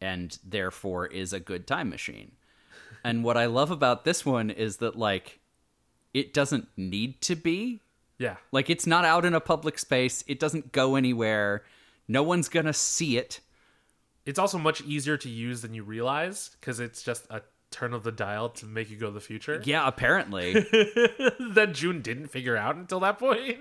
and 0.00 0.38
therefore 0.44 1.06
is 1.06 1.32
a 1.32 1.40
good 1.40 1.66
time 1.66 1.90
machine. 1.90 2.32
And 3.04 3.22
what 3.22 3.36
I 3.36 3.46
love 3.46 3.70
about 3.70 4.04
this 4.04 4.24
one 4.24 4.50
is 4.50 4.78
that 4.78 4.96
like 4.96 5.40
it 6.14 6.32
doesn't 6.32 6.68
need 6.76 7.20
to 7.22 7.36
be 7.36 7.80
yeah. 8.18 8.36
like 8.50 8.70
it's 8.70 8.86
not 8.86 9.04
out 9.04 9.24
in 9.24 9.34
a 9.34 9.40
public 9.40 9.78
space. 9.78 10.24
It 10.26 10.40
doesn't 10.40 10.72
go 10.72 10.96
anywhere. 10.96 11.64
No 12.08 12.22
one's 12.22 12.48
gonna 12.48 12.72
see 12.72 13.18
it. 13.18 13.40
It's 14.26 14.38
also 14.38 14.58
much 14.58 14.82
easier 14.82 15.16
to 15.16 15.28
use 15.28 15.62
than 15.62 15.72
you 15.72 15.84
realize 15.84 16.50
because 16.60 16.80
it's 16.80 17.02
just 17.02 17.26
a 17.30 17.42
turn 17.70 17.94
of 17.94 18.02
the 18.02 18.12
dial 18.12 18.48
to 18.50 18.66
make 18.66 18.90
you 18.90 18.96
go 18.96 19.06
to 19.06 19.12
the 19.12 19.20
future. 19.20 19.62
Yeah, 19.64 19.86
apparently. 19.86 20.52
that 21.54 21.70
June 21.72 22.02
didn't 22.02 22.28
figure 22.28 22.56
out 22.56 22.76
until 22.76 23.00
that 23.00 23.18
point. 23.18 23.58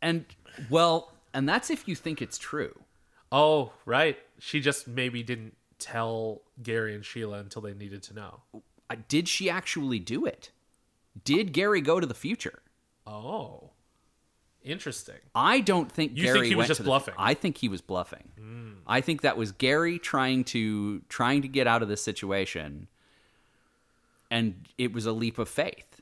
and 0.00 0.24
well, 0.70 1.12
and 1.34 1.48
that's 1.48 1.70
if 1.70 1.86
you 1.88 1.94
think 1.94 2.22
it's 2.22 2.38
true. 2.38 2.74
Oh, 3.32 3.72
right. 3.84 4.16
She 4.38 4.60
just 4.60 4.86
maybe 4.88 5.22
didn't 5.22 5.56
tell 5.78 6.42
Gary 6.62 6.94
and 6.94 7.04
Sheila 7.04 7.38
until 7.38 7.62
they 7.62 7.74
needed 7.74 8.02
to 8.04 8.14
know. 8.14 8.40
Uh, 8.88 8.96
Did 9.08 9.28
she 9.28 9.50
actually 9.50 9.98
do 9.98 10.24
it? 10.24 10.50
Did 11.24 11.52
Gary 11.52 11.80
go 11.80 11.98
to 11.98 12.06
the 12.06 12.14
future? 12.14 12.60
Oh, 13.06 13.70
interesting. 14.66 15.16
I 15.34 15.60
don't 15.60 15.90
think 15.90 16.16
You 16.16 16.24
Gary 16.24 16.40
think 16.40 16.46
he 16.50 16.54
was 16.56 16.66
just 16.66 16.78
to 16.78 16.82
the- 16.82 16.88
bluffing? 16.88 17.14
I 17.18 17.34
think 17.34 17.56
he 17.58 17.68
was 17.68 17.80
bluffing. 17.80 18.82
I 18.88 19.00
think 19.00 19.22
that 19.22 19.36
was 19.36 19.50
Gary 19.52 19.98
trying 19.98 20.44
to 20.44 21.00
trying 21.08 21.42
to 21.42 21.48
get 21.48 21.66
out 21.66 21.82
of 21.82 21.88
this 21.88 22.02
situation, 22.04 22.86
and 24.30 24.68
it 24.78 24.92
was 24.92 25.06
a 25.06 25.12
leap 25.12 25.38
of 25.38 25.48
faith. 25.48 26.00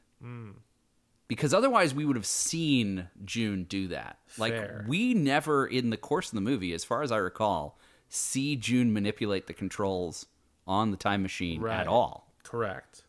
Because 1.27 1.55
otherwise, 1.55 1.95
we 1.95 2.05
would 2.05 2.17
have 2.17 2.27
seen 2.27 3.09
June 3.25 3.65
do 3.65 3.89
that. 3.89 4.19
Like 4.39 4.55
we 4.87 5.15
never, 5.15 5.67
in 5.67 5.89
the 5.91 5.97
course 5.97 6.29
of 6.29 6.35
the 6.35 6.41
movie, 6.43 6.73
as 6.75 6.85
far 6.85 7.03
as 7.03 7.11
I 7.11 7.17
recall, 7.17 7.79
see 8.11 8.57
June 8.57 8.93
manipulate 8.93 9.47
the 9.47 9.55
controls 9.55 10.27
on 10.67 10.91
the 10.91 10.97
time 10.99 11.23
machine 11.23 11.61
Right. 11.63 11.81
at 11.81 11.87
all. 11.87 12.29
Correct. 12.43 13.03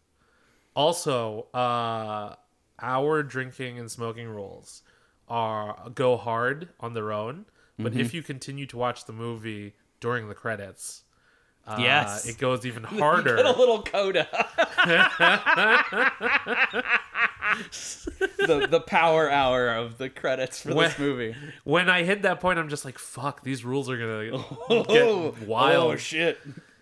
Also, 0.76 1.47
uh, 1.53 2.36
our 2.82 3.24
drinking 3.24 3.80
and 3.80 3.89
smoking 3.91 4.28
rules 4.28 4.82
are 5.28 5.89
go 5.93 6.17
hard 6.17 6.69
on 6.80 6.93
their 6.93 7.11
own, 7.11 7.45
but 7.78 7.91
Mm-hmm. 7.93 8.01
if 8.01 8.13
you 8.13 8.21
continue 8.23 8.65
to 8.67 8.78
watch 8.78 9.05
the 9.05 9.13
movie 9.13 9.76
during 9.99 10.28
the 10.30 10.36
credits, 10.36 11.03
uh, 11.67 11.78
Yes. 11.80 12.26
it 12.28 12.38
goes 12.38 12.65
even 12.65 12.84
harder. 13.01 13.36
Get 13.38 13.45
a 13.45 13.51
little 13.51 13.82
coda. 13.84 14.28
the 18.38 18.67
the 18.69 18.82
power 18.82 19.30
hour 19.32 19.69
of 19.69 19.97
the 19.97 20.09
credits 20.09 20.61
for 20.61 20.73
When- 20.73 20.89
this 20.89 20.99
movie. 20.99 21.36
when 21.63 21.89
I 21.89 22.03
hit 22.03 22.21
that 22.23 22.39
point, 22.39 22.59
I'm 22.59 22.69
just 22.69 22.86
like, 22.86 22.97
"Fuck, 22.99 23.43
these 23.43 23.63
rules 23.65 23.89
are 23.89 23.97
gonna 23.97 24.86
get 24.88 25.47
wild." 25.47 25.93
Oh 25.93 25.95
shit. 25.95 26.39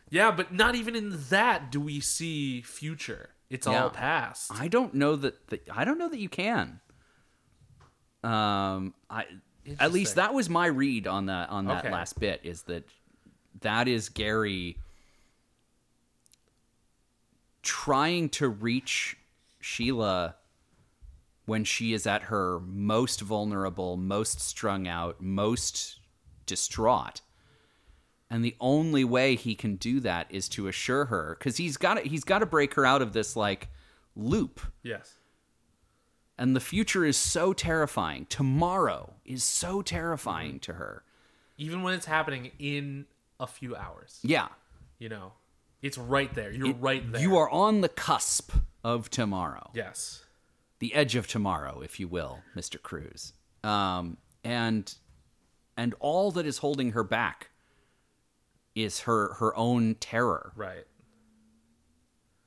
Yeah, 0.10 0.32
but 0.32 0.54
not 0.54 0.76
even 0.76 0.96
in 0.96 1.18
that 1.30 1.72
do 1.72 1.80
we 1.82 2.00
see 2.00 2.62
future. 2.62 3.30
It's 3.50 3.66
Yeah. 3.68 3.84
all 3.84 3.90
past. 3.90 4.52
I 4.54 4.68
don't 4.68 4.94
know 4.94 5.16
that, 5.16 5.48
that 5.48 5.68
I 5.72 5.86
don't 5.86 5.98
know 5.98 6.10
that 6.10 6.20
you 6.20 6.30
can. 6.30 6.80
Um, 8.24 8.94
I 9.10 9.26
at 9.80 9.92
least 9.92 10.16
that 10.16 10.34
was 10.34 10.50
my 10.50 10.66
read 10.68 11.08
on 11.08 11.26
that 11.28 11.50
on 11.50 11.66
that 11.66 11.86
Okay. 11.86 11.92
last 11.94 12.20
bit 12.20 12.42
is 12.44 12.64
that 12.64 12.84
that 13.62 13.88
is 13.88 14.10
Gary 14.10 14.78
trying 17.62 18.30
to 18.30 18.48
reach 18.50 19.18
Sheila 19.60 20.36
when 21.46 21.64
she 21.64 21.94
is 21.94 22.08
at 22.08 22.24
her 22.24 22.60
most 22.60 23.22
vulnerable, 23.22 23.98
most 23.98 24.40
strung 24.40 24.88
out, 24.88 25.22
most 25.22 26.00
distraught. 26.46 27.22
And 28.30 28.44
the 28.44 28.56
only 28.60 29.04
way 29.04 29.36
he 29.36 29.54
can 29.56 29.76
do 29.76 30.00
that 30.00 30.28
is 30.30 30.50
to 30.50 30.68
assure 30.68 31.06
her 31.06 31.36
cuz 31.40 31.58
he's 31.58 31.78
got 31.78 31.96
to 31.96 32.02
he's 32.02 32.24
got 32.24 32.40
to 32.40 32.46
break 32.46 32.74
her 32.74 32.86
out 32.86 33.02
of 33.02 33.14
this 33.14 33.36
like 33.36 33.70
loop. 34.16 34.60
yes. 34.82 35.16
And 36.38 36.56
the 36.56 36.60
future 36.60 37.06
is 37.06 37.16
so 37.18 37.54
terrifying. 37.54 38.26
Tomorrow 38.28 39.14
is 39.24 39.44
so 39.44 39.82
terrifying 39.82 40.60
to 40.62 40.74
her. 40.74 41.04
Even 41.58 41.84
when 41.84 41.94
it's 41.94 42.08
happening 42.08 42.52
in 42.60 43.06
a 43.40 43.46
few 43.48 43.76
hours, 43.76 44.20
Yeah. 44.24 44.48
you 44.98 45.10
know, 45.10 45.34
it's 45.82 45.98
right 45.98 46.34
there. 46.34 46.52
You're 46.52 46.74
right 46.74 47.10
there. 47.12 47.22
You 47.22 47.38
are 47.38 47.50
on 47.50 47.82
the 47.82 47.90
cusp 47.90 48.52
of 48.84 49.10
tomorrow. 49.10 49.70
Yes. 49.74 50.20
the 50.80 50.94
edge 50.96 51.16
of 51.16 51.28
tomorrow, 51.28 51.80
if 51.80 51.98
you 51.98 52.10
will, 52.10 52.42
Mr. 52.58 52.82
Cruise. 52.82 53.32
Um, 53.64 54.18
and 54.44 54.94
and 55.78 55.96
all 56.02 56.30
that 56.32 56.46
is 56.46 56.58
holding 56.58 56.92
her 56.92 57.04
back 57.06 57.52
is 58.76 59.02
her 59.02 59.36
her 59.36 59.56
own 59.56 59.96
terror 59.96 60.52
Right. 60.58 60.86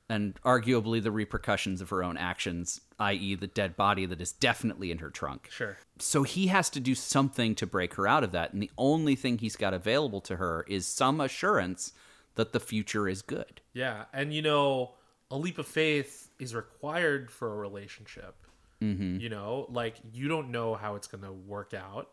And 0.09 0.39
arguably 0.43 1.03
the 1.03 1.11
repercussions 1.11 1.81
of 1.81 1.89
her 1.89 2.03
own 2.03 2.17
actions, 2.17 2.79
i.e., 2.99 3.35
the 3.35 3.47
dead 3.47 3.75
body 3.75 4.05
that 4.05 4.21
is 4.21 4.31
definitely 4.31 4.89
in 4.91 4.99
her 4.99 5.09
trunk. 5.09 5.49
Sure. 5.51 5.77
So 5.99 6.23
he 6.23 6.47
has 6.47 6.69
to 6.71 6.79
do 6.79 6.95
something 6.95 7.55
to 7.55 7.67
break 7.67 7.95
her 7.95 8.07
out 8.07 8.23
of 8.23 8.31
that, 8.31 8.53
and 8.53 8.61
the 8.61 8.71
only 8.77 9.15
thing 9.15 9.37
he's 9.37 9.55
got 9.55 9.73
available 9.73 10.21
to 10.21 10.37
her 10.37 10.65
is 10.67 10.87
some 10.87 11.19
assurance 11.19 11.91
that 12.35 12.53
the 12.53 12.59
future 12.59 13.07
is 13.07 13.21
good. 13.21 13.61
Yeah, 13.73 14.05
and 14.13 14.33
you 14.33 14.41
know, 14.41 14.93
a 15.29 15.37
leap 15.37 15.57
of 15.57 15.67
faith 15.67 16.29
is 16.39 16.55
required 16.55 17.29
for 17.29 17.53
a 17.53 17.57
relationship. 17.57 18.35
Mm-hmm. 18.81 19.19
You 19.19 19.29
know, 19.29 19.65
like 19.69 19.95
you 20.13 20.27
don't 20.27 20.51
know 20.51 20.75
how 20.75 20.95
it's 20.95 21.07
going 21.07 21.23
to 21.23 21.33
work 21.33 21.73
out, 21.73 22.11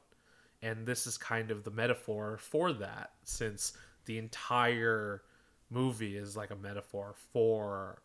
and 0.63 0.87
this 0.87 1.07
is 1.07 1.17
kind 1.17 1.51
of 1.51 1.63
the 1.63 1.71
metaphor 1.71 2.39
for 2.41 2.73
that, 2.73 3.13
since 3.25 3.75
the 4.07 4.19
entire 4.19 5.23
movie 5.75 6.17
is 6.17 6.37
like 6.37 6.51
a 6.51 6.57
metaphor 6.57 7.15
for 7.33 8.03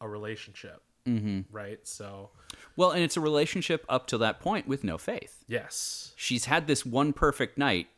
a 0.00 0.08
relationship. 0.08 0.82
Mm-hmm. 1.06 1.40
Right. 1.50 1.78
So, 1.88 2.30
Well, 2.76 2.90
and 2.90 3.02
it's 3.02 3.16
a 3.16 3.20
relationship 3.20 3.84
up 3.88 4.06
to 4.08 4.18
that 4.18 4.40
point 4.40 4.68
with 4.68 4.84
no 4.84 4.98
faith. 4.98 5.42
yes, 5.48 6.12
She's 6.16 6.44
had 6.44 6.66
this 6.66 6.84
one 6.84 7.12
perfect 7.14 7.56
night. 7.56 7.88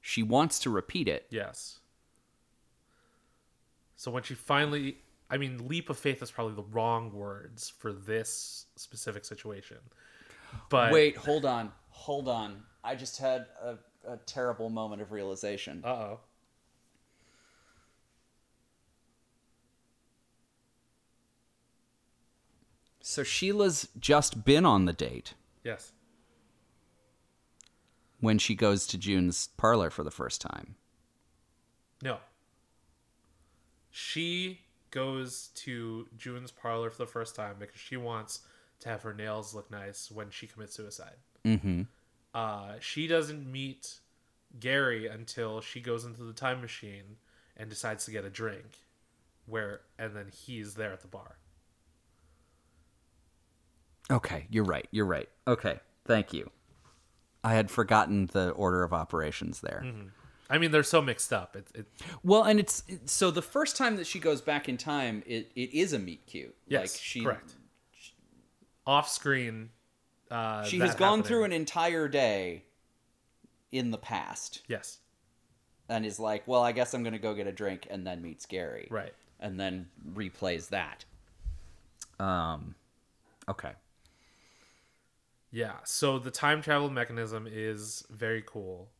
She 0.00 0.22
wants 0.22 0.58
to 0.60 0.70
repeat 0.70 1.06
it. 1.08 1.26
yes. 1.30 1.78
So 3.96 4.10
when 4.10 4.22
she 4.22 4.34
finally, 4.34 4.98
I 5.30 5.36
mean, 5.38 5.66
leap 5.68 5.88
of 5.88 5.96
faith 5.98 6.22
is 6.22 6.30
probably 6.30 6.54
the 6.54 6.68
wrong 6.70 7.10
words 7.12 7.70
for 7.78 7.92
this 7.92 8.66
specific 8.76 9.24
situation. 9.24 9.78
But 10.68 10.92
Wait, 10.92 11.16
hold 11.16 11.44
on. 11.46 11.72
Hold 11.90 12.28
on. 12.28 12.62
I 12.82 12.96
just 12.96 13.18
had 13.18 13.46
a, 13.62 13.76
a 14.06 14.18
terrible 14.26 14.68
moment 14.68 15.00
of 15.00 15.10
realization. 15.12 15.80
Uh 15.84 15.88
oh. 15.88 16.20
So 23.06 23.22
Sheila's 23.22 23.86
just 24.00 24.46
been 24.46 24.64
on 24.64 24.86
the 24.86 24.94
date 24.94 25.34
Yes. 25.62 25.92
when 28.18 28.38
she 28.38 28.54
goes 28.54 28.86
to 28.86 28.96
June's 28.96 29.48
parlor 29.58 29.90
for 29.90 30.02
the 30.02 30.10
first 30.10 30.40
time. 30.40 30.76
No. 32.02 32.16
She 33.90 34.60
goes 34.90 35.48
to 35.56 36.08
June's 36.16 36.50
parlor 36.50 36.88
for 36.88 36.96
the 36.96 37.06
first 37.06 37.36
time 37.36 37.56
because 37.58 37.78
she 37.78 37.98
wants 37.98 38.40
to 38.80 38.88
have 38.88 39.02
her 39.02 39.12
nails 39.12 39.54
look 39.54 39.70
nice 39.70 40.10
when 40.10 40.30
she 40.30 40.46
commits 40.46 40.74
suicide. 40.74 41.16
Mm-hmm. 41.44 41.82
Uh, 42.32 42.76
she 42.80 43.06
doesn't 43.06 43.46
meet 43.46 43.98
Gary 44.58 45.08
until 45.08 45.60
she 45.60 45.82
goes 45.82 46.06
into 46.06 46.22
the 46.22 46.32
time 46.32 46.62
machine 46.62 47.16
and 47.54 47.68
decides 47.68 48.06
to 48.06 48.10
get 48.10 48.24
a 48.24 48.30
drink, 48.30 48.78
where 49.44 49.82
and 49.98 50.16
then 50.16 50.28
he's 50.32 50.74
there 50.74 50.92
at 50.94 51.02
the 51.02 51.06
bar. 51.06 51.36
Okay, 54.10 54.46
you're 54.50 54.64
right. 54.64 54.86
You're 54.90 55.06
right. 55.06 55.28
Okay, 55.46 55.80
thank 56.04 56.32
you. 56.32 56.50
I 57.42 57.54
had 57.54 57.70
forgotten 57.70 58.26
the 58.32 58.50
order 58.50 58.82
of 58.82 58.92
operations 58.92 59.60
there. 59.60 59.84
I 60.50 60.58
mean, 60.58 60.70
they're 60.72 60.82
so 60.82 61.00
mixed 61.02 61.32
up. 61.32 61.56
It, 61.56 61.66
it 61.74 61.86
Well, 62.22 62.42
and 62.44 62.60
it's 62.60 62.82
it- 62.88 63.08
so 63.08 63.30
the 63.30 63.42
first 63.42 63.76
time 63.76 63.96
that 63.96 64.06
she 64.06 64.18
goes 64.18 64.40
back 64.42 64.68
in 64.68 64.76
time, 64.76 65.22
it, 65.26 65.50
it 65.54 65.72
is 65.74 65.92
a 65.92 65.98
meet 65.98 66.26
cute. 66.26 66.54
yes, 66.68 66.80
like 66.92 67.00
she 67.02 67.22
correct. 67.22 67.54
Off 68.86 69.08
screen. 69.08 69.70
Uh, 70.30 70.64
she 70.64 70.78
has 70.78 70.94
gone 70.94 71.18
happening. 71.18 71.24
through 71.24 71.44
an 71.44 71.52
entire 71.52 72.08
day 72.08 72.64
in 73.72 73.90
the 73.90 73.98
past 73.98 74.62
yes, 74.68 74.98
and 75.88 76.04
is 76.04 76.18
like, 76.20 76.46
well, 76.46 76.62
I 76.62 76.72
guess 76.72 76.92
I'm 76.94 77.02
going 77.02 77.12
to 77.14 77.18
go 77.18 77.34
get 77.34 77.46
a 77.46 77.52
drink 77.52 77.86
and 77.90 78.06
then 78.06 78.20
meets 78.22 78.44
Gary. 78.46 78.86
right. 78.90 79.12
And 79.40 79.58
then 79.60 79.88
replays 80.14 80.68
that. 80.70 81.04
Um, 82.18 82.74
okay. 83.48 83.72
Yeah, 85.54 85.74
so 85.84 86.18
the 86.18 86.32
time 86.32 86.62
travel 86.62 86.90
mechanism 86.90 87.46
is 87.48 88.04
very 88.10 88.42
cool. 88.44 88.90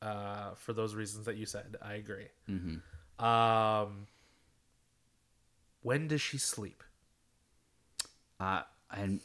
Uh, 0.00 0.54
for 0.54 0.72
those 0.72 0.94
reasons 0.94 1.26
that 1.26 1.36
you 1.36 1.44
said, 1.44 1.76
I 1.82 1.94
agree. 1.94 2.28
Mm-hmm. 2.48 3.24
Um, 3.24 4.06
when 5.82 6.06
does 6.06 6.20
she 6.20 6.38
sleep? 6.38 6.84
Uh, 8.38 8.62
and 8.92 9.20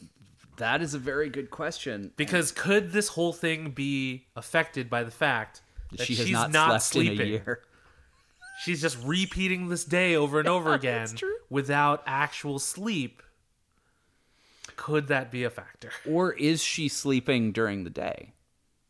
that 0.57 0.81
is 0.81 0.95
a 0.95 0.99
very 0.99 1.29
good 1.29 1.51
question. 1.51 2.11
Because 2.17 2.51
could 2.51 2.91
this 2.91 3.09
whole 3.09 3.33
thing 3.33 3.69
be 3.69 4.25
affected 4.35 4.89
by 4.89 5.03
the 5.03 5.11
fact 5.11 5.61
that 5.91 6.07
she 6.07 6.15
has 6.15 6.25
she's 6.25 6.33
not, 6.33 6.51
not, 6.51 6.69
slept 6.69 6.83
sleeping? 6.85 7.19
in 7.19 7.21
a 7.21 7.29
year. 7.29 7.61
She's 8.63 8.81
just 8.81 8.97
repeating 9.05 9.69
this 9.69 9.85
day 9.85 10.15
over 10.15 10.39
and 10.39 10.47
over 10.47 10.73
again 10.73 11.07
without 11.51 12.01
actual 12.07 12.57
sleep. 12.57 13.21
Could 14.77 15.07
that 15.09 15.29
be 15.31 15.43
a 15.43 15.49
factor? 15.49 15.91
Or 16.09 16.31
is 16.33 16.63
she 16.63 16.87
sleeping 16.87 17.51
during 17.51 17.83
the 17.83 17.89
day? 17.89 18.31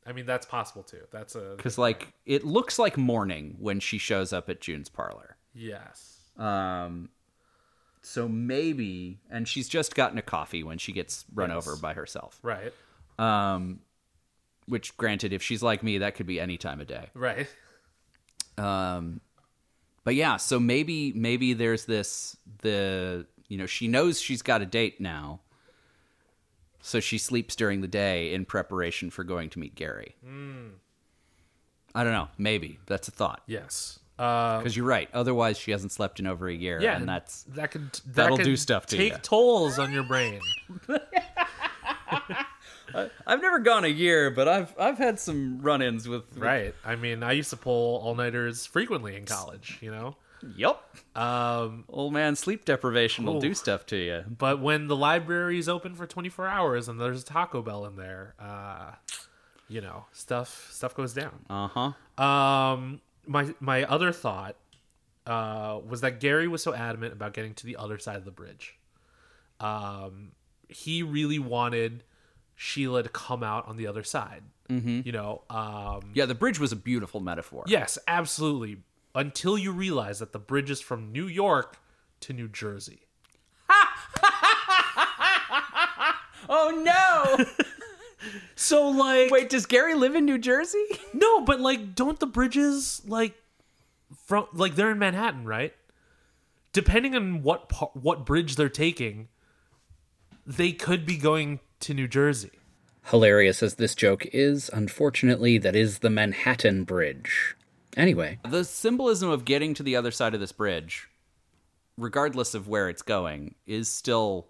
I 0.05 0.13
mean, 0.13 0.25
that's 0.25 0.45
possible 0.45 0.83
too. 0.83 1.01
That's 1.11 1.33
a 1.35 1.55
Because, 1.57 1.77
like, 1.77 2.13
it 2.25 2.45
looks 2.45 2.77
like 2.79 2.95
morning 2.97 3.55
when 3.59 3.79
she 3.79 3.97
shows 3.97 4.31
up 4.31 4.49
at 4.49 4.61
June's 4.61 4.89
parlor. 4.89 5.35
yes. 5.55 6.13
Um, 6.37 7.09
so 8.03 8.27
maybe, 8.29 9.19
and 9.31 9.47
she's 9.47 9.67
just 9.67 9.95
gotten 9.95 10.17
a 10.19 10.21
coffee 10.21 10.63
when 10.63 10.77
she 10.77 10.91
gets 10.93 11.25
run 11.33 11.49
Yes. 11.49 11.57
over 11.67 11.75
by 11.75 11.93
herself. 11.93 12.39
Right. 12.43 12.71
Um, 13.17 13.79
which, 14.67 14.95
granted, 14.97 15.33
if 15.33 15.41
she's 15.41 15.63
like 15.63 15.81
me, 15.83 15.97
that 15.97 16.13
could 16.15 16.27
be 16.27 16.39
any 16.39 16.57
time 16.57 16.79
of 16.79 16.87
day. 16.87 17.09
Right. 17.15 17.47
Um, 18.57 19.19
but 20.03 20.15
yeah, 20.15 20.37
so 20.37 20.59
maybe 20.59 21.11
maybe 21.13 21.53
there's 21.53 21.85
this 21.85 22.37
the 22.61 23.25
you 23.49 23.57
know 23.57 23.65
she 23.65 23.87
knows 23.87 24.19
she's 24.21 24.41
got 24.41 24.61
a 24.61 24.65
date 24.65 25.01
now, 25.01 25.41
so 26.87 27.01
she 27.01 27.17
sleeps 27.17 27.55
during 27.55 27.81
the 27.81 27.87
day 27.87 28.33
in 28.33 28.45
preparation 28.45 29.09
for 29.09 29.25
going 29.25 29.49
to 29.49 29.59
meet 29.59 29.75
Gary. 29.75 30.15
I 31.93 32.03
don't 32.03 32.13
know. 32.13 32.29
Maybe 32.37 32.79
that's 32.85 33.09
a 33.09 33.11
thought 33.11 33.41
Yes. 33.45 33.99
Uh, 34.17 34.57
because 34.59 34.75
you're 34.75 34.85
right. 34.85 35.09
Otherwise, 35.13 35.59
she 35.59 35.71
hasn't 35.71 35.91
slept 35.91 36.19
in 36.19 36.25
over 36.25 36.47
a 36.47 36.53
year, 36.53 36.81
yeah, 36.81 36.95
and 36.95 37.07
that's 37.07 37.43
that 37.49 37.69
could 37.69 37.93
that 37.93 38.15
that'll 38.15 38.37
could 38.37 38.45
do 38.45 38.55
stuff 38.55 38.87
to 38.87 38.97
take 38.97 39.11
ya. 39.11 39.19
tolls 39.21 39.77
on 39.77 39.91
your 39.91 40.01
brain. 40.01 40.39
I've 43.27 43.41
never 43.41 43.59
gone 43.59 43.85
a 43.85 43.89
year, 43.89 44.31
but 44.31 44.47
I've 44.47 44.73
I've 44.79 44.97
had 44.97 45.19
some 45.19 45.61
run-ins 45.61 46.07
with. 46.07 46.23
with 46.33 46.43
Right. 46.43 46.73
I 46.83 46.95
mean, 46.95 47.21
I 47.21 47.33
used 47.33 47.51
to 47.51 47.57
pull 47.57 47.97
all 47.97 48.15
nighters 48.15 48.65
frequently 48.65 49.15
in 49.15 49.25
college, 49.25 49.77
you 49.81 49.91
know? 49.91 50.15
Yep. 50.55 50.81
Um, 51.15 51.85
Old 51.89 52.13
man 52.13 52.35
sleep 52.35 52.63
deprivation 52.65 53.25
will 53.25 53.39
do 53.39 53.53
stuff 53.53 53.85
to 53.87 53.95
you. 53.97 54.23
but 54.37 54.59
when 54.61 54.87
the 54.87 54.95
library 54.95 55.57
is 55.59 55.67
open 55.67 55.95
for 55.95 56.05
24 56.05 56.47
hours 56.47 56.87
and 56.87 56.99
there's 57.01 57.23
a 57.23 57.25
Taco 57.25 57.61
Bell 57.61 57.85
in 57.85 57.95
there, 57.95 58.35
uh, 58.39 58.91
you 59.67 59.81
know, 59.81 60.05
stuff 60.11 60.69
stuff 60.71 60.93
goes 60.95 61.13
down. 61.13 61.45
Uh 61.49 61.67
huh. 62.17 62.23
Um, 62.23 63.01
my 63.25 63.53
my 63.59 63.83
other 63.83 64.11
thought 64.11 64.55
uh, 65.25 65.79
was 65.87 66.01
that 66.01 66.19
Gary 66.19 66.47
was 66.47 66.61
so 66.63 66.73
adamant 66.73 67.13
about 67.13 67.33
getting 67.33 67.53
to 67.55 67.65
the 67.65 67.75
other 67.77 67.97
side 67.97 68.15
of 68.17 68.25
the 68.25 68.31
bridge. 68.31 68.77
Um, 69.59 70.31
he 70.69 71.01
really 71.03 71.39
wanted 71.39 72.03
Sheila 72.55 73.03
to 73.03 73.09
come 73.09 73.43
out 73.43 73.67
on 73.67 73.77
the 73.77 73.87
other 73.87 74.03
side. 74.03 74.43
Mm-hmm. 74.69 75.01
You 75.05 75.11
know, 75.11 75.41
um, 75.49 76.11
Yeah, 76.13 76.25
the 76.25 76.35
bridge 76.35 76.59
was 76.59 76.71
a 76.71 76.75
beautiful 76.75 77.19
metaphor. 77.21 77.63
yes, 77.67 77.97
absolutely. 78.07 78.77
Until 79.17 79.57
you 79.57 79.71
realize 79.71 80.19
that 80.19 80.31
the 80.31 80.39
bridge 80.39 80.69
is 80.69 80.79
from 80.79 81.11
New 81.11 81.27
York 81.27 81.79
to 82.21 82.33
New 82.33 82.47
Jersey. 82.47 83.01
Oh 86.49 86.71
no! 86.83 87.45
So 88.55 88.89
like, 88.89 89.31
Wait, 89.31 89.49
does 89.49 89.65
Gary 89.67 89.93
live 89.93 90.15
in 90.15 90.25
New 90.25 90.37
Jersey? 90.39 90.83
no, 91.13 91.41
but 91.41 91.61
like, 91.61 91.93
don't 91.95 92.19
the 92.19 92.25
bridges 92.25 93.01
like 93.05 93.35
from 94.25 94.47
like 94.51 94.75
they're 94.75 94.91
in 94.91 94.99
Manhattan, 94.99 95.45
right? 95.45 95.73
Depending 96.73 97.15
on 97.15 97.43
what 97.43 97.69
par- 97.69 97.91
what 97.93 98.25
bridge 98.25 98.55
they're 98.55 98.67
taking, 98.67 99.27
they 100.45 100.71
could 100.71 101.05
be 101.05 101.15
going 101.15 101.59
to 101.81 101.93
New 101.93 102.07
Jersey. 102.07 102.51
Hilarious 103.05 103.61
as 103.63 103.75
this 103.75 103.95
joke 103.95 104.25
is, 104.33 104.69
unfortunately, 104.73 105.57
that 105.59 105.75
is 105.75 105.99
the 105.99 106.09
Manhattan 106.09 106.83
Bridge. 106.83 107.55
Anyway, 107.97 108.39
The 108.47 108.63
symbolism 108.63 109.29
of 109.29 109.43
getting 109.43 109.73
to 109.73 109.83
the 109.83 109.95
other 109.95 110.11
side 110.11 110.33
of 110.33 110.39
this 110.39 110.51
bridge, 110.53 111.09
regardless 111.97 112.53
of 112.53 112.67
where 112.67 112.87
it's 112.89 113.01
going, 113.01 113.55
is 113.65 113.89
still 113.89 114.47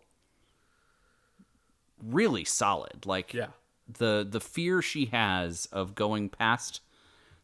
really 2.03 2.43
solid. 2.43 3.05
Like 3.05 3.33
Yeah. 3.33 3.47
the 3.87 4.27
the 4.29 4.41
fear 4.41 4.81
she 4.81 5.05
has 5.05 5.65
of 5.71 5.95
going 5.95 6.29
past 6.29 6.81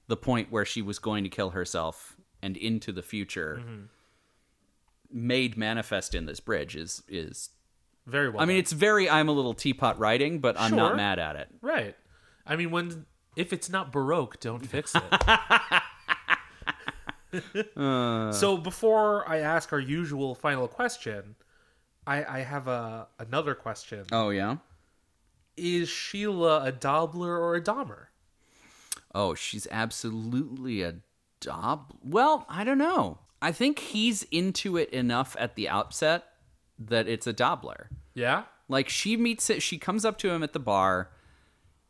the 0.07 0.17
point 0.17 0.51
where 0.51 0.65
she 0.65 0.81
was 0.81 0.99
going 0.99 1.23
to 1.23 1.29
kill 1.29 1.51
herself 1.51 2.17
and 2.41 2.57
into 2.57 2.91
the 2.91 3.01
future 3.01 3.61
mm-hmm. 3.61 3.83
made 5.09 5.57
manifest 5.57 6.13
in 6.13 6.25
this 6.25 6.41
bridge 6.41 6.75
is 6.75 7.01
is 7.07 7.49
Very 8.05 8.29
well. 8.29 8.41
I 8.41 8.45
mean 8.45 8.55
done. 8.55 8.59
it's 8.59 8.73
very 8.73 9.09
I'm 9.09 9.29
a 9.29 9.31
little 9.31 9.53
teapot 9.53 9.97
writing, 9.97 10.39
but 10.39 10.59
I'm 10.59 10.69
Sure. 10.71 10.77
not 10.77 10.97
mad 10.97 11.17
at 11.19 11.37
it. 11.37 11.47
right. 11.61 11.95
I 12.45 12.57
mean, 12.57 12.71
when 12.71 13.05
if 13.37 13.53
it's 13.53 13.69
not 13.69 13.91
baroque, 13.91 14.39
don't 14.41 14.65
fix 14.67 14.93
it. 14.95 15.01
Uh. 17.75 18.31
so 18.31 18.57
before 18.57 19.27
I 19.27 19.39
ask 19.39 19.73
our 19.73 19.79
usual 19.79 20.35
final 20.35 20.67
question, 20.67 21.35
I, 22.05 22.23
I 22.23 22.39
have 22.39 22.67
a 22.67 23.07
another 23.19 23.55
question. 23.55 24.05
Oh 24.11 24.29
yeah. 24.29 24.57
Is 25.55 25.89
Sheila 25.89 26.63
a 26.63 26.71
Dobler 26.71 27.37
or 27.37 27.55
a 27.55 27.61
Dahmer? 27.61 28.07
Oh, 29.13 29.35
she's 29.35 29.67
absolutely 29.69 30.81
a 30.81 30.95
dob. 31.39 31.93
Well, 32.03 32.45
I 32.49 32.63
don't 32.63 32.79
know. 32.79 33.19
I 33.41 33.51
think 33.51 33.79
he's 33.79 34.23
into 34.31 34.77
it 34.77 34.89
enough 34.89 35.35
at 35.39 35.55
the 35.55 35.69
outset 35.69 36.23
that 36.79 37.07
it's 37.07 37.27
a 37.27 37.33
Dobler. 37.33 37.89
Yeah. 38.15 38.43
Like 38.67 38.89
she 38.89 39.17
meets 39.17 39.49
it, 39.49 39.61
she 39.61 39.77
comes 39.77 40.05
up 40.05 40.17
to 40.19 40.29
him 40.31 40.41
at 40.43 40.53
the 40.53 40.59
bar. 40.59 41.11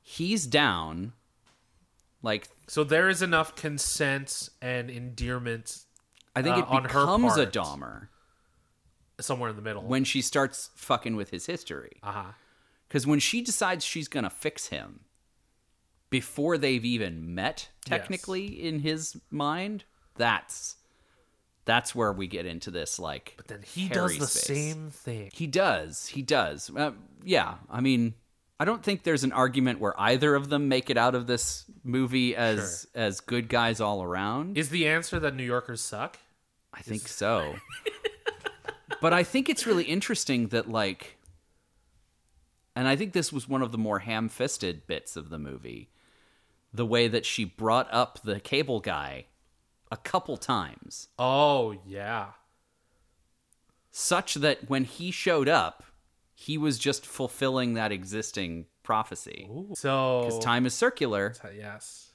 He's 0.02 0.46
down. 0.46 1.14
Like 2.24 2.48
So 2.68 2.84
there 2.84 3.10
is 3.10 3.22
enough 3.22 3.56
consent 3.56 4.50
and 4.62 4.90
endearment 4.90 5.84
I 6.36 6.42
think 6.42 6.56
Uh, 6.56 6.60
it 6.62 6.66
on 6.68 6.84
her 6.86 6.88
becomes 6.88 7.38
a 7.38 7.46
part. 7.46 7.54
Dahmer 7.54 8.08
somewhere 9.20 9.52
in 9.52 9.56
the 9.56 9.62
middle. 9.62 9.84
when 9.84 10.04
she 10.04 10.22
starts 10.24 10.72
fucking 10.76 11.16
with 11.16 11.30
his 11.30 11.46
history. 11.46 12.00
uh 12.02 12.12
huh. 12.12 12.24
Because 12.88 13.06
when 13.06 13.20
she 13.20 13.42
decides 13.42 13.84
she's 13.86 14.08
gonna 14.08 14.30
fix 14.30 14.68
him 14.68 15.02
before 16.10 16.58
they've 16.58 16.86
even 16.86 17.34
met, 17.36 17.70
technically 17.86 18.46
in 18.48 18.80
his 18.80 19.18
mind, 19.32 19.84
that's 20.16 20.78
that's 21.66 21.96
where 21.96 22.12
we 22.14 22.28
get 22.28 22.46
into 22.46 22.70
this 22.72 23.00
like. 23.00 23.34
But 23.38 23.48
then 23.48 23.62
he 23.64 23.88
hairy 23.88 24.18
does 24.18 24.18
the 24.20 24.28
space. 24.28 24.46
same 24.74 24.90
thing. 24.92 25.30
He 25.34 25.48
does. 25.48 26.08
He 26.08 26.22
does. 26.22 26.70
Uh, 26.76 26.92
yeah. 27.24 27.56
I 27.70 27.80
mean, 27.82 28.14
I 28.64 28.66
don't 28.66 28.82
think 28.82 29.04
there's 29.04 29.26
an 29.26 29.34
argument 29.34 29.82
where 29.82 29.94
either 30.00 30.36
of 30.36 30.48
them 30.48 30.70
make 30.70 30.90
it 30.90 30.96
out 30.96 31.16
of 31.16 31.28
this 31.28 31.66
movie 31.84 32.34
as 32.34 32.88
as 32.96 33.20
good 33.20 33.50
guys 33.50 33.82
all 33.82 34.02
around. 34.02 34.58
Is 34.58 34.70
the 34.70 34.88
answer 34.88 35.20
that 35.20 35.36
New 35.36 35.44
Yorkers 35.44 35.82
suck? 35.82 36.18
I 36.74 36.80
think 36.80 37.10
so. 37.10 37.56
but 39.02 39.12
I 39.12 39.24
think 39.24 39.50
it's 39.50 39.68
really 39.68 39.84
interesting 39.84 40.48
that 40.48 40.70
like 40.70 41.18
and 42.74 42.88
I 42.88 42.96
think 42.96 43.12
this 43.12 43.34
was 43.34 43.50
one 43.50 43.62
of 43.62 43.74
the 43.74 43.78
more 43.78 44.00
ham-fisted 44.00 44.88
bits 44.88 45.18
of 45.18 45.30
the 45.30 45.38
movie. 45.38 45.90
The 46.74 46.86
way 46.86 47.10
that 47.10 47.26
she 47.26 47.44
brought 47.44 47.90
up 47.92 48.22
the 48.24 48.40
cable 48.40 48.80
guy 48.80 49.26
a 49.92 49.98
couple 49.98 50.38
times, 50.38 51.10
Oh 51.20 51.76
yeah. 51.86 52.28
such 53.92 54.36
that 54.36 54.70
when 54.70 54.86
he 54.86 55.12
showed 55.12 55.50
up, 55.50 55.84
he 56.44 56.58
was 56.58 56.78
just 56.78 57.06
fulfilling 57.06 57.76
that 57.76 57.92
existing 57.92 58.66
prophecy. 58.84 59.50
So 59.76 60.24
Because 60.26 60.44
time 60.44 60.66
is 60.66 60.74
circular. 60.74 61.34
Uh, 61.44 61.48
yes. 61.58 62.10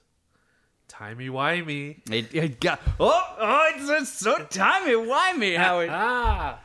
Timey 0.86 1.28
wimey. 1.28 2.00
It, 2.10 2.34
it 2.34 2.60
got 2.60 2.80
oh 3.00 3.36
oh 3.38 3.72
it's, 3.74 3.88
it's 3.88 4.12
so 4.12 4.44
timey 4.50 4.92
wimey 4.92 5.56
how 5.56 5.80
it 5.80 5.88
Ah. 5.92 6.60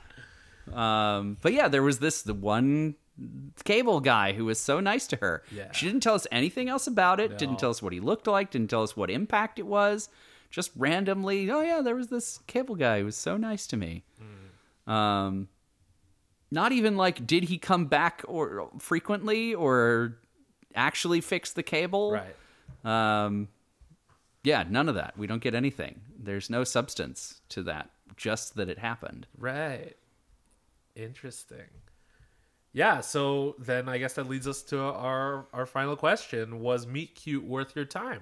Um, 0.73 1.37
but 1.41 1.53
yeah, 1.53 1.67
there 1.67 1.83
was 1.83 1.99
this 1.99 2.21
the 2.21 2.33
one 2.33 2.95
cable 3.63 3.99
guy 3.99 4.33
who 4.33 4.45
was 4.45 4.59
so 4.59 4.79
nice 4.79 5.07
to 5.07 5.15
her. 5.17 5.43
Yeah. 5.51 5.71
She 5.71 5.85
didn't 5.85 6.03
tell 6.03 6.15
us 6.15 6.27
anything 6.31 6.67
else 6.67 6.87
about 6.87 7.19
it. 7.19 7.31
No. 7.31 7.37
Didn't 7.37 7.59
tell 7.59 7.69
us 7.69 7.81
what 7.81 7.93
he 7.93 7.99
looked 7.99 8.27
like. 8.27 8.51
Didn't 8.51 8.69
tell 8.69 8.83
us 8.83 8.97
what 8.97 9.09
impact 9.09 9.59
it 9.59 9.67
was. 9.67 10.09
Just 10.49 10.71
randomly, 10.75 11.49
oh 11.49 11.61
yeah, 11.61 11.81
there 11.81 11.95
was 11.95 12.07
this 12.07 12.39
cable 12.47 12.75
guy 12.75 12.99
who 12.99 13.05
was 13.05 13.15
so 13.15 13.37
nice 13.37 13.67
to 13.67 13.77
me. 13.77 14.03
Hmm. 14.85 14.91
Um, 14.91 15.47
not 16.53 16.71
even 16.71 16.95
like 16.95 17.25
did 17.25 17.45
he 17.45 17.57
come 17.57 17.87
back 17.87 18.23
or 18.27 18.69
frequently 18.79 19.53
or 19.55 20.17
actually 20.75 21.19
fix 21.19 21.51
the 21.51 21.63
cable? 21.63 22.11
Right. 22.11 23.25
Um, 23.25 23.47
yeah, 24.43 24.63
none 24.69 24.87
of 24.87 24.95
that. 24.95 25.17
We 25.17 25.27
don't 25.27 25.41
get 25.41 25.55
anything. 25.55 26.01
There's 26.17 26.49
no 26.49 26.63
substance 26.63 27.41
to 27.49 27.63
that. 27.63 27.89
Just 28.15 28.55
that 28.55 28.69
it 28.69 28.77
happened. 28.77 29.25
Right. 29.37 29.95
Interesting. 30.95 31.65
Yeah, 32.71 33.01
so 33.01 33.55
then 33.59 33.89
I 33.89 33.97
guess 33.97 34.13
that 34.13 34.27
leads 34.27 34.47
us 34.47 34.61
to 34.63 34.79
our 34.79 35.47
our 35.53 35.65
final 35.65 35.95
question. 35.95 36.59
Was 36.59 36.85
Meet 36.85 37.15
Cute 37.15 37.43
worth 37.43 37.75
your 37.75 37.85
time? 37.85 38.21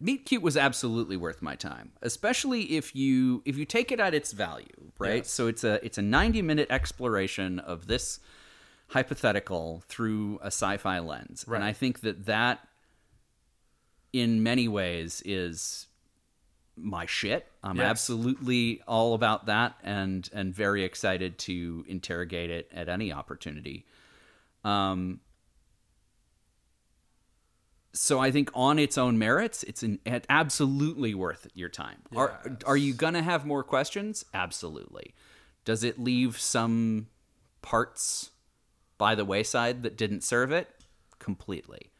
Meet 0.00 0.26
Cute 0.26 0.42
was 0.42 0.56
absolutely 0.56 1.16
worth 1.16 1.42
my 1.42 1.56
time, 1.56 1.92
especially 2.02 2.76
if 2.76 2.94
you 2.94 3.42
if 3.44 3.56
you 3.56 3.64
take 3.64 3.90
it 3.90 3.98
at 4.00 4.14
its 4.14 4.32
value, 4.32 4.92
right? 4.98 5.16
Yes. 5.18 5.30
So 5.30 5.46
it's 5.48 5.64
a 5.64 5.84
it's 5.84 5.98
a 5.98 6.02
90 6.02 6.42
minute 6.42 6.68
exploration 6.70 7.58
of 7.58 7.86
this 7.88 8.20
hypothetical 8.88 9.82
through 9.88 10.38
a 10.42 10.46
sci-fi 10.46 10.98
lens. 11.00 11.44
Right. 11.46 11.56
And 11.56 11.64
I 11.64 11.72
think 11.72 12.00
that 12.00 12.26
that 12.26 12.60
in 14.12 14.42
many 14.42 14.68
ways 14.68 15.22
is 15.24 15.86
my 16.76 17.04
shit. 17.06 17.46
I'm 17.62 17.76
Yes. 17.76 17.86
absolutely 17.86 18.80
all 18.86 19.14
about 19.14 19.46
that 19.46 19.76
and 19.82 20.28
and 20.32 20.54
very 20.54 20.84
excited 20.84 21.38
to 21.40 21.84
interrogate 21.88 22.50
it 22.50 22.70
at 22.72 22.88
any 22.88 23.12
opportunity. 23.12 23.84
Um 24.64 25.20
so 27.92 28.18
I 28.18 28.30
think 28.30 28.50
on 28.54 28.78
its 28.78 28.98
own 28.98 29.18
merits, 29.18 29.62
it's 29.64 29.82
an 29.82 29.98
absolutely 30.28 31.14
worth 31.14 31.46
your 31.54 31.68
time. 31.68 32.02
Are 32.14 32.40
are 32.66 32.76
you 32.76 32.92
gonna 32.94 33.22
have 33.22 33.46
more 33.46 33.62
questions? 33.62 34.24
Absolutely. 34.34 35.14
Does 35.64 35.84
it 35.84 35.98
leave 35.98 36.38
some 36.38 37.08
parts 37.62 38.30
by 38.96 39.14
the 39.14 39.24
wayside 39.24 39.82
that 39.82 39.96
didn't 39.96 40.22
serve 40.22 40.52
it? 40.52 40.68
Completely. 41.18 41.90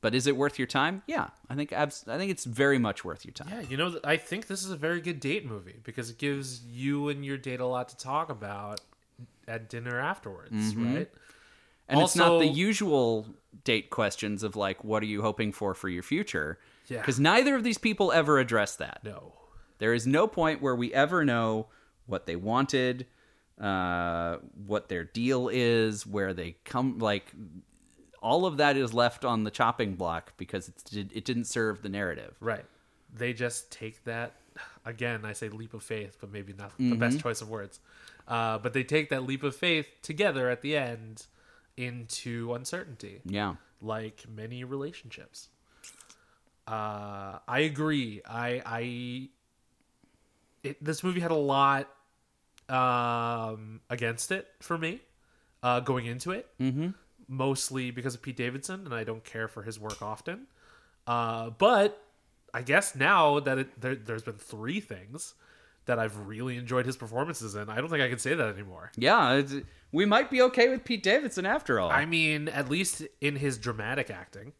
But 0.00 0.14
is 0.14 0.26
it 0.26 0.36
worth 0.36 0.58
your 0.58 0.66
time? 0.66 1.02
Yeah, 1.06 1.28
I 1.50 1.56
think 1.56 1.72
abs- 1.72 2.04
I 2.06 2.18
think 2.18 2.30
it's 2.30 2.44
very 2.44 2.78
much 2.78 3.04
worth 3.04 3.24
your 3.24 3.32
time. 3.32 3.48
Yeah, 3.50 3.60
you 3.68 3.76
know, 3.76 3.98
I 4.04 4.16
think 4.16 4.46
this 4.46 4.62
is 4.62 4.70
a 4.70 4.76
very 4.76 5.00
good 5.00 5.20
date 5.20 5.44
movie 5.44 5.80
because 5.82 6.10
it 6.10 6.18
gives 6.18 6.62
you 6.64 7.08
and 7.08 7.24
your 7.24 7.36
date 7.36 7.60
a 7.60 7.66
lot 7.66 7.88
to 7.88 7.96
talk 7.96 8.30
about 8.30 8.80
at 9.48 9.68
dinner 9.68 9.98
afterwards, 9.98 10.52
mm-hmm. 10.52 10.94
right? 10.94 11.10
And 11.88 12.00
it's 12.00 12.16
not 12.16 12.38
the 12.38 12.46
usual 12.46 13.26
date 13.64 13.90
questions 13.90 14.42
of 14.42 14.56
like, 14.56 14.84
what 14.84 15.02
are 15.02 15.06
you 15.06 15.22
hoping 15.22 15.52
for 15.52 15.74
for 15.74 15.88
your 15.88 16.02
future? 16.02 16.58
Yeah. 16.88 16.98
Because 16.98 17.18
neither 17.18 17.54
of 17.54 17.64
these 17.64 17.78
people 17.78 18.12
ever 18.12 18.38
address 18.38 18.76
that. 18.76 19.00
No. 19.02 19.32
There 19.78 19.92
is 19.92 20.06
no 20.06 20.26
point 20.26 20.62
where 20.62 20.74
we 20.74 20.92
ever 20.94 21.24
know 21.24 21.66
what 22.06 22.26
they 22.26 22.36
wanted, 22.36 23.06
uh, 23.60 24.36
what 24.66 24.88
their 24.88 25.04
deal 25.04 25.48
is, 25.52 26.06
where 26.06 26.32
they 26.32 26.56
come. 26.64 26.98
Like, 26.98 27.32
all 28.22 28.46
of 28.46 28.56
that 28.56 28.76
is 28.76 28.94
left 28.94 29.24
on 29.24 29.44
the 29.44 29.50
chopping 29.50 29.94
block 29.94 30.32
because 30.36 30.70
it 30.92 31.24
didn't 31.24 31.44
serve 31.44 31.82
the 31.82 31.88
narrative. 31.88 32.36
Right. 32.40 32.64
They 33.14 33.32
just 33.32 33.70
take 33.70 34.04
that 34.04 34.34
again. 34.84 35.24
I 35.24 35.32
say 35.32 35.48
leap 35.48 35.74
of 35.74 35.82
faith, 35.82 36.16
but 36.20 36.32
maybe 36.32 36.52
not 36.52 36.72
the 36.78 36.96
best 36.96 37.20
choice 37.20 37.40
of 37.40 37.48
words. 37.48 37.80
Uh, 38.26 38.58
but 38.58 38.72
they 38.72 38.82
take 38.82 39.10
that 39.10 39.24
leap 39.24 39.42
of 39.42 39.54
faith 39.54 39.88
together 40.02 40.50
at 40.50 40.62
the 40.62 40.76
end 40.76 41.26
into 41.76 42.54
uncertainty, 42.54 43.20
Yeah. 43.24 43.56
like 43.80 44.24
many 44.28 44.64
relationships. 44.64 45.48
Uh, 46.66 47.38
I 47.46 47.60
agree. 47.60 48.22
I 48.28 48.62
I 48.66 49.28
it, 50.62 50.82
this 50.82 51.04
movie 51.04 51.20
had 51.20 51.30
a 51.30 51.34
lot 51.34 51.88
um, 52.68 53.80
against 53.88 54.32
it 54.32 54.48
for 54.60 54.76
me 54.76 55.00
uh, 55.62 55.80
going 55.80 56.06
into 56.06 56.32
it. 56.32 56.48
Mm-hmm. 56.60 56.88
Mostly 57.28 57.90
because 57.90 58.14
of 58.14 58.22
Pete 58.22 58.36
Davidson, 58.36 58.84
and 58.84 58.94
I 58.94 59.04
don't 59.04 59.24
care 59.24 59.48
for 59.48 59.62
his 59.62 59.78
work 59.80 60.00
often. 60.02 60.46
Uh, 61.06 61.50
but 61.50 62.02
I 62.54 62.62
guess 62.62 62.94
now 62.96 63.38
that 63.40 63.58
it, 63.58 63.80
there, 63.80 63.94
there's 63.94 64.22
been 64.22 64.34
three 64.38 64.80
things 64.80 65.34
that 65.86 65.98
I've 65.98 66.26
really 66.26 66.56
enjoyed 66.56 66.84
his 66.84 66.96
performances 66.96 67.54
in, 67.54 67.70
I 67.70 67.76
don't 67.76 67.88
think 67.88 68.02
I 68.02 68.08
can 68.08 68.18
say 68.18 68.34
that 68.34 68.48
anymore. 68.54 68.92
Yeah. 68.96 69.34
It's, 69.34 69.54
we 69.92 70.04
might 70.04 70.30
be 70.30 70.42
okay 70.42 70.68
with 70.68 70.84
Pete 70.84 71.02
Davidson 71.02 71.46
after 71.46 71.80
all. 71.80 71.90
I 71.90 72.04
mean, 72.04 72.48
at 72.48 72.68
least 72.68 73.02
in 73.20 73.36
his 73.36 73.56
dramatic 73.56 74.10
acting, 74.10 74.52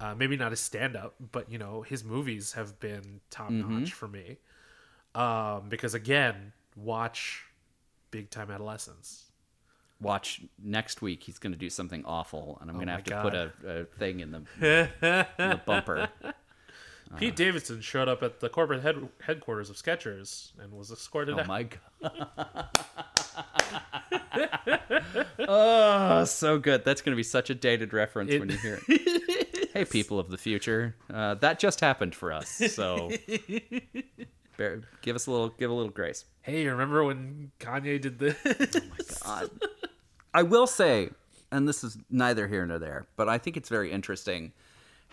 uh, 0.00 0.14
maybe 0.14 0.36
not 0.36 0.50
his 0.50 0.60
stand 0.60 0.96
up, 0.96 1.14
but 1.30 1.50
you 1.50 1.58
know, 1.58 1.82
his 1.82 2.02
movies 2.02 2.54
have 2.54 2.80
been 2.80 3.20
top 3.30 3.50
notch 3.50 3.92
for 3.92 4.08
me. 4.08 4.38
Um, 5.14 5.68
because 5.68 5.94
again, 5.94 6.52
watch 6.74 7.44
Big 8.10 8.30
Time 8.30 8.50
Adolescence. 8.50 9.26
Watch 10.00 10.40
next 10.60 11.02
week. 11.02 11.22
He's 11.22 11.38
going 11.38 11.52
to 11.52 11.58
do 11.58 11.70
something 11.70 12.02
awful, 12.04 12.58
and 12.60 12.68
I'm 12.68 12.76
going 12.76 12.88
to 12.88 12.94
have 12.94 13.04
to 13.04 13.22
put 13.22 13.34
a, 13.34 13.52
a 13.64 13.84
thing 13.84 14.18
in 14.18 14.32
the, 14.32 14.38
in 15.38 15.50
the 15.50 15.60
bumper. 15.64 16.08
Pete 17.18 17.36
Davidson 17.36 17.80
showed 17.80 18.08
up 18.08 18.22
at 18.22 18.40
the 18.40 18.48
corporate 18.48 18.82
head- 18.82 19.08
headquarters 19.24 19.68
of 19.70 19.76
Skechers 19.76 20.52
and 20.62 20.72
was 20.72 20.90
escorted 20.90 21.34
Oh 21.36 21.40
out. 21.40 21.46
my 21.46 21.64
god. 21.64 22.68
oh, 25.48 26.24
so 26.24 26.58
good. 26.58 26.84
That's 26.84 27.02
going 27.02 27.12
to 27.12 27.16
be 27.16 27.22
such 27.22 27.50
a 27.50 27.54
dated 27.54 27.92
reference 27.92 28.30
It- 28.32 28.40
when 28.40 28.48
you 28.50 28.56
hear 28.56 28.80
it. 28.88 29.70
hey, 29.72 29.84
people 29.84 30.18
of 30.18 30.30
the 30.30 30.38
future, 30.38 30.96
uh, 31.12 31.34
that 31.36 31.58
just 31.58 31.80
happened 31.80 32.14
for 32.14 32.32
us. 32.32 32.48
So, 32.48 33.10
bear, 34.56 34.82
give 35.02 35.16
us 35.16 35.26
a 35.26 35.30
little, 35.30 35.48
give 35.50 35.70
a 35.70 35.74
little 35.74 35.92
grace. 35.92 36.24
Hey, 36.42 36.66
remember 36.66 37.04
when 37.04 37.52
Kanye 37.60 38.00
did 38.00 38.18
this? 38.18 38.36
Oh 38.44 38.80
my 38.90 39.40
god. 39.40 39.50
I 40.34 40.42
will 40.42 40.66
say, 40.66 41.10
and 41.50 41.68
this 41.68 41.84
is 41.84 41.98
neither 42.10 42.48
here 42.48 42.64
nor 42.66 42.78
there, 42.78 43.06
but 43.16 43.28
I 43.28 43.38
think 43.38 43.56
it's 43.56 43.68
very 43.68 43.92
interesting 43.92 44.52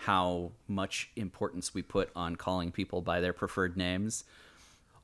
how 0.04 0.52
much 0.66 1.10
importance 1.14 1.74
we 1.74 1.82
put 1.82 2.10
on 2.16 2.34
calling 2.34 2.72
people 2.72 3.02
by 3.02 3.20
their 3.20 3.34
preferred 3.34 3.76
names. 3.76 4.24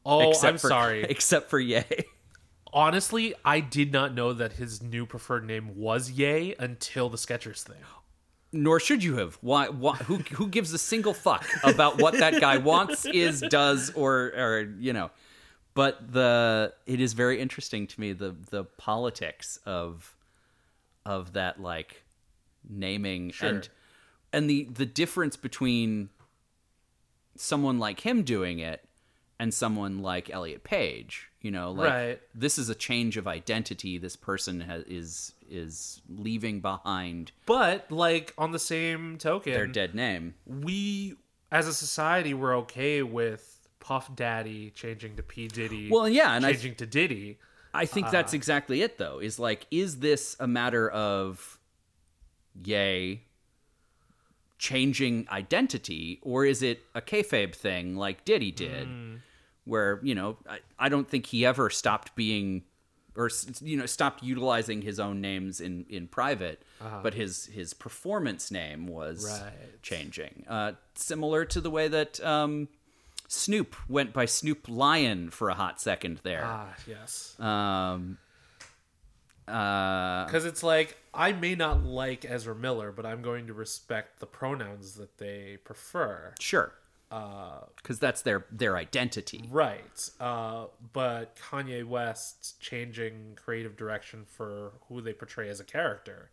Oh, 0.07 0.33
I'm 0.43 0.57
for, 0.57 0.69
sorry. 0.69 1.03
Except 1.09 1.51
for 1.51 1.59
Ye. 1.59 1.83
Honestly, 2.73 3.35
I 3.45 3.61
did 3.61 3.93
not 3.93 4.15
know 4.15 4.33
that 4.33 4.55
his 4.55 4.83
new 4.83 5.05
preferred 5.05 5.47
name 5.47 5.77
was 5.77 6.13
Ye 6.13 6.55
until 6.59 7.11
the 7.11 7.19
Skechers 7.19 7.63
thing. 7.63 7.77
Nor 8.53 8.81
should 8.81 9.05
you 9.05 9.17
have. 9.19 9.37
Why? 9.43 9.69
why 9.69 9.97
who? 9.97 10.17
Who 10.17 10.49
gives 10.49 10.73
a 10.73 10.79
single 10.79 11.13
fuck 11.13 11.47
about 11.63 12.01
what 12.01 12.15
that 12.15 12.41
guy 12.41 12.57
wants, 12.57 13.05
is, 13.05 13.43
does, 13.43 13.91
or, 13.91 14.33
or 14.35 14.75
you 14.79 14.95
know? 14.95 15.11
But 15.75 16.11
the 16.11 16.73
it 16.87 17.03
is 17.03 17.13
very 17.13 17.39
interesting 17.39 17.87
to 17.87 18.01
me 18.01 18.15
the 18.15 18.35
the 18.51 18.65
politics 18.65 19.59
of 19.67 20.17
of 21.05 21.35
that 21.35 21.61
like 21.61 22.03
naming 22.67 23.35
and 23.43 23.69
and 24.37 24.49
the 24.51 24.65
the 24.73 24.87
difference 24.87 25.37
between 25.37 26.11
someone 27.37 27.79
like 27.79 28.01
him 28.01 28.23
doing 28.23 28.59
it 28.59 28.83
and 29.39 29.53
someone 29.53 29.99
like 30.01 30.31
Elliot 30.31 30.65
Page. 30.65 31.29
You 31.43 31.51
know, 31.53 31.71
like 31.71 31.91
Right. 31.91 32.21
this 32.35 32.59
is 32.59 32.69
a 32.69 32.75
change 32.75 33.17
of 33.17 33.29
identity. 33.29 33.99
This 33.99 34.17
person 34.17 34.61
has, 34.61 34.83
is 34.85 35.33
is 35.49 36.01
leaving 36.09 36.61
behind 36.61 37.31
But 37.47 37.91
like 37.91 38.35
on 38.37 38.51
the 38.53 38.59
same 38.59 39.17
token, 39.19 39.53
their 39.53 39.67
dead 39.67 39.95
name. 39.95 40.35
we 40.47 41.15
as 41.53 41.69
a 41.69 41.75
society 41.75 42.35
were 42.35 42.55
okay 42.55 43.03
with 43.03 43.69
Puff 43.79 44.15
Daddy 44.17 44.71
changing 44.71 45.15
to 45.17 45.23
P 45.23 45.47
Diddy. 45.47 45.89
Well, 45.91 46.09
yeah, 46.09 46.35
and 46.35 46.45
I- 46.45 46.53
changing 46.53 46.75
to 46.77 46.87
Diddy. 46.87 47.39
I 47.73 47.85
think 47.85 48.11
that's 48.11 48.33
uh, 48.33 48.37
exactly 48.41 48.81
it, 48.81 48.97
though. 48.97 49.19
Is 49.19 49.39
like, 49.39 49.67
is 49.71 49.99
this 49.99 50.35
a 50.41 50.47
matter 50.47 50.89
of, 50.89 51.59
yay, 52.65 53.26
changing 54.59 55.27
identity, 55.31 56.19
or 56.23 56.45
is 56.45 56.63
it 56.63 56.83
a 56.95 57.01
kayfabe 57.01 57.55
thing 57.55 57.97
like 57.97 58.25
Diddy 58.25 58.51
did, 58.53 58.89
where 59.65 60.01
you 60.03 60.15
know, 60.15 60.37
I, 60.49 60.59
I 60.79 60.89
don't 60.89 61.09
think 61.09 61.27
he 61.27 61.45
ever 61.45 61.69
stopped 61.71 62.15
being, 62.15 62.63
or 63.17 63.31
you 63.61 63.77
know, 63.77 63.87
stopped 63.87 64.23
utilizing 64.23 64.83
his 64.83 64.99
own 65.01 65.21
names 65.21 65.61
in 65.61 65.85
in 65.89 66.09
private, 66.09 66.63
but 67.03 67.15
his 67.15 67.47
his 67.47 67.75
performance 67.75 68.51
name 68.51 68.87
was 68.87 69.25
Right. 69.43 69.83
changing, 69.83 70.45
uh, 70.49 70.73
similar 70.95 71.45
to 71.47 71.61
the 71.61 71.71
way 71.71 71.89
that. 71.89 72.21
Um, 72.25 72.69
Snoop 73.29 73.75
went 73.89 74.13
by 74.13 74.25
Snoop 74.25 74.69
Lion 74.69 75.31
for 75.31 75.49
a 75.51 75.55
hot 75.55 75.81
second 75.81 76.21
there. 76.23 76.45
Ah, 76.45 76.73
yes. 76.87 77.35
Um, 77.41 78.19
uh, 79.49 80.25
Because 80.27 80.45
it's 80.45 80.63
like 80.63 80.97
I 81.15 81.33
may 81.33 81.55
not 81.55 81.85
like 81.85 82.25
Ezra 82.25 82.55
Miller, 82.55 82.93
but 82.93 83.07
I'm 83.07 83.23
going 83.23 83.47
to 83.47 83.55
respect 83.55 84.21
the 84.21 84.27
pronouns 84.27 84.95
that 84.95 85.19
they 85.19 85.59
prefer. 85.65 86.35
sure. 86.41 86.73
Because 87.09 88.01
that's 88.01 88.23
their 88.23 88.45
their 88.51 88.77
identity. 88.77 89.45
Right. 89.51 90.11
Uh, 90.19 90.67
but 90.93 91.37
Kanye 91.37 91.85
West 91.87 92.61
changing 92.61 93.39
creative 93.43 93.77
direction 93.77 94.25
for 94.27 94.73
who 94.89 95.01
they 95.01 95.13
portray 95.13 95.49
as 95.49 95.61
a 95.61 95.65
character. 95.65 96.31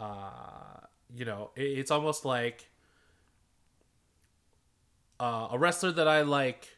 Uh, 0.00 0.80
you 1.14 1.24
know, 1.24 1.50
it, 1.56 1.62
it's 1.62 1.90
almost 1.92 2.24
like 2.24 2.68
uh, 5.20 5.48
a 5.52 5.58
wrestler 5.58 5.92
that 5.92 6.08
I 6.08 6.22
like 6.22 6.76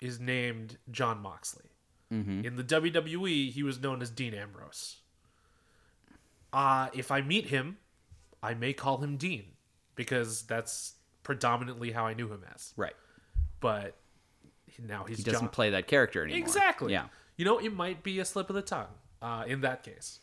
is 0.00 0.20
named 0.20 0.78
Jon 0.90 1.20
Moxley. 1.20 1.65
In 2.10 2.54
the 2.56 2.62
WWE, 2.64 3.50
he 3.50 3.62
was 3.64 3.80
known 3.80 4.00
as 4.00 4.10
Dean 4.10 4.32
Ambrose. 4.32 4.98
Uh, 6.52 6.88
if 6.94 7.10
I 7.10 7.20
meet 7.20 7.46
him, 7.46 7.78
I 8.42 8.54
may 8.54 8.72
call 8.72 8.98
him 8.98 9.16
Dean 9.16 9.44
because 9.96 10.42
that's 10.42 10.94
predominantly 11.24 11.90
how 11.90 12.06
I 12.06 12.14
knew 12.14 12.28
him 12.32 12.44
as. 12.54 12.72
Right. 12.76 12.94
But 13.60 13.96
now 14.78 15.04
he's 15.04 15.16
He 15.18 15.22
doesn't 15.24 15.40
Jon. 15.46 15.48
play 15.50 15.70
that 15.70 15.88
character 15.88 16.22
anymore. 16.22 16.38
Exactly. 16.38 16.92
Yeah. 16.92 17.06
You 17.36 17.44
know, 17.44 17.58
it 17.58 17.74
might 17.74 18.02
be 18.04 18.20
a 18.20 18.24
slip 18.24 18.48
of 18.50 18.54
the 18.56 18.62
tongue 18.62 18.86
uh, 19.20 19.44
in 19.46 19.62
that 19.62 19.82
case. 19.82 20.20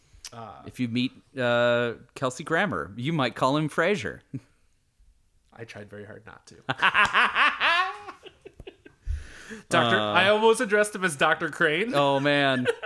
If 0.65 0.79
you 0.79 0.87
meet 0.87 1.11
uh, 1.37 1.93
Kelsey 2.15 2.43
Grammer, 2.43 2.91
you 2.95 3.13
might 3.13 3.35
call 3.35 3.55
him 3.57 3.69
Frasier. 3.69 4.21
I 5.53 5.63
tried 5.65 5.89
very 5.89 6.05
hard 6.05 6.25
not 6.25 6.47
to. 6.47 6.55
Doctor, 9.69 9.99
uh, 9.99 10.13
I 10.13 10.29
almost 10.29 10.61
addressed 10.61 10.95
him 10.95 11.03
as 11.03 11.15
Doctor 11.15 11.49
Crane. 11.49 11.93
oh 11.95 12.19
man, 12.19 12.67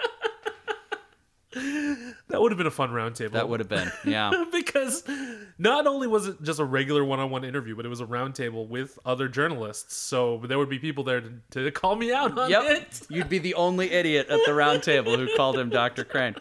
That 2.30 2.42
would 2.42 2.52
have 2.52 2.58
been 2.58 2.68
a 2.68 2.72
fun 2.72 2.92
roundtable. 2.92 3.32
that 3.32 3.48
would 3.50 3.60
have 3.62 3.70
been 3.70 3.90
yeah. 4.06 4.46
because 4.52 5.04
not 5.58 5.88
only 5.88 6.06
was 6.06 6.28
it 6.28 6.44
just 6.44 6.60
a 6.60 6.64
regular 6.66 7.04
one-on-one 7.04 7.44
interview, 7.46 7.76
but 7.76 7.86
it 7.86 7.90
was 7.90 8.02
a 8.02 8.06
roundtable 8.06 8.68
with 8.68 9.00
other 9.06 9.28
journalists. 9.28 9.96
So 9.96 10.42
there 10.46 10.58
would 10.60 10.70
be 10.70 10.78
people 10.78 11.04
there 11.04 11.22
to, 11.22 11.32
to 11.64 11.72
call 11.72 11.96
me 11.96 12.12
out 12.14 12.38
on 12.38 12.50
Yep, 12.50 12.64
it. 12.66 13.02
you'd 13.10 13.30
be 13.30 13.40
the 13.40 13.54
only 13.56 13.92
idiot 13.92 14.28
at 14.30 14.42
the 14.46 14.52
roundtable 14.52 15.16
who 15.16 15.34
called 15.36 15.58
him 15.58 15.70
Doctor 15.70 16.04
Crane. 16.04 16.36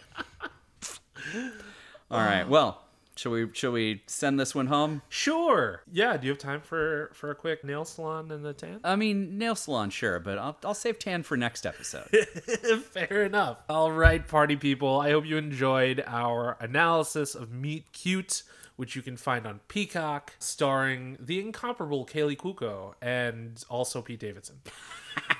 All 2.11 2.21
right, 2.21 2.47
well, 2.49 2.83
shall 3.17 3.33
we 3.33 3.49
shall 3.53 3.73
we 3.73 4.03
send 4.07 4.39
this 4.39 4.55
one 4.55 4.67
home? 4.69 5.03
Sure. 5.09 5.83
Yeah. 5.91 6.17
Do 6.17 6.27
you 6.27 6.33
have 6.33 6.39
time 6.39 6.61
for 6.61 7.11
for 7.15 7.31
a 7.31 7.35
quick 7.35 7.65
nail 7.65 7.85
salon 7.85 8.31
and 8.31 8.47
a 8.47 8.53
tan? 8.53 8.81
I 8.85 8.97
mean, 8.97 9.39
nail 9.39 9.55
salon, 9.55 9.91
sure, 9.91 10.21
but 10.21 10.39
I'll 10.39 10.57
I'll 10.65 10.75
save 10.75 10.99
tan 10.99 11.23
for 11.23 11.37
next 11.37 11.67
episode. 11.67 12.09
Fair 12.93 13.25
enough. 13.25 13.59
All 13.69 13.91
right, 13.91 14.27
party 14.27 14.57
people. 14.57 15.01
I 15.01 15.11
hope 15.11 15.25
you 15.25 15.37
enjoyed 15.37 16.05
our 16.07 16.57
analysis 16.61 17.35
of 17.35 17.53
Meet 17.53 17.93
Cute, 17.93 18.43
which 18.77 18.95
you 18.95 19.03
can 19.03 19.17
find 19.17 19.47
on 19.47 19.61
Peacock, 19.69 20.35
starring 20.39 21.17
the 21.19 21.41
incomparable 21.41 22.07
Kaley 22.07 22.37
Cuoco 22.37 22.95
and 23.01 23.65
also 23.69 24.03
Pete 24.03 24.21
Davidson. 24.21 24.61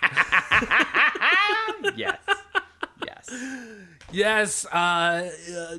yes, 1.97 2.19
yes. 3.07 3.31
Yes, 4.13 4.65
uh, 4.67 5.31
uh, 5.57 5.77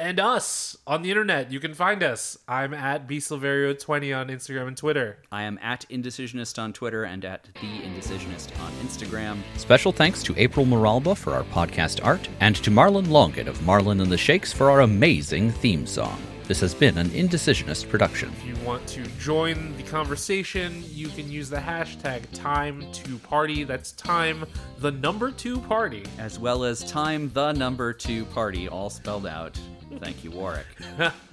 and 0.00 0.18
us 0.18 0.78
on 0.86 1.02
the 1.02 1.10
internet. 1.10 1.52
You 1.52 1.60
can 1.60 1.74
find 1.74 2.02
us. 2.02 2.38
I'm 2.48 2.72
at 2.72 3.06
bsilverio20 3.06 4.18
on 4.18 4.28
Instagram 4.28 4.68
and 4.68 4.76
Twitter. 4.76 5.18
I 5.30 5.42
am 5.42 5.58
at 5.62 5.86
Indecisionist 5.90 6.58
on 6.58 6.72
Twitter 6.72 7.04
and 7.04 7.24
at 7.24 7.44
The 7.60 7.82
Indecisionist 7.82 8.58
on 8.60 8.72
Instagram. 8.84 9.38
Special 9.56 9.92
thanks 9.92 10.22
to 10.22 10.34
April 10.38 10.64
Moralba 10.64 11.16
for 11.16 11.34
our 11.34 11.44
podcast 11.44 12.04
art, 12.04 12.28
and 12.40 12.56
to 12.56 12.70
Marlon 12.70 13.06
Longan 13.06 13.46
of 13.46 13.58
Marlon 13.58 14.00
and 14.00 14.10
the 14.10 14.18
Shakes 14.18 14.52
for 14.52 14.70
our 14.70 14.80
amazing 14.80 15.50
theme 15.52 15.86
song. 15.86 16.20
This 16.48 16.60
has 16.60 16.74
been 16.74 16.98
an 16.98 17.10
Indecisionist 17.10 17.88
production. 17.88 18.30
If 18.30 18.44
you 18.44 18.56
want 18.66 18.84
to 18.88 19.04
join 19.20 19.76
the 19.76 19.84
conversation, 19.84 20.82
you 20.88 21.08
can 21.08 21.30
use 21.30 21.48
the 21.48 21.58
hashtag 21.58 22.26
time2party. 22.28 23.66
That's 23.66 23.92
time, 23.92 24.44
the 24.78 24.90
number 24.90 25.30
two 25.30 25.60
party. 25.60 26.04
As 26.18 26.40
well 26.40 26.64
as 26.64 26.82
time 26.90 27.30
the 27.34 27.52
number 27.52 27.92
two 27.92 28.24
party, 28.24 28.66
all 28.66 28.90
spelled 28.90 29.26
out. 29.26 29.60
Thank 29.98 30.22
you, 30.22 30.30
Warwick. 30.30 30.66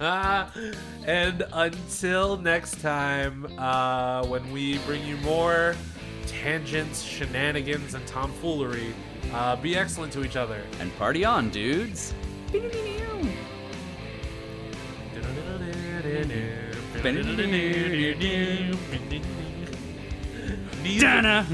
and 0.00 1.44
until 1.52 2.36
next 2.36 2.80
time, 2.80 3.46
uh, 3.58 4.26
when 4.26 4.50
we 4.50 4.78
bring 4.78 5.04
you 5.06 5.16
more 5.18 5.76
tangents, 6.26 7.02
shenanigans, 7.02 7.94
and 7.94 8.06
tomfoolery, 8.06 8.94
uh, 9.32 9.56
be 9.56 9.76
excellent 9.76 10.12
to 10.14 10.24
each 10.24 10.36
other. 10.36 10.62
And 10.80 10.94
party 10.96 11.24
on, 11.24 11.50
dudes. 11.50 12.14
Dana. 20.82 21.46